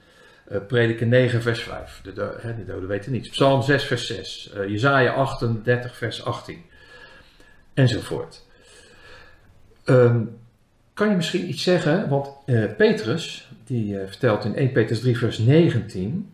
Eh 0.48 0.58
Prediker 0.66 1.06
9 1.06 1.42
vers 1.42 1.62
5. 1.62 2.00
De, 2.02 2.12
do- 2.12 2.34
hè, 2.38 2.56
de 2.56 2.64
doden 2.64 2.88
weten 2.88 3.12
niets. 3.12 3.28
Psalm 3.28 3.62
6 3.62 3.84
vers 3.84 4.06
6. 4.06 4.50
Eh 4.56 4.68
Jezaja 4.68 5.12
38 5.12 5.96
vers 5.96 6.24
18. 6.24 6.62
Enzovoort. 7.74 8.44
Ehm, 9.84 10.20
kan 10.94 11.08
je 11.08 11.16
misschien 11.16 11.48
iets 11.48 11.62
zeggen? 11.62 12.08
Want 12.08 12.28
eh, 12.46 12.64
Petrus, 12.76 13.50
die 13.64 13.98
eh, 13.98 14.08
vertelt 14.08 14.44
in 14.44 14.54
1 14.54 14.72
Petrus 14.72 15.00
3 15.00 15.18
vers 15.18 15.38
19 15.38 16.32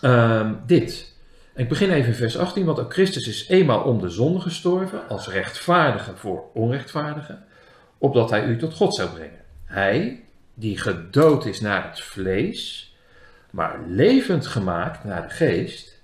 ehm, 0.00 0.54
dit. 0.66 1.14
Ik 1.54 1.68
begin 1.68 1.90
even 1.90 2.08
in 2.08 2.14
vers 2.14 2.38
18, 2.38 2.64
want 2.64 2.80
ook 2.80 2.92
Christus 2.92 3.28
is 3.28 3.48
eenmaal 3.48 3.82
om 3.82 4.00
de 4.00 4.08
zonde 4.08 4.40
gestorven, 4.40 5.08
als 5.08 5.28
rechtvaardige 5.28 6.16
voor 6.16 6.44
onrechtvaardigen, 6.54 7.44
opdat 7.98 8.30
hij 8.30 8.44
u 8.44 8.58
tot 8.58 8.74
God 8.74 8.94
zou 8.94 9.10
brengen. 9.10 9.40
Hij, 9.64 10.24
die 10.54 10.78
gedood 10.78 11.46
is 11.46 11.60
naar 11.60 11.88
het 11.88 12.00
vlees, 12.00 12.94
maar 13.50 13.80
levend 13.86 14.46
gemaakt 14.46 15.04
naar 15.04 15.22
de 15.22 15.34
geest, 15.34 15.95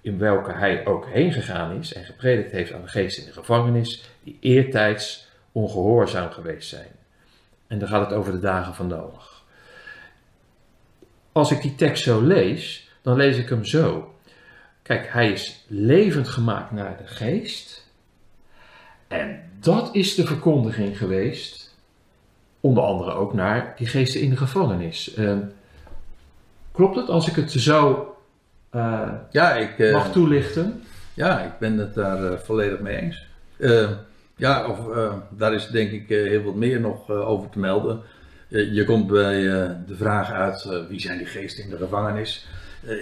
in 0.00 0.18
welke 0.18 0.52
hij 0.52 0.86
ook 0.86 1.06
heen 1.06 1.32
gegaan 1.32 1.78
is 1.78 1.92
en 1.92 2.04
gepredikt 2.04 2.52
heeft 2.52 2.72
aan 2.72 2.82
de 2.82 2.88
geest 2.88 3.18
in 3.18 3.24
de 3.24 3.32
gevangenis, 3.32 4.04
die 4.22 4.36
eertijds 4.40 5.28
ongehoorzaam 5.52 6.30
geweest 6.30 6.68
zijn. 6.68 6.90
En 7.66 7.78
dan 7.78 7.88
gaat 7.88 8.10
het 8.10 8.18
over 8.18 8.32
de 8.32 8.38
dagen 8.38 8.74
van 8.74 8.86
Noach. 8.86 9.44
Als 11.32 11.50
ik 11.50 11.62
die 11.62 11.74
tekst 11.74 12.02
zo 12.02 12.20
lees, 12.20 12.90
dan 13.02 13.16
lees 13.16 13.36
ik 13.36 13.48
hem 13.48 13.64
zo. 13.64 14.14
Kijk, 14.82 15.12
hij 15.12 15.30
is 15.32 15.64
levend 15.66 16.28
gemaakt 16.28 16.70
naar 16.70 16.96
de 16.96 17.06
geest. 17.06 17.88
En 19.08 19.50
dat 19.60 19.94
is 19.94 20.14
de 20.14 20.26
verkondiging 20.26 20.98
geweest, 20.98 21.76
onder 22.60 22.82
andere 22.82 23.12
ook 23.12 23.34
naar 23.34 23.74
die 23.76 23.86
geesten 23.86 24.20
in 24.20 24.30
de 24.30 24.36
gevangenis. 24.36 25.14
Eh, 25.14 25.36
klopt 26.72 26.96
het 26.96 27.08
als 27.08 27.28
ik 27.28 27.34
het 27.34 27.52
zo 27.52 28.09
eh, 28.70 29.08
ja 29.30 29.54
ik, 29.54 29.78
eh, 29.78 29.92
mag 29.92 30.12
toelichten? 30.12 30.82
Ja, 31.14 31.40
ik 31.40 31.58
ben 31.58 31.78
het 31.78 31.94
daar 31.94 32.24
eh, 32.24 32.38
volledig 32.38 32.80
mee 32.80 32.96
eens. 32.96 33.28
Ja, 34.36 34.68
of, 34.68 34.78
daar 35.28 35.54
is 35.54 35.66
denk 35.66 35.90
ik 35.90 36.08
heel 36.08 36.42
wat 36.42 36.54
meer 36.54 36.80
nog 36.80 37.10
over 37.10 37.50
te 37.50 37.58
melden. 37.58 38.00
Je 38.48 38.84
komt 38.84 39.06
bij 39.06 39.42
de 39.86 39.96
vraag 39.96 40.30
uit 40.30 40.86
wie 40.88 41.00
zijn 41.00 41.18
die 41.18 41.26
geesten 41.26 41.64
in 41.64 41.70
de 41.70 41.76
gevangenis. 41.76 42.46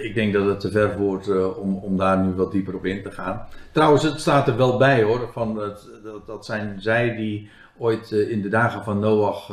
Ik 0.01 0.13
denk 0.13 0.33
dat 0.33 0.45
het 0.45 0.59
te 0.59 0.71
ver 0.71 0.97
wordt 0.97 1.55
om, 1.55 1.75
om 1.75 1.97
daar 1.97 2.17
nu 2.17 2.33
wat 2.33 2.51
dieper 2.51 2.75
op 2.75 2.85
in 2.85 3.03
te 3.03 3.11
gaan. 3.11 3.47
Trouwens, 3.71 4.03
het 4.03 4.19
staat 4.19 4.47
er 4.47 4.57
wel 4.57 4.77
bij 4.77 5.03
hoor. 5.03 5.29
Van 5.33 5.55
dat, 5.55 5.87
dat 6.25 6.45
zijn 6.45 6.75
zij 6.81 7.15
die 7.15 7.49
ooit 7.77 8.11
in 8.11 8.41
de 8.41 8.49
dagen 8.49 8.83
van 8.83 8.99
Noach 8.99 9.51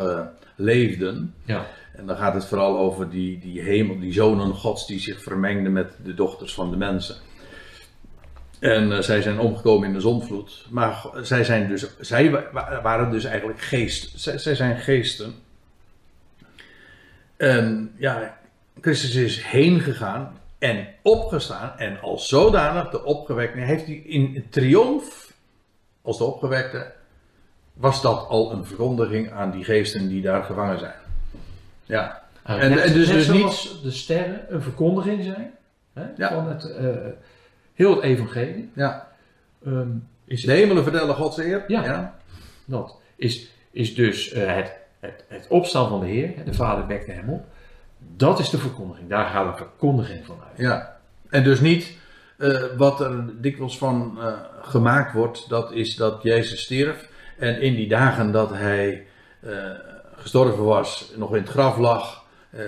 leefden. 0.55 1.35
Ja. 1.45 1.67
En 1.97 2.07
dan 2.07 2.17
gaat 2.17 2.35
het 2.35 2.45
vooral 2.45 2.79
over 2.79 3.11
die, 3.11 3.39
die 3.39 3.61
hemel, 3.61 3.99
die 3.99 4.13
zonen 4.13 4.55
gods 4.55 4.87
die 4.87 5.01
zich 5.01 5.23
vermengden 5.23 5.73
met 5.73 5.93
de 6.05 6.15
dochters 6.15 6.55
van 6.55 6.71
de 6.71 6.77
mensen. 6.77 7.17
En 8.59 8.93
eh, 8.93 8.99
zij 9.01 9.23
zijn 9.23 9.39
omgekomen 9.39 9.89
in 9.89 9.95
de 9.95 10.01
zonvloed. 10.01 10.67
Maar 10.71 11.07
zij, 11.23 11.45
zijn 11.45 11.69
dus, 11.69 11.97
zij 12.01 12.31
wa- 12.31 12.49
wa- 12.53 12.83
waren 12.83 13.11
dus 13.11 13.25
eigenlijk 13.25 13.61
geest. 13.61 14.21
Zij, 14.21 14.39
zij 14.39 14.55
zijn 14.55 14.77
geesten. 14.77 15.35
En 17.37 17.93
ja, 17.97 18.39
Christus 18.81 19.15
is 19.15 19.43
heen 19.43 19.81
gegaan 19.81 20.41
en 20.59 20.89
opgestaan. 21.03 21.79
En 21.79 22.01
als 22.01 22.29
zodanig, 22.29 22.91
de 22.91 23.05
opgewekte, 23.05 23.59
heeft 23.59 23.87
hij 23.87 23.95
in 23.95 24.47
triomf, 24.51 25.33
als 26.03 26.19
de 26.19 26.25
opgewekte, 26.25 26.93
was 27.73 28.03
dat 28.03 28.27
al 28.29 28.53
een 28.53 28.65
verkondiging 28.65 29.31
aan 29.33 29.51
die 29.51 29.65
geesten 29.65 30.09
die 30.09 30.23
daar 30.23 30.43
gevangen 30.43 30.79
zijn. 30.79 31.06
Ja, 31.87 32.23
En, 32.43 32.59
En- 32.61 32.71
net, 32.71 32.79
en 32.81 32.93
dus- 32.93 33.09
dus 33.09 33.29
niet- 33.29 33.83
de 33.83 33.91
sterren 33.91 34.41
een 34.49 34.63
verkondiging 34.63 35.25
zijn 35.25 35.51
hè, 35.93 36.05
Ja. 36.17 36.29
van 36.29 36.49
het, 36.49 36.71
eh, 36.77 36.87
heel 37.75 37.91
het 37.95 38.03
evangelie. 38.03 38.71
ja. 38.75 39.09
ehm, 39.67 39.89
is 40.25 40.43
De 40.45 40.53
hemelen 40.53 40.83
vertellen 40.83 41.15
Gods 41.15 41.39
eer. 41.39 41.65
Ja. 41.69 42.15
Dat 42.65 42.97
is, 43.17 43.51
is 43.71 43.95
dus 43.95 44.33
eh, 44.33 44.55
het, 44.55 44.73
het, 45.01 45.25
het 45.29 45.47
opstaan 45.49 45.89
van 45.89 46.01
de 46.01 46.07
Heer, 46.07 46.33
de 46.45 46.55
Vader 46.55 46.87
wekte 46.87 47.11
hem 47.11 47.29
op. 47.29 47.45
Dat 48.17 48.39
is 48.39 48.51
de 48.51 48.59
verkondiging, 48.59 49.09
daar 49.09 49.27
gaat 49.27 49.47
een 49.47 49.57
verkondiging 49.57 50.27
van 50.27 50.37
uit. 50.49 50.59
Ja. 50.59 50.97
En 51.31 51.45
dus 51.45 51.61
niet 51.61 51.97
eh, 52.37 52.63
wat 52.77 53.01
er 53.01 53.25
dikwijls 53.41 53.79
van 53.79 54.17
eh, 54.21 54.33
gemaakt 54.63 55.13
wordt, 55.13 55.49
dat 55.49 55.73
is 55.73 55.97
dat 55.97 56.23
Jezus 56.23 56.63
stierf. 56.63 57.09
En 57.39 57.61
in 57.61 57.75
die 57.75 57.89
dagen 57.89 58.33
dat 58.33 58.51
hij 58.51 59.07
eh, 59.41 59.51
gestorven 60.31 60.65
was, 60.65 61.13
nog 61.17 61.35
in 61.35 61.41
het 61.43 61.51
graf 61.51 61.79
lag. 61.79 62.25
eh, 62.51 62.61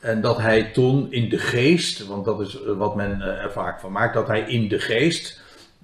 en 0.00 0.20
dat 0.20 0.38
hij 0.38 0.62
toen 0.72 1.06
in 1.12 1.28
de 1.28 1.38
geest, 1.38 2.06
want 2.06 2.24
dat 2.24 2.40
is 2.40 2.62
eh, 2.62 2.72
wat 2.76 2.94
men 2.96 3.20
eh, 3.22 3.44
er 3.44 3.52
vaak 3.52 3.80
van 3.80 3.92
maakt, 3.92 4.14
dat 4.14 4.26
hij 4.26 4.40
in 4.40 4.68
de 4.68 4.78
geest, 4.78 5.40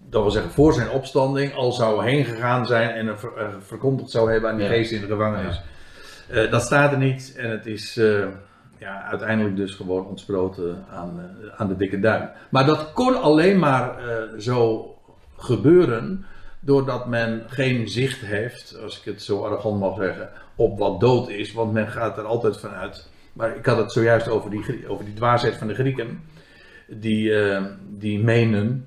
dat 0.09 0.23
wil 0.23 0.31
zeggen 0.31 0.51
voor 0.53 0.73
zijn 0.73 0.91
opstanding, 0.91 1.55
al 1.55 1.73
zou 1.73 2.05
heen 2.05 2.25
gegaan 2.25 2.67
zijn 2.67 2.91
en 2.91 3.07
er 3.07 3.19
eh, 3.37 3.47
verkondigd 3.61 4.11
zou 4.11 4.33
hebben 4.33 4.51
aan 4.51 4.57
die 4.57 4.65
Ja. 4.67 4.73
geest 4.73 4.93
in 4.93 5.01
de 5.01 5.07
gevangenis. 5.07 5.61
Dat 6.51 6.63
staat 6.63 6.93
er 6.93 6.99
niet 6.99 7.35
en 7.37 7.51
het 7.51 7.67
is 7.67 7.95
ja, 8.79 9.03
uiteindelijk 9.11 9.57
dus 9.57 9.75
gewoon 9.75 10.07
ontsproten 10.07 10.85
aan, 10.91 11.37
aan 11.57 11.69
de 11.69 11.77
dikke 11.77 12.01
duim. 12.01 12.29
Maar 12.51 12.67
dat 12.67 12.93
kon 12.93 13.21
alleen 13.23 13.59
maar 13.59 13.97
zo 14.39 14.95
gebeuren 15.37 16.25
doordat 16.61 17.07
men 17.07 17.45
geen 17.47 17.89
zicht 17.89 18.21
heeft, 18.21 18.79
als 18.83 18.99
ik 18.99 19.05
het 19.05 19.23
zo 19.23 19.45
arrogant 19.45 19.81
mag 19.81 19.97
zeggen, 19.97 20.31
op 20.55 20.79
wat 20.79 21.01
dood 21.01 21.29
is. 21.29 21.53
Want 21.53 21.73
men 21.73 21.89
gaat 21.89 22.19
er 22.19 22.25
altijd 22.25 22.59
vanuit. 22.59 23.09
Maar 23.33 23.57
ik 23.57 23.67
had 23.67 23.77
het 23.77 23.93
zojuist 23.93 24.29
over 24.29 24.51
die, 24.51 24.89
over 24.89 25.05
die 25.05 25.15
dwaasheid 25.15 25.55
van 25.57 25.67
de 25.67 25.75
Grieken. 25.75 26.23
Die, 26.87 27.35
eh, 27.35 27.65
die 27.99 28.19
menen 28.19 28.87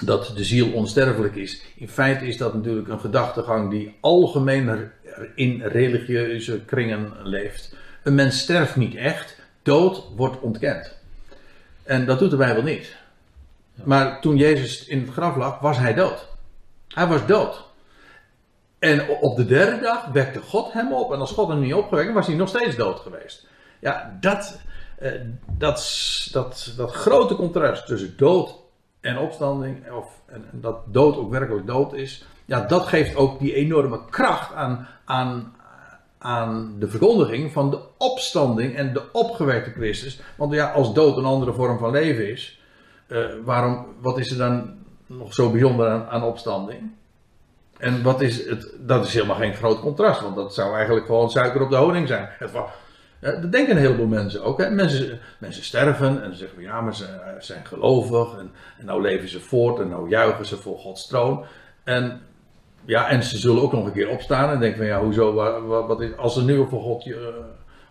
dat 0.00 0.32
de 0.36 0.44
ziel 0.44 0.72
onsterfelijk 0.72 1.36
is. 1.36 1.62
In 1.76 1.88
feite 1.88 2.26
is 2.26 2.36
dat 2.36 2.54
natuurlijk 2.54 2.88
een 2.88 3.00
gedachtegang 3.00 3.70
die 3.70 3.96
algemeen 4.00 4.90
in 5.34 5.62
religieuze 5.62 6.60
kringen 6.64 7.12
leeft. 7.22 7.74
Een 8.02 8.14
mens 8.14 8.38
sterft 8.38 8.76
niet 8.76 8.94
echt, 8.94 9.36
dood 9.62 10.08
wordt 10.16 10.40
ontkend. 10.40 10.98
En 11.82 12.06
dat 12.06 12.18
doet 12.18 12.30
de 12.30 12.36
Bijbel 12.36 12.62
niet. 12.62 12.96
Maar 13.84 14.20
toen 14.20 14.36
Jezus 14.36 14.86
in 14.86 15.00
het 15.00 15.10
graf 15.10 15.36
lag, 15.36 15.58
was 15.58 15.78
hij 15.78 15.94
dood. 15.94 16.28
Hij 16.94 17.06
was 17.06 17.26
dood. 17.26 17.68
En 18.78 19.08
op 19.08 19.36
de 19.36 19.46
derde 19.46 19.80
dag 19.80 20.06
wekte 20.06 20.40
God 20.40 20.72
hem 20.72 20.92
op. 20.92 21.12
En 21.12 21.18
als 21.18 21.32
God 21.32 21.48
hem 21.48 21.60
niet 21.60 21.74
opgewekt, 21.74 22.12
was 22.12 22.26
hij 22.26 22.36
nog 22.36 22.48
steeds 22.48 22.76
dood 22.76 23.00
geweest. 23.00 23.46
Ja, 23.78 24.16
dat, 24.20 24.60
eh, 24.98 25.12
dat, 25.58 26.28
dat, 26.32 26.72
dat 26.76 26.92
grote 26.92 27.34
contrast 27.34 27.86
tussen 27.86 28.14
dood 28.16 28.54
en 29.00 29.18
opstanding, 29.18 29.90
of, 29.90 30.20
en, 30.26 30.44
dat 30.52 30.76
dood 30.86 31.16
ook 31.16 31.30
werkelijk 31.30 31.66
dood 31.66 31.92
is, 31.92 32.24
ja, 32.44 32.60
dat 32.60 32.86
geeft 32.86 33.16
ook 33.16 33.38
die 33.38 33.54
enorme 33.54 34.00
kracht 34.10 34.54
aan, 34.54 34.88
aan, 35.04 35.54
aan 36.18 36.76
de 36.78 36.88
verkondiging 36.88 37.52
van 37.52 37.70
de 37.70 37.80
opstanding 37.98 38.76
en 38.76 38.92
de 38.92 39.12
opgewekte 39.12 39.70
Christus. 39.70 40.20
Want 40.36 40.52
ja, 40.52 40.72
als 40.72 40.94
dood 40.94 41.16
een 41.16 41.24
andere 41.24 41.52
vorm 41.52 41.78
van 41.78 41.90
leven 41.90 42.30
is, 42.30 42.60
eh, 43.06 43.24
waarom, 43.44 43.86
wat 44.00 44.18
is 44.18 44.30
er 44.30 44.38
dan 44.38 44.78
nog 45.18 45.34
zo 45.34 45.50
bijzonder 45.50 45.88
aan, 45.88 46.06
aan 46.08 46.22
opstanding? 46.22 46.90
En 47.78 48.02
wat 48.02 48.20
is 48.20 48.46
het, 48.46 48.74
dat 48.78 49.06
is 49.06 49.14
helemaal 49.14 49.36
geen 49.36 49.54
groot 49.54 49.80
contrast, 49.80 50.20
want 50.20 50.36
dat 50.36 50.54
zou 50.54 50.74
eigenlijk 50.76 51.06
gewoon 51.06 51.30
suiker 51.30 51.62
op 51.62 51.70
de 51.70 51.76
honing 51.76 52.08
zijn. 52.08 52.28
Het 52.38 52.52
dat 53.20 53.52
denken 53.52 53.70
een 53.76 53.82
heleboel 53.82 54.06
mensen 54.06 54.42
ook. 54.44 54.68
Mensen, 54.70 55.18
mensen 55.38 55.64
sterven 55.64 56.22
en 56.22 56.30
ze 56.32 56.36
zeggen 56.38 56.54
van 56.56 56.64
ja, 56.64 56.80
maar 56.80 56.94
ze 56.94 57.04
zijn 57.38 57.66
gelovig 57.66 58.38
en, 58.38 58.50
en 58.78 58.84
nou 58.84 59.02
leven 59.02 59.28
ze 59.28 59.40
voort 59.40 59.80
en 59.80 59.88
nou 59.88 60.08
juichen 60.08 60.46
ze 60.46 60.56
voor 60.56 60.78
Gods 60.78 61.06
troon. 61.06 61.44
En, 61.84 62.20
ja, 62.84 63.08
en 63.08 63.22
ze 63.22 63.38
zullen 63.38 63.62
ook 63.62 63.72
nog 63.72 63.84
een 63.86 63.92
keer 63.92 64.08
opstaan 64.08 64.50
en 64.50 64.60
denken 64.60 64.78
van 64.78 64.86
ja, 64.86 65.00
hoezo, 65.00 65.32
wa- 65.34 65.60
wa- 65.60 65.86
wat 65.86 66.00
is, 66.00 66.16
als 66.16 66.34
ze 66.34 66.44
nu 66.44 66.66
voor 66.68 66.82
God, 66.82 67.06
eh, 67.06 67.16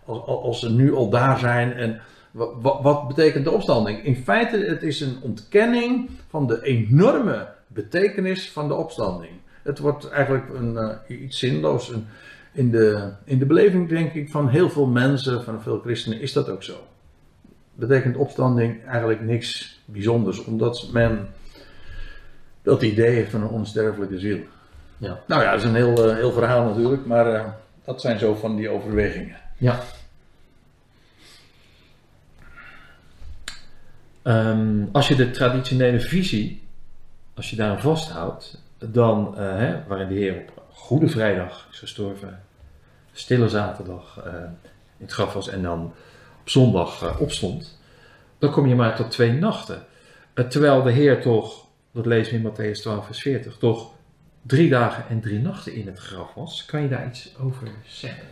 als, 0.05 0.25
als 0.25 0.59
ze 0.59 0.71
nu 0.71 0.95
al 0.95 1.09
daar 1.09 1.39
zijn 1.39 1.73
en 1.73 2.01
wa- 2.31 2.59
wa- 2.61 2.81
wat 2.81 3.07
betekent 3.07 3.43
de 3.43 3.51
opstanding? 3.51 4.03
In 4.05 4.15
feite, 4.15 4.57
het 4.57 4.83
is 4.83 5.01
een 5.01 5.17
ontkenning 5.21 6.09
van 6.29 6.47
de 6.47 6.63
enorme 6.63 7.47
betekenis 7.67 8.51
van 8.51 8.67
de 8.67 8.73
opstanding. 8.73 9.31
Het 9.63 9.79
wordt 9.79 10.09
eigenlijk 10.09 10.49
een, 10.53 10.77
eh, 10.77 11.21
iets 11.21 11.39
zinloos. 11.39 11.89
Een- 11.89 12.07
in, 12.53 12.71
de, 12.71 13.09
in 13.23 13.39
de 13.39 13.45
beleving, 13.45 13.89
denk 13.89 14.13
ik, 14.13 14.29
van 14.29 14.49
heel 14.49 14.69
veel 14.69 14.85
mensen, 14.87 15.43
van 15.43 15.61
veel 15.61 15.79
christenen, 15.79 16.21
is 16.21 16.33
dat 16.33 16.49
ook 16.49 16.63
zo. 16.63 16.73
Betekent 17.73 18.15
opstanding 18.17 18.85
eigenlijk 18.85 19.21
niks 19.21 19.79
bijzonders, 19.85 20.43
omdat 20.43 20.89
men 20.93 21.27
dat 22.61 22.81
idee 22.81 23.09
heeft 23.15 23.31
van 23.31 23.41
een 23.41 23.49
onsterfelijke 23.49 24.19
ziel. 24.19 24.39
Ja. 24.97 25.19
Nou 25.27 25.41
ja, 25.41 25.51
dat 25.51 25.59
is 25.59 25.65
een 25.65 25.75
heel, 25.75 26.09
eh, 26.09 26.15
heel 26.15 26.31
verhaal 26.31 26.63
natuurlijk, 26.69 27.05
maar 27.05 27.33
eh, 27.33 27.45
dat 27.85 28.01
zijn 28.01 28.19
zo 28.19 28.35
van 28.35 28.55
die 28.55 28.69
overwegingen. 28.69 29.35
Ja. 29.57 29.79
Ehm, 34.21 34.85
als 34.91 35.07
je 35.07 35.15
de 35.15 35.31
traditionele 35.31 35.99
visie, 35.99 36.67
als 37.33 37.49
je 37.49 37.55
daar 37.55 37.69
aan 37.69 37.81
vasthoudt, 37.81 38.61
dan, 38.77 39.37
eh, 39.37 39.57
hè, 39.57 39.83
waarin 39.87 40.07
de 40.07 40.13
Heer 40.13 40.35
op 40.35 40.63
Goede 40.71 41.07
Vrijdag 41.09 41.67
is 41.71 41.79
gestorven, 41.79 42.43
Stille 43.11 43.49
Zaterdag 43.49 44.21
eh, 44.25 44.33
in 44.97 45.05
het 45.05 45.11
graf 45.11 45.33
was 45.33 45.49
en 45.49 45.61
dan 45.61 45.93
op 46.39 46.49
zondag 46.49 47.01
eh, 47.01 47.21
opstond, 47.21 47.79
dan 48.37 48.51
kom 48.51 48.67
je 48.67 48.75
maar 48.75 48.95
tot 48.95 49.11
twee 49.11 49.31
nachten. 49.31 49.83
Terwijl 50.49 50.83
de 50.83 50.91
Heer 50.91 51.21
toch, 51.21 51.65
dat 51.91 52.05
lezen 52.05 52.33
we 52.33 52.39
in 52.39 52.53
Matthäus 52.53 52.81
12, 52.81 53.05
vers 53.05 53.21
40, 53.21 53.57
toch 53.57 53.91
drie 54.41 54.69
dagen 54.69 55.03
en 55.09 55.21
drie 55.21 55.39
nachten 55.39 55.73
in 55.73 55.87
het 55.87 55.99
graf 55.99 56.33
was. 56.33 56.65
Kan 56.65 56.81
je 56.81 56.87
daar 56.87 57.07
iets 57.07 57.35
over 57.39 57.67
zeggen? 57.87 58.23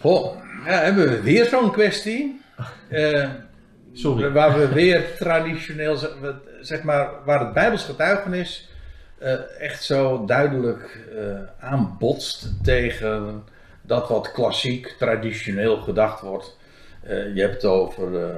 Goh, 0.00 0.36
ja, 0.66 0.78
hebben 0.78 1.08
we 1.08 1.20
weer 1.20 1.44
zo'n 1.44 1.70
kwestie. 1.70 2.40
Sorry. 3.92 4.30
Waar 4.32 4.58
we 4.58 4.68
weer 4.68 5.16
traditioneel, 5.18 5.96
zeg- 6.60 6.82
maar, 6.82 7.10
waar 7.24 7.40
het 7.40 7.52
Bijbels 7.52 7.84
getuigenis 7.84 8.68
eh, 9.18 9.60
echt 9.60 9.82
zo 9.84 10.24
duidelijk 10.24 10.98
eh, 11.18 11.68
aanbotst 11.68 12.64
tegen 12.64 13.44
dat 13.82 14.08
wat 14.08 14.32
klassiek, 14.32 14.94
traditioneel 14.98 15.76
gedacht 15.76 16.20
wordt. 16.20 16.56
Eh, 17.02 17.34
je 17.34 17.40
hebt 17.40 17.54
het 17.54 17.64
over 17.64 18.32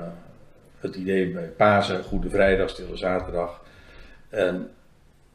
het 0.80 0.94
idee 0.94 1.26
bij 1.32 1.46
Pasen, 1.56 2.02
Goede 2.04 2.30
Vrijdag, 2.30 2.70
Stille 2.70 2.96
Zaterdag. 2.96 3.60
En, 4.28 4.70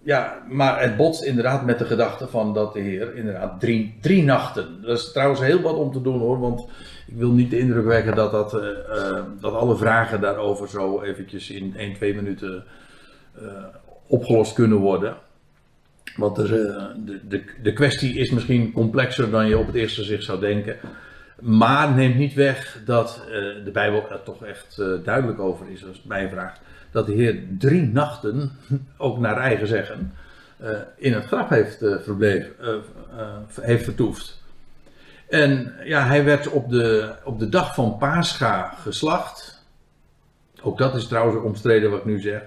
ja, 0.03 0.43
maar 0.49 0.81
het 0.81 0.97
botst 0.97 1.23
inderdaad 1.23 1.65
met 1.65 1.79
de 1.79 1.85
gedachte 1.85 2.27
van 2.27 2.53
dat 2.53 2.73
de 2.73 2.79
Heer 2.79 3.15
inderdaad 3.15 3.59
drie, 3.59 3.97
drie 4.01 4.23
nachten. 4.23 4.81
Dat 4.81 4.97
is 4.97 5.11
trouwens 5.11 5.41
heel 5.41 5.61
wat 5.61 5.75
om 5.75 5.91
te 5.91 6.01
doen 6.01 6.19
hoor, 6.19 6.39
want 6.39 6.67
ik 7.07 7.15
wil 7.15 7.31
niet 7.31 7.49
de 7.49 7.59
indruk 7.59 7.85
wekken 7.85 8.15
dat, 8.15 8.31
dat, 8.31 8.53
eh, 8.53 8.69
eh, 8.69 9.23
dat 9.39 9.53
alle 9.53 9.77
vragen 9.77 10.21
daarover 10.21 10.69
zo 10.69 11.01
eventjes 11.01 11.49
in 11.49 11.73
1, 11.77 11.93
2 11.93 12.15
minuten 12.15 12.63
eh, 13.35 13.43
opgelost 14.07 14.53
kunnen 14.53 14.77
worden. 14.77 15.15
Want 16.15 16.37
er, 16.37 16.47
de, 17.05 17.19
de, 17.27 17.43
de 17.63 17.73
kwestie 17.73 18.13
is 18.13 18.31
misschien 18.31 18.71
complexer 18.71 19.29
dan 19.29 19.47
je 19.47 19.57
op 19.57 19.67
het 19.67 19.75
eerste 19.75 20.03
zicht 20.03 20.23
zou 20.23 20.39
denken. 20.39 20.75
Maar 21.39 21.93
neemt 21.93 22.15
niet 22.15 22.33
weg 22.33 22.81
dat 22.85 23.21
de 23.63 23.71
Bijbel 23.73 24.09
er 24.09 24.23
toch 24.23 24.45
echt 24.45 24.81
duidelijk 25.03 25.39
over 25.39 25.65
is, 25.69 25.87
als 25.87 25.97
het 25.97 26.05
mij 26.05 26.29
vraagt. 26.29 26.61
Dat 26.91 27.05
de 27.05 27.13
Heer 27.13 27.43
drie 27.57 27.87
nachten, 27.87 28.51
ook 28.97 29.17
naar 29.17 29.37
eigen 29.37 29.67
zeggen, 29.67 30.13
eh, 30.59 30.69
in 30.95 31.13
het 31.13 31.25
graf 31.25 31.49
heeft, 31.49 31.81
eh, 31.81 31.95
verbleven, 31.99 32.51
eh, 33.17 33.25
heeft 33.61 33.83
vertoefd. 33.83 34.41
En 35.27 35.73
ja, 35.83 36.05
hij 36.05 36.23
werd 36.23 36.47
op 36.47 36.69
de, 36.69 37.15
op 37.23 37.39
de 37.39 37.49
dag 37.49 37.73
van 37.73 37.97
Pascha 37.97 38.73
geslacht. 38.81 39.63
Ook 40.61 40.77
dat 40.77 40.95
is 40.95 41.07
trouwens 41.07 41.43
omstreden 41.43 41.89
wat 41.89 41.99
ik 41.99 42.05
nu 42.05 42.19
zeg. 42.19 42.41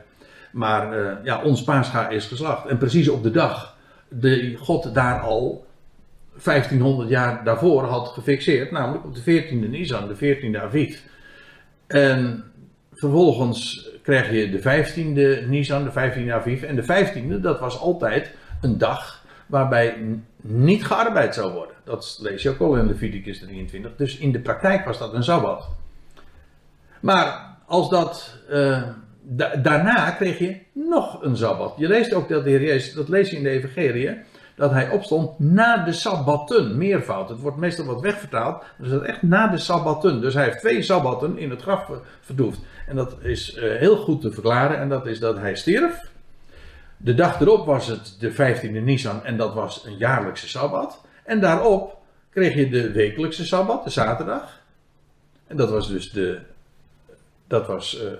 Maar 0.51 1.19
ja, 1.25 1.43
ons 1.43 1.65
Pascha 1.65 2.09
is 2.09 2.27
geslacht. 2.27 2.67
En 2.67 2.79
precies 2.79 3.09
op 3.09 3.23
de 3.23 3.31
dag 3.31 3.77
die 4.09 4.57
God 4.57 4.95
daar 4.95 5.21
al 5.21 5.67
1500 6.45 7.09
jaar 7.09 7.45
daarvoor 7.45 7.85
had 7.85 8.09
gefixeerd. 8.09 8.71
Namelijk 8.71 9.05
op 9.05 9.15
de 9.15 9.43
14e 9.43 9.69
Nisan, 9.69 10.09
de 10.09 10.17
14e 10.17 10.63
Aviv. 10.63 10.99
En 11.87 12.45
vervolgens 12.93 13.91
krijg 14.03 14.31
je 14.31 14.51
de 14.51 14.59
15e 14.61 15.49
Nisan, 15.49 15.85
de 15.85 15.91
15e 15.91 16.31
Aviv. 16.33 16.63
En 16.63 16.77
de 16.77 16.83
15e, 16.83 17.41
dat 17.41 17.61
was 17.61 17.79
altijd 17.79 18.31
een 18.61 18.79
dag 18.79 19.25
waarbij 19.47 19.97
niet 20.41 20.85
gearbeid 20.85 21.35
zou 21.35 21.53
worden. 21.53 21.77
Dat 21.85 22.19
lees 22.23 22.43
je 22.43 22.51
ook 22.51 22.61
al 22.61 22.77
in 22.77 22.87
Leviticus 22.87 23.39
23. 23.39 23.97
Dus 23.97 24.17
in 24.19 24.33
de 24.33 24.41
praktijk 24.41 24.85
was 24.85 24.99
dat 24.99 25.13
een 25.15 25.25
Sabbat. 25.25 25.69
Maar 27.01 27.57
als 27.67 27.91
dat, 27.91 28.39
eh, 28.51 28.83
da- 29.23 29.57
daarna 29.57 30.11
kreeg 30.11 30.39
je 30.39 30.57
nog 30.73 31.23
een 31.23 31.37
Sabbat. 31.37 31.75
Je 31.77 31.89
leest 31.89 32.15
ook 32.15 32.29
dat 32.29 32.45
de 32.45 32.51
Heer 32.51 32.63
Jezus, 32.63 32.95
dat 32.95 33.09
lees 33.09 33.31
je 33.31 33.37
in 33.37 33.43
de 33.43 33.49
Evangelie, 33.51 34.11
dat 34.55 34.71
hij 34.71 34.91
opstond 34.91 35.39
na 35.39 35.85
de 35.85 35.93
Sabbatten, 35.93 36.77
meervoud. 36.77 37.29
Het 37.29 37.41
wordt 37.41 37.57
meestal 37.57 37.85
wat 37.85 38.01
wegvertaald, 38.01 38.63
dus 38.79 38.91
dat 38.91 39.03
echt 39.03 39.23
na 39.23 39.49
de 39.49 39.59
Sabbatten. 39.59 40.21
Dus 40.21 40.35
hij 40.35 40.45
heeft 40.45 40.59
twee 40.59 40.83
Sabbatten 40.83 41.39
in 41.39 41.51
het 41.51 41.63
graf 41.63 41.87
ver- 41.87 42.01
verdoefd. 42.21 42.59
En 42.87 42.97
dat 42.97 43.17
is 43.21 43.55
eh, 43.55 43.79
heel 43.79 43.97
goed 43.97 44.21
te 44.21 44.33
verklaren, 44.33 44.79
en 44.79 44.89
dat 44.89 45.07
is 45.07 45.21
dat 45.21 45.39
hij 45.39 45.55
stierf. 45.55 46.11
De 46.97 47.15
dag 47.15 47.41
erop 47.41 47.67
was 47.67 47.87
het 47.87 48.17
de 48.19 48.33
15e 48.33 48.83
Nisan 48.83 49.25
en 49.25 49.37
dat 49.37 49.55
was 49.55 49.85
een 49.87 49.97
jaarlijkse 49.97 50.49
Sabbat. 50.49 51.01
En 51.25 51.41
daarop 51.41 51.97
kreeg 52.31 52.55
je 52.55 52.69
de 52.69 52.93
wekelijkse 52.93 53.47
Sabbat, 53.47 53.85
de 53.85 53.91
zaterdag. 53.91 54.61
En 55.47 55.57
dat 55.57 55.71
was 55.71 55.89
dus 55.89 56.11
de, 56.11 56.39
dat 57.47 57.67
was 57.67 58.01
eh, 58.01 58.13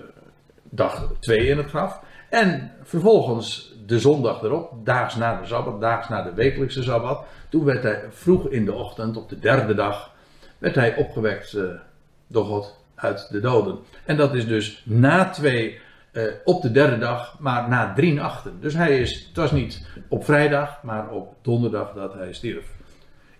dag 0.63 1.11
2 1.19 1.47
in 1.47 1.57
het 1.57 1.69
graf. 1.69 1.99
En 2.29 2.71
vervolgens 2.83 3.72
de 3.85 3.99
zondag 3.99 4.41
erop, 4.41 4.85
daags 4.85 5.15
na 5.15 5.39
de 5.41 5.47
Sabbat, 5.47 5.81
daags 5.81 6.09
na 6.09 6.21
de 6.21 6.33
wekelijkse 6.33 6.83
Sabbat. 6.83 7.23
Toen 7.49 7.63
werd 7.63 7.83
hij 7.83 8.03
vroeg 8.09 8.49
in 8.49 8.65
de 8.65 8.73
ochtend, 8.73 9.17
op 9.17 9.29
de 9.29 9.39
derde 9.39 9.73
dag, 9.73 10.11
werd 10.57 10.75
hij 10.75 10.95
opgewekt 10.95 11.53
uh, 11.53 11.63
door 12.27 12.45
God 12.45 12.79
uit 12.95 13.27
de 13.31 13.39
doden. 13.39 13.77
En 14.05 14.17
dat 14.17 14.33
is 14.33 14.47
dus 14.47 14.83
na 14.85 15.29
twee, 15.29 15.79
uh, 16.11 16.23
op 16.43 16.61
de 16.61 16.71
derde 16.71 16.97
dag, 16.97 17.35
maar 17.39 17.69
na 17.69 17.93
drie 17.93 18.13
nachten. 18.13 18.57
Dus 18.59 18.73
hij 18.73 18.99
is, 18.99 19.25
het 19.27 19.37
was 19.37 19.51
niet 19.51 19.87
op 20.07 20.25
vrijdag, 20.25 20.83
maar 20.83 21.09
op 21.09 21.35
donderdag 21.41 21.93
dat 21.93 22.13
hij 22.13 22.33
stierf. 22.33 22.65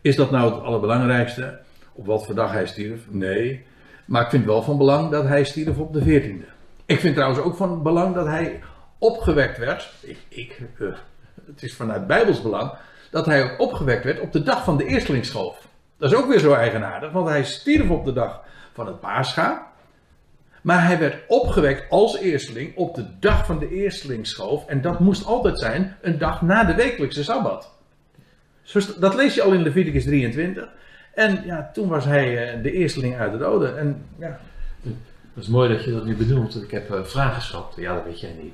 Is 0.02 0.16
dat 0.16 0.32
nou 0.32 0.54
het 0.54 0.64
allerbelangrijkste? 0.64 1.60
Op 1.94 2.06
wat 2.06 2.26
voor 2.26 2.36
dag 2.36 2.52
hij 2.52 2.66
stierf? 2.66 3.02
Nee. 3.10 3.66
Maar 4.06 4.22
ik 4.24 4.30
vind 4.30 4.46
wel 4.46 4.64
van 4.64 4.78
belang 4.78 5.12
dat 5.12 5.28
hij 5.28 5.44
stierf 5.44 5.78
op 5.78 5.94
de 5.94 6.02
14e. 6.02 6.50
Ik 6.86 7.00
vind 7.00 7.16
trouwens 7.16 7.42
ook 7.42 7.56
van 7.56 7.84
belang 7.84 8.16
dat 8.16 8.26
hij 8.26 8.62
opgewekt 9.04 9.58
werd. 9.58 9.90
Ik, 10.00 10.18
ik 10.30 10.62
uh, 10.80 10.94
het 11.46 11.64
is 11.64 11.74
vanuit 11.74 12.08
Bijbels 12.08 12.42
belang. 12.42 12.72
Dat 13.12 13.26
hij 13.26 13.58
opgewekt 13.58 14.04
werd 14.04 14.20
op 14.20 14.32
de 14.32 14.44
dag 14.44 14.64
van 14.64 14.78
de 14.78 14.86
eerstelingsschoof. 14.86 15.68
Dat 15.98 16.12
is 16.12 16.18
ook 16.18 16.28
weer 16.28 16.40
zo 16.40 16.54
eigenaardig, 16.54 17.12
want 17.12 17.28
hij 17.28 17.44
stierf 17.44 17.90
op 17.90 18.06
de 18.06 18.14
dag 18.14 18.42
van 18.74 18.88
het 18.88 19.00
paascha. 19.00 19.72
Maar 20.62 20.86
hij 20.86 21.00
werd 21.00 21.24
opgewekt 21.28 21.90
als 21.90 22.18
eersteling 22.18 22.76
op 22.76 22.96
de 22.96 23.06
dag 23.20 23.46
van 23.46 23.60
de 23.60 23.70
eerstelingsschoof. 23.70 24.66
En 24.66 24.82
dat 24.82 25.00
moest 25.00 25.26
altijd 25.26 25.60
zijn 25.60 25.98
een 26.02 26.18
dag 26.18 26.42
na 26.42 26.64
de 26.64 26.76
wekelijkse 26.76 27.24
sabbat. 27.24 27.72
Dat 29.00 29.16
lees 29.16 29.36
je 29.36 29.42
al 29.42 29.54
in 29.54 29.62
Leviticus 29.62 30.04
23. 30.04 30.68
En 31.14 31.44
ja, 31.46 31.70
toen 31.74 31.88
was 31.88 32.06
hij 32.06 32.54
eh, 32.54 32.64
de 32.64 32.72
eersteling 32.72 33.18
uit 33.18 33.32
de 33.32 33.38
doden. 33.38 33.78
En, 33.78 34.06
ja. 34.18 34.40
Dat 35.34 35.44
is 35.44 35.50
mooi 35.50 35.70
dat 35.70 35.84
je 35.84 35.92
dat 35.92 36.06
nu 36.06 36.16
benoemt. 36.16 36.64
Ik 36.64 36.72
heb 36.72 36.92
uh, 36.92 37.04
vragen 37.04 37.42
geschrapt. 37.42 37.76
Ja, 37.76 37.96
dat 37.96 38.04
weet 38.04 38.20
jij 38.20 38.36
niet. 38.42 38.54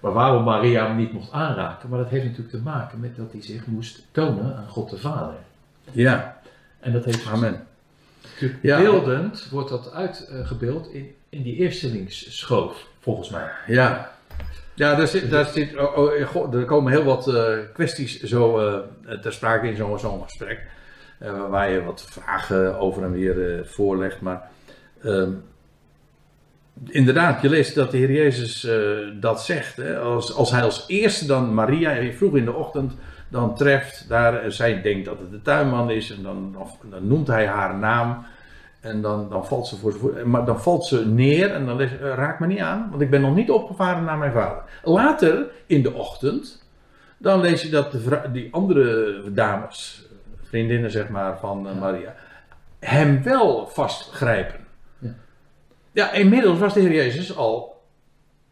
Maar 0.00 0.12
waarom 0.12 0.44
Maria 0.44 0.86
hem 0.86 0.96
niet 0.96 1.12
mocht 1.12 1.32
aanraken? 1.32 1.88
Maar 1.88 1.98
dat 1.98 2.08
heeft 2.08 2.24
natuurlijk 2.24 2.50
te 2.50 2.62
maken 2.62 3.00
met 3.00 3.16
dat 3.16 3.32
hij 3.32 3.42
zich 3.42 3.66
moest 3.66 4.02
tonen 4.10 4.56
aan 4.56 4.68
God 4.68 4.90
de 4.90 4.98
Vader. 4.98 5.34
Ja. 5.90 6.40
En 6.80 6.92
dat 6.92 7.04
heeft. 7.04 7.26
Amen. 7.26 7.66
Ja. 8.62 8.78
Beeldend 8.78 9.48
wordt 9.50 9.68
dat 9.68 9.92
uitgebeeld 9.92 10.92
in, 10.92 11.14
in 11.28 11.42
die 11.42 11.56
eerstelingsschoof, 11.56 12.86
volgens 13.00 13.30
mij. 13.30 13.50
Ja. 13.66 14.16
Ja, 14.74 14.94
daar, 14.94 15.06
zit, 15.06 15.30
daar, 15.30 15.44
zit, 15.44 15.76
oh, 15.76 15.96
oh, 16.34 16.54
er 16.54 16.64
komen 16.64 16.92
heel 16.92 17.04
wat 17.04 17.28
uh, 17.28 17.44
kwesties 17.72 18.22
zo 18.22 18.60
uh, 19.06 19.18
ter 19.18 19.32
sprake 19.32 19.68
in 19.68 19.76
zo'n 19.76 19.98
zo 19.98 20.18
gesprek. 20.18 20.60
Uh, 21.22 21.48
waar 21.48 21.70
je 21.70 21.82
wat 21.82 22.02
vragen 22.02 22.78
over 22.78 23.02
en 23.02 23.12
weer 23.12 23.66
voorlegt. 23.66 24.20
Maar 24.20 24.50
ehm, 25.02 25.30
inderdaad, 26.84 27.42
je 27.42 27.48
leest 27.48 27.74
dat 27.74 27.90
de 27.90 27.96
Heer 27.96 28.12
Jezus 28.12 28.68
dat 29.20 29.42
zegt. 29.42 29.76
Hè? 29.76 29.98
Als, 29.98 30.34
als 30.34 30.50
hij 30.50 30.62
als 30.62 30.84
eerste 30.86 31.26
dan 31.26 31.54
Maria 31.54 32.12
vroeg 32.12 32.36
in 32.36 32.44
de 32.44 32.52
ochtend 32.52 32.92
dan 33.28 33.54
treft, 33.54 34.08
daar, 34.08 34.52
zij 34.52 34.82
denkt 34.82 35.04
dat 35.04 35.18
het 35.18 35.30
de 35.30 35.42
tuinman 35.42 35.90
is. 35.90 36.10
En 36.10 36.22
dan, 36.22 36.56
dan 36.90 37.06
noemt 37.06 37.26
hij 37.26 37.46
haar 37.46 37.78
naam. 37.78 38.24
En 38.80 39.02
dan, 39.02 39.28
dan 39.28 39.46
valt 39.46 39.66
ze 39.66 39.76
voor 39.76 40.28
Maar 40.28 40.44
dan 40.44 40.60
valt 40.60 40.86
ze 40.86 41.06
neer 41.06 41.50
en 41.50 41.66
dan 41.66 41.76
lees, 41.76 41.92
uh, 41.92 41.98
raak 41.98 42.40
me 42.40 42.46
niet 42.46 42.58
aan, 42.58 42.86
want 42.90 43.02
ik 43.02 43.10
ben 43.10 43.20
nog 43.20 43.34
niet 43.34 43.50
opgevaren 43.50 44.04
naar 44.04 44.18
mijn 44.18 44.32
vader. 44.32 44.62
Later 44.82 45.46
in 45.66 45.82
de 45.82 45.92
ochtend, 45.92 46.64
dan 47.16 47.40
lees 47.40 47.62
je 47.62 47.68
dat 47.68 47.92
de 47.92 48.20
die 48.32 48.48
andere 48.52 49.22
dames, 49.32 50.06
vriendinnen 50.42 50.90
zeg 50.90 51.08
maar 51.08 51.38
van 51.38 51.66
uh, 51.66 51.80
Maria, 51.80 52.14
hem 52.78 53.22
wel 53.22 53.66
vastgrijpen. 53.66 54.66
Ja. 55.98 56.12
inmiddels 56.12 56.58
was 56.58 56.74
de 56.74 56.80
Heer 56.80 56.92
Jezus 56.92 57.36
al 57.36 57.82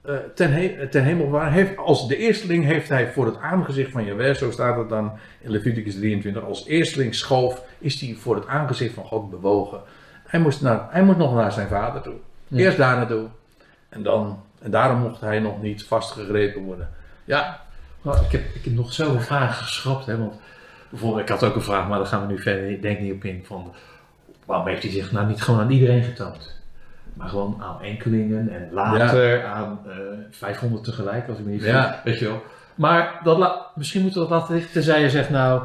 uh, 0.07 0.17
ten, 0.35 0.53
he 0.53 0.89
ten 0.89 1.05
hemel 1.05 1.31
waar. 1.31 1.53
Heeft, 1.53 1.77
als 1.77 2.09
de 2.09 2.17
eersteling 2.17 2.65
heeft 2.65 2.89
hij 2.89 3.13
voor 3.13 3.27
het 3.27 3.39
aangezicht 3.39 3.91
van 3.91 4.05
Jawel, 4.05 4.35
zo 4.35 4.51
staat 4.51 4.77
het 4.77 4.89
dan 4.89 5.13
in 5.41 5.51
Leviticus 5.51 5.95
23, 5.95 6.45
als 6.45 6.67
eersteling 6.67 7.15
schoof, 7.15 7.63
is 7.79 8.01
hij 8.01 8.15
voor 8.15 8.35
het 8.35 8.47
aangezicht 8.47 8.95
van 8.95 9.05
God 9.05 9.31
bewogen. 9.31 9.81
Hij 10.27 10.41
moest, 10.41 10.63
naar, 10.63 10.87
hij 10.91 11.03
moest 11.03 11.19
nog 11.19 11.35
naar 11.35 11.53
zijn 11.53 11.69
vader 11.69 12.03
toe. 12.03 12.15
Eerst 12.55 12.77
daar 12.77 12.97
naartoe. 12.97 13.29
En, 13.89 14.03
dan, 14.03 14.43
en 14.59 14.71
daarom 14.71 14.99
mocht 14.99 15.21
hij 15.21 15.39
nog 15.39 15.63
niet 15.63 15.85
vastgegrepen 15.85 16.63
worden. 16.63 16.91
Ja. 17.25 17.61
Nou, 18.03 18.25
ik, 18.25 18.33
heb, 18.33 18.55
ik 18.55 18.65
heb 18.65 18.75
nog 18.75 18.93
zoveel 18.93 19.21
vragen 19.21 19.65
geschrapt. 19.65 20.07
Hè, 20.07 20.19
want 20.19 20.35
bijvoorbeeld, 20.91 21.23
ik 21.23 21.29
had 21.29 21.45
ook 21.45 21.55
een 21.55 21.63
vraag, 21.63 21.89
maar 21.89 21.99
daar 21.99 22.07
gaan 22.07 22.27
we 22.27 22.33
nu 22.33 22.43
verder 22.43 22.81
denk 22.81 23.01
niet 23.01 23.13
op 23.13 23.25
in. 23.25 23.45
Van, 23.47 23.73
waarom 24.45 24.67
heeft 24.67 24.83
hij 24.83 24.93
zich 24.93 25.13
nou 25.13 25.27
niet 25.27 25.43
gewoon 25.43 25.61
aan 25.61 25.71
iedereen 25.71 26.03
getoond? 26.03 26.56
Maar 27.17 27.29
gewoon 27.29 27.63
aan 27.63 27.83
enkelingen 27.83 28.49
en 28.49 28.69
later 28.73 29.45
aan 29.45 29.81
uh, 29.87 29.97
eh, 29.97 30.19
500 30.31 30.85
tegelijk, 30.85 31.29
als 31.29 31.39
ik 31.39 31.45
me 31.45 31.51
niet 31.51 31.63
vergis. 31.63 31.81
Ja. 31.81 32.01
Weet 32.05 32.19
je 32.19 32.25
wel. 32.25 32.43
Maar 32.75 33.21
dat 33.23 33.67
misschien 33.75 34.03
moeten 34.03 34.23
we 34.23 34.29
dat 34.29 34.39
laten 34.39 34.55
liggen, 34.55 34.73
tenzij 34.73 35.01
je 35.01 35.11
zegt, 35.11 35.31
nou, 35.31 35.63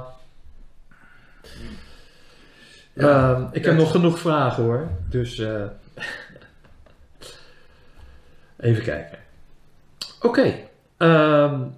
ja, 2.93 3.29
uh, 3.29 3.47
ik 3.51 3.65
heb 3.65 3.75
nog 3.75 3.91
genoeg 3.91 4.19
vragen 4.19 4.63
hoor. 4.63 4.87
Dus 5.09 5.39
uh, 5.39 5.63
even 8.57 8.83
kijken. 8.83 9.17
Oké. 10.21 10.27
Okay. 10.27 10.69
Um, 11.43 11.75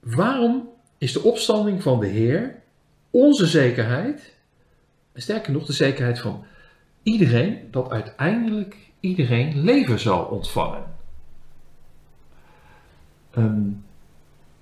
waarom 0.00 0.68
is 0.98 1.12
de 1.12 1.22
opstanding 1.22 1.82
van 1.82 2.00
de 2.00 2.06
Heer 2.06 2.54
onze 3.10 3.46
zekerheid, 3.46 4.34
en 5.12 5.22
sterker 5.22 5.52
nog 5.52 5.66
de 5.66 5.72
zekerheid 5.72 6.20
van 6.20 6.44
iedereen, 7.02 7.68
dat 7.70 7.90
uiteindelijk 7.90 8.76
iedereen 9.08 9.64
leven 9.64 9.98
zal 9.98 10.24
ontvangen? 10.24 10.82
Um, 13.38 13.84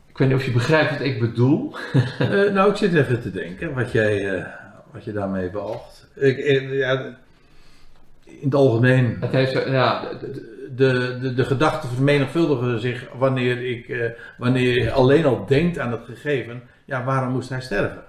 ik 0.08 0.18
weet 0.18 0.28
niet 0.28 0.36
of 0.36 0.44
je 0.44 0.52
begrijpt 0.52 0.90
wat 0.90 1.00
ik 1.00 1.20
bedoel. 1.20 1.74
uh, 2.20 2.28
nou, 2.54 2.70
ik 2.70 2.76
zit 2.76 2.94
even 2.94 3.20
te 3.20 3.30
denken 3.30 3.74
wat 3.74 3.92
jij. 3.92 4.38
Uh 4.38 4.60
wat 4.92 5.04
je 5.04 5.12
daarmee 5.12 5.50
beoogt. 5.50 6.08
Ik, 6.14 6.38
ja, 6.70 7.16
in 8.24 8.38
het 8.42 8.54
algemeen. 8.54 9.16
Het 9.20 9.30
heeft, 9.30 9.52
ja, 9.52 10.08
de, 10.20 10.68
de, 10.74 11.18
de, 11.20 11.34
de 11.34 11.44
gedachten 11.44 11.88
vermenigvuldigen 11.88 12.80
zich 12.80 13.08
wanneer 13.18 13.70
ik 13.70 13.88
eh, 13.88 14.10
wanneer 14.38 14.82
je 14.82 14.92
alleen 14.92 15.24
al 15.24 15.46
denkt 15.46 15.78
aan 15.78 15.92
het 15.92 16.04
gegeven. 16.04 16.62
Ja, 16.84 17.04
waarom 17.04 17.32
moest 17.32 17.48
hij 17.48 17.60
sterven? 17.60 18.02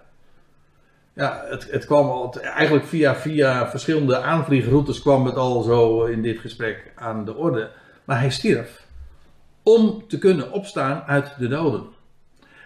Ja, 1.14 1.44
het, 1.50 1.72
het 1.72 1.86
kwam 1.86 2.10
al, 2.10 2.36
eigenlijk 2.42 2.86
via, 2.86 3.16
via 3.16 3.70
verschillende 3.70 4.22
aanvliegroutes 4.22 5.02
kwam 5.02 5.26
het 5.26 5.36
al 5.36 5.62
zo 5.62 6.04
in 6.04 6.22
dit 6.22 6.40
gesprek 6.40 6.92
aan 6.96 7.26
de 7.26 7.36
orde. 7.36 7.70
Maar 8.04 8.20
hij 8.20 8.30
stierf 8.30 8.86
om 9.64 10.04
te 10.08 10.18
kunnen 10.18 10.52
opstaan 10.52 11.04
uit 11.08 11.36
de 11.38 11.48
doden. 11.48 11.84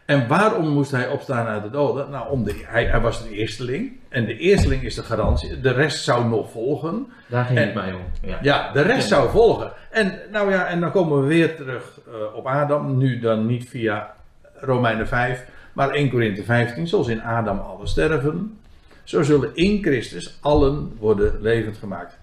En 0.06 0.28
waarom 0.28 0.68
moest 0.68 0.92
hij 0.92 1.08
opstaan 1.08 1.48
uit 1.48 1.64
de 1.64 1.70
doden? 1.70 2.10
Nou, 2.10 2.30
om 2.30 2.44
de, 2.44 2.64
hij, 2.66 2.86
hij, 2.86 3.02
was 3.02 3.24
de 3.24 3.30
eersteling. 3.30 4.00
En 4.10 4.26
de 4.26 4.38
eersteling 4.38 4.84
is 4.84 4.96
de 4.96 5.04
garantie. 5.04 5.60
De 5.60 5.72
rest 5.72 6.04
zou 6.04 6.26
nog 6.26 6.52
volgen. 6.52 7.08
Daar 7.28 7.46
ging 7.46 7.60
het 7.60 7.74
mij 7.74 7.94
om. 7.94 8.02
Ja, 8.22 8.38
ja 8.42 8.72
de 8.72 8.82
rest 8.82 9.08
zou 9.08 9.30
volgen. 9.30 9.72
En, 9.92 10.20
nou 10.32 10.52
ja, 10.52 10.68
en 10.68 10.80
dan 10.80 10.92
komen 10.92 11.22
we 11.22 11.28
weer 11.28 11.56
terug 11.56 12.00
uh, 12.08 12.36
op 12.36 12.48
Adam. 12.48 12.98
Nu 12.98 13.20
dan 13.20 13.46
niet 13.46 13.70
via 13.70 14.16
Romeinen 14.54 15.08
5, 15.08 15.46
maar 15.78 15.90
1 15.90 16.10
Korinthe 16.10 16.44
15. 16.44 16.88
Zoals 16.88 17.08
in 17.08 17.22
Adam 17.22 17.60
alle 17.60 17.88
sterven. 17.88 18.60
Zo 19.04 19.24
zullen 19.24 19.56
in 19.56 19.84
Christus 19.84 20.38
allen 20.42 20.96
worden 21.00 21.42
levend 21.42 21.78
gemaakt. 21.78 22.18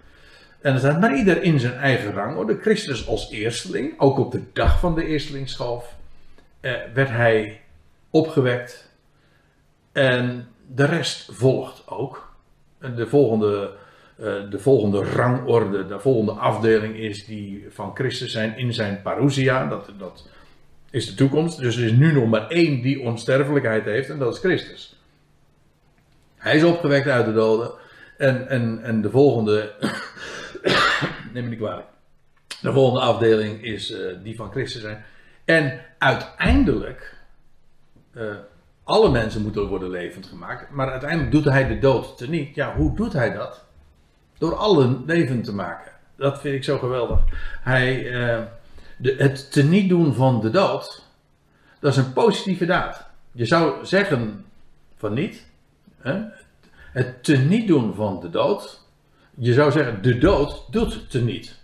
En 0.61 0.73
er 0.73 0.79
staat 0.79 1.01
maar 1.01 1.17
ieder 1.17 1.43
in 1.43 1.61
zijn 1.61 1.75
eigen 1.75 2.13
rang. 2.13 2.47
De 2.47 2.59
Christus 2.61 3.07
als 3.07 3.31
eersteling, 3.31 4.01
ook 4.01 4.19
op 4.19 4.33
de 4.33 4.43
dag 4.53 4.81
van 4.81 4.95
de 4.95 5.07
eerstelingschoof, 5.07 5.95
eh, 6.61 6.73
werd 6.95 7.09
hij 7.09 7.61
opgewekt. 8.11 8.91
En 9.93 10.49
de 10.75 10.85
rest 10.85 11.29
volgt 11.33 11.83
ook. 11.87 12.35
En 12.79 12.95
de 12.95 13.07
volgende, 13.07 13.71
uh, 14.21 14.51
de 14.51 14.59
volgende 14.59 15.05
rangorde, 15.05 15.87
de 15.87 16.01
volgende 16.01 16.33
afdeling 16.33 16.97
is 16.97 17.27
die 17.27 17.67
van 17.71 17.91
Christus 17.95 18.33
zijn 18.33 18.59
in 18.59 18.73
zijn 18.73 19.03
parousia. 19.03 19.67
Dat, 19.67 19.91
dat 19.99 20.29
is 20.95 21.07
de 21.07 21.15
toekomst. 21.15 21.59
Dus 21.59 21.77
er 21.77 21.85
is 21.85 21.93
nu 21.93 22.13
nog 22.13 22.29
maar 22.29 22.49
één 22.49 22.83
die 22.83 23.01
onsterfelijkheid 23.01 23.85
heeft 23.85 24.11
en 24.11 24.19
dat 24.19 24.35
is 24.35 24.41
Christus. 24.41 24.99
Hij 26.37 26.57
is 26.57 26.63
opgewekt 26.63 27.09
uit 27.09 27.27
de 27.27 27.33
doden. 27.33 27.73
En, 28.19 28.49
en, 28.49 28.83
en 28.83 29.03
de 29.03 29.11
volgende, 29.11 29.73
neem 31.33 31.43
me 31.43 31.49
niet 31.49 31.59
kwalijk. 31.59 31.87
De 32.61 32.73
volgende 32.73 33.01
afdeling 33.01 33.63
is 33.63 33.91
uh, 33.91 33.99
die 34.23 34.37
van 34.37 34.51
Christus 34.51 34.83
zijn. 34.83 35.05
En 35.45 35.81
uiteindelijk 35.99 37.17
uh, 38.13 38.35
alle 38.85 39.11
mensen 39.11 39.43
moeten 39.43 39.67
worden 39.67 39.91
levend 39.91 40.27
gemaakt. 40.27 40.71
Maar 40.71 40.91
uiteindelijk 40.91 41.31
doet 41.31 41.45
hij 41.45 41.67
de 41.67 41.79
dood 41.79 42.17
teniet. 42.17 42.55
Ja, 42.55 42.75
hoe 42.75 42.97
doet 42.97 43.13
hij 43.13 43.33
dat? 43.33 43.65
Door 44.39 44.55
allen 44.55 45.03
levend 45.07 45.45
te 45.45 45.55
maken. 45.55 45.93
Dat 46.17 46.41
vind 46.41 46.55
ik 46.55 46.65
zo 46.65 46.79
geweldig. 46.79 47.21
Hij, 47.63 48.03
uh, 48.03 48.43
de, 49.05 49.15
het 49.19 49.53
teniet 49.53 49.89
doen 49.89 50.15
van 50.15 50.41
de 50.41 50.51
dood, 50.51 51.03
dat 51.81 51.93
is 51.93 51.99
een 51.99 52.13
positieve 52.13 52.65
daad. 52.65 53.07
Je 53.33 53.45
zou 53.45 53.87
zeggen 53.87 54.45
van 54.97 55.15
niet. 55.15 55.47
Hè? 55.99 56.21
Het 56.93 57.25
teniet 57.25 57.67
doen 57.67 57.95
van 57.95 58.21
de 58.21 58.31
dood. 58.31 58.81
Je 59.35 59.53
zou 59.53 59.73
zeggen, 59.73 60.03
de 60.03 60.19
dood 60.19 60.67
doet 60.71 61.11
teniet. 61.11 61.59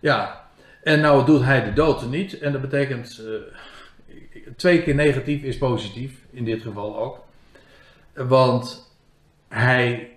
Ja, 0.00 0.40
En 0.82 1.00
nou 1.00 1.24
doet 1.24 1.42
hij 1.42 1.64
de 1.64 1.72
dood 1.72 2.08
niet. 2.10 2.38
En 2.38 2.52
dat 2.52 2.60
betekent, 2.60 3.18
eh, 3.18 4.44
twee 4.56 4.82
keer 4.82 4.94
negatief 4.94 5.42
is 5.42 5.58
positief, 5.58 6.12
in 6.30 6.44
dit 6.44 6.62
geval 6.62 6.98
ook. 6.98 7.24
Want 8.14 8.92
hij, 9.48 10.10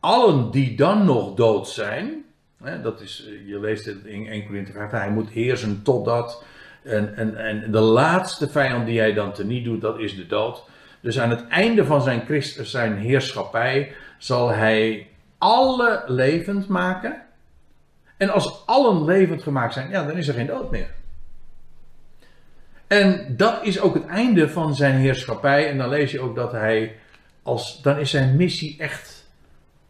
allen 0.00 0.50
die 0.50 0.76
dan 0.76 1.04
nog 1.04 1.34
dood 1.34 1.68
zijn, 1.68 2.25
hè, 2.66 2.80
dat 2.80 3.00
is, 3.00 3.24
eh, 3.26 3.48
je 3.48 3.60
leest 3.60 3.84
het 3.84 4.04
in 4.04 4.26
1 4.26 4.46
Corinthië 4.46 4.72
5, 4.72 4.90
hij 4.90 5.10
moet 5.10 5.28
heersen 5.28 5.82
totdat. 5.82 6.44
En, 6.82 7.16
en, 7.16 7.36
en 7.36 7.70
de 7.70 7.80
laatste 7.80 8.48
vijand 8.48 8.86
die 8.86 8.98
hij 8.98 9.12
dan 9.12 9.32
teniet 9.32 9.64
doet, 9.64 9.80
dat 9.80 9.98
is 9.98 10.16
de 10.16 10.26
dood. 10.26 10.64
Dus 11.00 11.20
aan 11.20 11.30
het 11.30 11.48
einde 11.48 11.84
van 11.84 12.02
zijn, 12.02 12.24
Christ, 12.24 12.66
zijn 12.66 12.96
heerschappij 12.96 13.92
zal 14.18 14.48
hij 14.48 15.06
alle 15.38 16.02
levend 16.06 16.68
maken. 16.68 17.22
En 18.16 18.28
als 18.28 18.66
allen 18.66 19.04
levend 19.04 19.42
gemaakt 19.42 19.72
zijn, 19.72 19.90
ja, 19.90 20.06
dan 20.06 20.16
is 20.16 20.28
er 20.28 20.34
geen 20.34 20.46
dood 20.46 20.70
meer. 20.70 20.94
En 22.86 23.36
dat 23.36 23.58
is 23.62 23.80
ook 23.80 23.94
het 23.94 24.06
einde 24.06 24.48
van 24.48 24.74
zijn 24.74 24.94
heerschappij. 24.94 25.68
En 25.68 25.78
dan 25.78 25.88
lees 25.88 26.10
je 26.10 26.20
ook 26.20 26.36
dat 26.36 26.52
hij, 26.52 26.96
als, 27.42 27.82
dan 27.82 27.98
is 27.98 28.10
zijn 28.10 28.36
missie 28.36 28.76
echt 28.78 29.28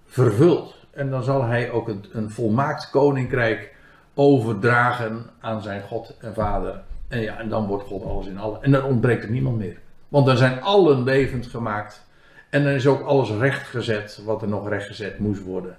vervuld. 0.06 0.74
En 0.96 1.10
dan 1.10 1.22
zal 1.22 1.44
hij 1.44 1.70
ook 1.70 1.88
een, 1.88 2.04
een 2.12 2.30
volmaakt 2.30 2.90
koninkrijk 2.90 3.74
overdragen 4.14 5.26
aan 5.40 5.62
zijn 5.62 5.82
God 5.82 6.16
en 6.20 6.34
Vader. 6.34 6.82
En 7.08 7.20
ja, 7.20 7.38
en 7.38 7.48
dan 7.48 7.66
wordt 7.66 7.86
God 7.86 8.04
alles 8.04 8.26
in 8.26 8.38
allen. 8.38 8.62
En 8.62 8.70
dan 8.70 8.84
ontbreekt 8.84 9.24
er 9.24 9.30
niemand 9.30 9.58
meer. 9.58 9.78
Want 10.08 10.26
dan 10.26 10.36
zijn 10.36 10.62
allen 10.62 11.02
levend 11.02 11.46
gemaakt. 11.46 12.06
En 12.50 12.64
dan 12.64 12.72
is 12.72 12.86
ook 12.86 13.02
alles 13.02 13.30
rechtgezet 13.30 14.20
wat 14.24 14.42
er 14.42 14.48
nog 14.48 14.68
rechtgezet 14.68 15.18
moest 15.18 15.42
worden. 15.42 15.76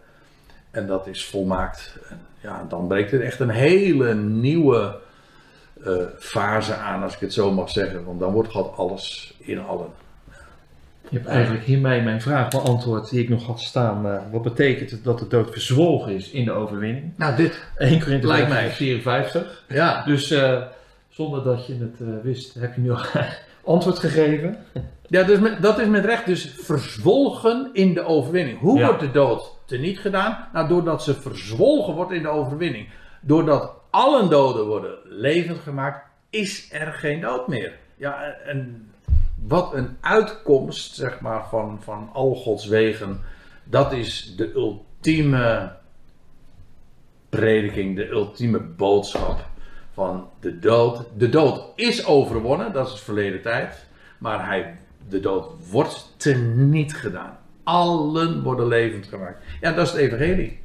En 0.71 0.87
dat 0.87 1.07
is 1.07 1.25
volmaakt. 1.25 1.97
En 2.09 2.19
ja, 2.39 2.65
dan 2.69 2.87
breekt 2.87 3.11
er 3.11 3.21
echt 3.21 3.39
een 3.39 3.49
hele 3.49 4.15
nieuwe 4.15 4.99
uh, 5.85 6.03
fase 6.19 6.75
aan, 6.75 7.03
als 7.03 7.13
ik 7.13 7.19
het 7.19 7.33
zo 7.33 7.51
mag 7.51 7.69
zeggen. 7.69 8.03
Want 8.03 8.19
dan 8.19 8.33
wordt 8.33 8.51
God 8.51 8.77
alles 8.77 9.35
in 9.39 9.59
allen. 9.59 9.89
Je 11.09 11.17
hebt 11.17 11.29
eigenlijk 11.29 11.63
hiermee 11.63 12.01
mijn 12.01 12.21
vraag 12.21 12.49
beantwoord 12.49 13.09
die 13.09 13.21
ik 13.21 13.29
nog 13.29 13.45
had 13.45 13.59
staan. 13.59 14.05
Uh, 14.05 14.19
wat 14.31 14.41
betekent 14.41 14.91
het 14.91 15.03
dat 15.03 15.19
de 15.19 15.27
dood 15.27 15.51
verzwolgen 15.51 16.13
is 16.13 16.31
in 16.31 16.45
de 16.45 16.51
overwinning? 16.51 17.13
Nou, 17.15 17.35
dit 17.35 17.63
1 17.77 17.99
Korinthe 17.99 18.27
lijkt 18.27 18.49
mij 18.49 18.69
54. 18.69 19.63
Ja. 19.67 20.03
Dus 20.05 20.31
uh, 20.31 20.61
zonder 21.09 21.43
dat 21.43 21.67
je 21.67 21.73
het 21.73 22.23
wist, 22.23 22.53
heb 22.53 22.75
je 22.75 22.81
nu 22.81 22.91
al 22.91 23.01
antwoord 23.73 23.99
gegeven. 23.99 24.57
Ja, 25.07 25.23
dus 25.23 25.39
met, 25.39 25.61
dat 25.61 25.79
is 25.79 25.87
met 25.87 26.05
recht 26.05 26.25
dus 26.25 26.53
verzwolgen 26.57 27.69
in 27.73 27.93
de 27.93 28.03
overwinning. 28.05 28.59
Hoe 28.59 28.77
Ja. 28.79 28.85
wordt 28.85 28.99
de 28.99 29.11
dood 29.11 29.51
teniet 29.65 29.99
gedaan? 29.99 30.47
Nou, 30.53 30.67
doordat 30.67 31.03
ze 31.03 31.13
verzwolgen 31.13 31.93
wordt 31.93 32.11
in 32.11 32.21
de 32.21 32.29
overwinning. 32.29 32.87
Doordat 33.21 33.71
allen 33.89 34.29
doden 34.29 34.65
worden 34.65 34.91
levend 35.03 35.59
gemaakt, 35.59 36.05
is 36.29 36.69
er 36.73 36.93
geen 36.93 37.21
dood 37.21 37.47
meer. 37.47 37.73
Ja, 37.97 38.23
en 38.45 38.86
wat 39.47 39.73
een 39.73 39.97
uitkomst, 40.01 40.95
zeg 40.95 41.19
maar, 41.19 41.47
van, 41.49 41.79
van 41.81 42.09
al 42.13 42.35
Gods 42.35 42.65
wegen. 42.65 43.21
Dat 43.63 43.91
is 43.93 44.33
de 44.35 44.53
ultieme 44.53 45.71
prediking, 47.29 47.95
de 47.95 48.07
ultieme 48.09 48.59
boodschap 48.59 49.45
van 49.93 50.29
de 50.39 50.59
dood. 50.59 51.03
De 51.17 51.29
dood 51.29 51.63
is 51.75 52.05
overwonnen, 52.05 52.73
dat 52.73 52.87
is 52.93 52.99
verleden 52.99 53.41
tijd. 53.41 53.85
Maar 54.17 54.45
hij, 54.45 54.77
de 55.09 55.19
dood 55.19 55.69
wordt 55.69 56.13
teniet 56.17 56.93
gedaan. 56.95 57.37
Allen 57.63 58.43
worden 58.43 58.67
levend 58.67 59.05
gemaakt. 59.07 59.43
Ja, 59.61 59.71
dat 59.71 59.85
is 59.85 59.91
het 59.91 60.01
evangelie. 60.01 60.59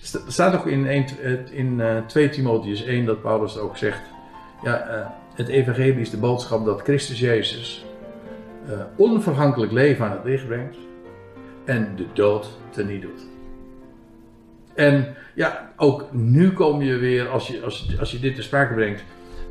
Sta- 0.00 0.20
staat 0.26 0.54
ook 0.54 0.66
in, 0.66 0.86
1, 0.86 1.06
eh, 1.22 1.52
in 1.58 1.80
eh, 1.80 2.06
2 2.06 2.28
Timotheus 2.28 2.82
1 2.82 3.04
dat 3.04 3.22
Paulus 3.22 3.58
ook 3.58 3.76
zegt. 3.76 4.00
Ja, 4.62 4.78
eh, 4.80 5.06
het 5.40 5.48
evangelie 5.48 6.00
is 6.00 6.10
de 6.10 6.16
boodschap 6.16 6.64
dat 6.64 6.80
Christus 6.80 7.20
Jezus 7.20 7.84
eh, 8.66 8.80
onvergankelijk 8.96 9.72
leven 9.72 10.04
aan 10.04 10.10
het 10.10 10.24
licht 10.24 10.46
brengt. 10.46 10.76
En 11.64 11.92
de 11.96 12.06
dood 12.12 12.58
teniet 12.70 13.02
doet. 13.02 13.26
En 14.74 15.14
ja, 15.34 15.72
ook 15.76 16.12
nu 16.12 16.52
kom 16.52 16.82
je 16.82 16.96
weer, 16.96 17.28
als 17.28 17.48
je, 17.48 17.60
als, 17.62 17.98
als 17.98 18.10
je 18.10 18.18
dit 18.18 18.34
te 18.34 18.42
sprake 18.42 18.74
brengt, 18.74 19.04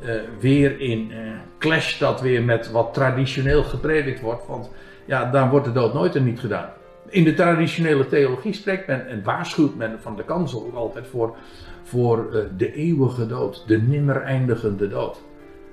eh, 0.04 0.12
weer 0.40 0.80
in 0.80 1.12
eh, 1.12 1.18
clash 1.58 2.00
dat 2.00 2.22
weer 2.22 2.44
met 2.44 2.72
wat 2.72 2.94
traditioneel 2.94 3.64
gepredikt 3.64 4.22
wordt. 4.22 4.48
Want 4.48 4.70
ja, 5.06 5.32
daar 5.32 5.50
wordt 5.50 5.66
de 5.66 5.72
dood 5.72 5.94
nooit 5.94 6.16
en 6.16 6.24
niet 6.24 6.40
gedaan. 6.40 6.70
In 7.10 7.24
de 7.24 7.34
traditionele 7.34 8.08
theologie 8.08 8.54
spreekt 8.54 8.88
men 8.88 9.08
en 9.08 9.24
waarschuwt 9.24 9.76
men 9.76 10.00
van 10.02 10.16
de 10.16 10.24
kansel 10.24 10.66
ook 10.66 10.76
altijd 10.76 11.08
voor, 11.08 11.36
voor 11.84 12.48
de 12.58 12.74
eeuwige 12.74 13.28
dood, 13.28 13.64
de 13.68 13.82
nimmer 13.82 14.22
eindigende 14.22 14.88
dood. 14.88 15.22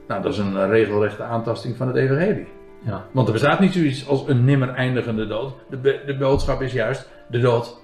Nou, 0.08 0.22
dat 0.22 0.32
is 0.32 0.38
een 0.38 0.56
eh, 0.56 0.68
regelrechte 0.68 1.22
aantasting 1.22 1.76
van 1.76 1.86
het 1.86 1.96
evangelie. 1.96 2.46
Ja. 2.80 3.06
Want 3.12 3.26
er 3.26 3.32
bestaat 3.32 3.60
niet 3.60 3.72
zoiets 3.72 4.08
als 4.08 4.28
een 4.28 4.44
nimmer 4.44 4.68
eindigende 4.68 5.26
dood. 5.26 5.54
De, 5.70 5.76
be- 5.76 6.02
de 6.06 6.16
boodschap 6.16 6.62
is 6.62 6.72
juist, 6.72 7.08
de 7.28 7.38
dood 7.38 7.80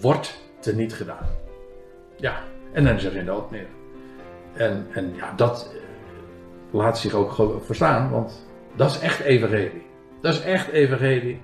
wordt 0.00 0.40
teniet 0.60 0.94
gedaan. 0.94 1.26
Ja, 2.16 2.40
en 2.72 2.84
dan 2.84 2.94
is 2.94 3.04
er 3.04 3.10
geen 3.10 3.24
dood 3.24 3.50
meer. 3.50 3.66
En, 4.52 4.86
en 4.92 5.12
ja, 5.14 5.32
dat 5.36 5.74
eh, 5.74 5.80
laat 6.78 6.98
zich 6.98 7.14
ook 7.14 7.60
verstaan, 7.64 8.10
want 8.10 8.46
dat 8.76 8.90
is 8.90 8.98
echt 8.98 9.20
evangelie. 9.20 9.82
Dat 10.20 10.34
is 10.34 10.40
echt 10.40 10.68
evangelie. 10.68 11.40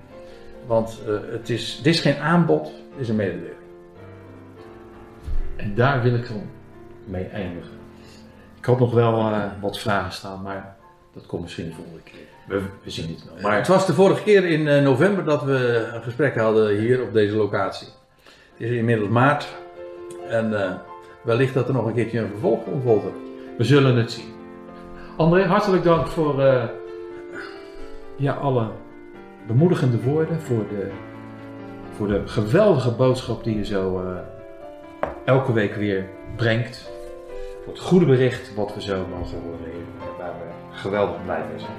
Want 0.67 1.01
eh, 1.07 1.13
het, 1.31 1.49
is, 1.49 1.73
het 1.77 1.85
is 1.85 1.99
geen 1.99 2.17
aanbod, 2.17 2.65
het 2.65 2.99
is 2.99 3.09
een 3.09 3.15
mededeling. 3.15 3.53
En 5.55 5.75
daar 5.75 6.01
wil 6.01 6.13
ik 6.13 6.27
dan 6.27 6.41
mee 7.05 7.25
eindigen. 7.25 7.77
Ik 8.69 8.77
had 8.77 8.87
nog 8.87 8.93
wel 8.93 9.19
eh, 9.19 9.41
wat 9.61 9.79
vragen 9.79 10.11
staan, 10.11 10.41
maar 10.41 10.75
dat 11.13 11.25
komt 11.25 11.41
misschien 11.41 11.65
de 11.65 11.73
volgende 11.73 12.01
keer. 12.03 12.19
We, 12.47 12.61
we 12.83 12.89
zien 12.89 13.09
het 13.09 13.25
wel. 13.25 13.41
Maar 13.41 13.55
het 13.55 13.67
was 13.67 13.85
de 13.85 13.93
vorige 13.93 14.23
keer 14.23 14.45
in 14.45 14.67
eh, 14.67 14.83
november 14.83 15.23
dat 15.23 15.43
we 15.43 15.89
een 15.93 16.01
gesprek 16.01 16.35
hadden 16.35 16.77
hier 16.77 17.01
op 17.01 17.13
deze 17.13 17.35
locatie. 17.35 17.87
Het 18.23 18.69
is 18.69 18.69
inmiddels 18.69 19.09
maart. 19.09 19.47
En 20.27 20.63
eh, 20.63 20.71
wellicht 21.21 21.53
dat 21.53 21.67
er 21.67 21.73
nog 21.73 21.85
een 21.85 21.93
keertje 21.93 22.19
een 22.19 22.29
vervolg 22.29 22.63
komt 22.63 23.03
we 23.57 23.63
zullen 23.63 23.95
het 23.95 24.11
zien. 24.11 24.33
André, 25.17 25.45
hartelijk 25.45 25.83
dank 25.83 26.07
voor 26.07 26.43
ja, 28.15 28.33
alle 28.33 28.67
bemoedigende 29.47 30.01
woorden. 30.01 30.41
Voor 30.41 30.65
de, 30.69 30.91
voor 31.95 32.07
de 32.07 32.21
geweldige 32.25 32.91
boodschap 32.91 33.43
die 33.43 33.57
je 33.57 33.65
zo 33.65 34.03
elke 35.25 35.53
week 35.53 35.75
weer 35.75 36.05
brengt. 36.35 36.97
Voor 37.69 37.77
het 37.77 37.87
goede 37.87 38.05
bericht 38.05 38.55
wat 38.55 38.73
we 38.73 38.81
zo 38.81 39.05
mogen 39.17 39.41
horen. 39.41 39.59
Waar 40.17 40.33
we 40.39 40.77
geweldig 40.77 41.23
blij 41.23 41.43
mee 41.51 41.59
zijn. 41.59 41.71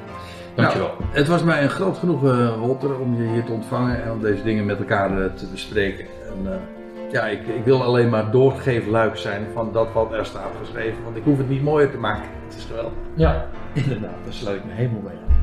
Dankjewel. 0.54 0.94
Het 1.10 1.28
was 1.28 1.42
mij 1.42 1.62
een 1.62 1.70
groot 1.70 1.98
genoegen, 1.98 2.60
Walter, 2.60 2.98
om 2.98 3.16
je 3.16 3.28
hier 3.28 3.44
te 3.44 3.52
ontvangen 3.52 4.02
en 4.02 4.10
om 4.10 4.20
deze 4.20 4.42
dingen 4.42 4.64
met 4.64 4.78
elkaar 4.78 5.22
eh, 5.22 5.32
te 5.32 5.46
bespreken. 5.46 6.04
En, 6.04 6.52
eh, 6.52 7.12
ja, 7.12 7.26
ik, 7.26 7.46
ik 7.46 7.64
wil 7.64 7.82
alleen 7.82 8.08
maar 8.08 8.30
doorgeefluik 8.30 9.16
zijn 9.16 9.46
van 9.54 9.72
dat 9.72 9.92
wat 9.92 10.12
er 10.12 10.26
staat 10.26 10.52
geschreven, 10.60 11.04
want 11.04 11.16
ik 11.16 11.24
hoef 11.24 11.38
het 11.38 11.48
niet 11.48 11.62
mooier 11.62 11.90
te 11.90 11.98
maken. 11.98 12.28
Het 12.46 12.56
is 12.56 12.64
geweldig. 12.64 12.92
Ja, 13.14 13.46
inderdaad. 13.72 14.24
Daar 14.24 14.32
sluit 14.32 14.56
ik 14.56 14.64
me 14.64 14.72
helemaal 14.72 15.02
mee 15.02 15.16
aan. 15.16 15.36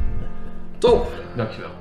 Top! 0.78 1.08
Dankjewel. 1.36 1.72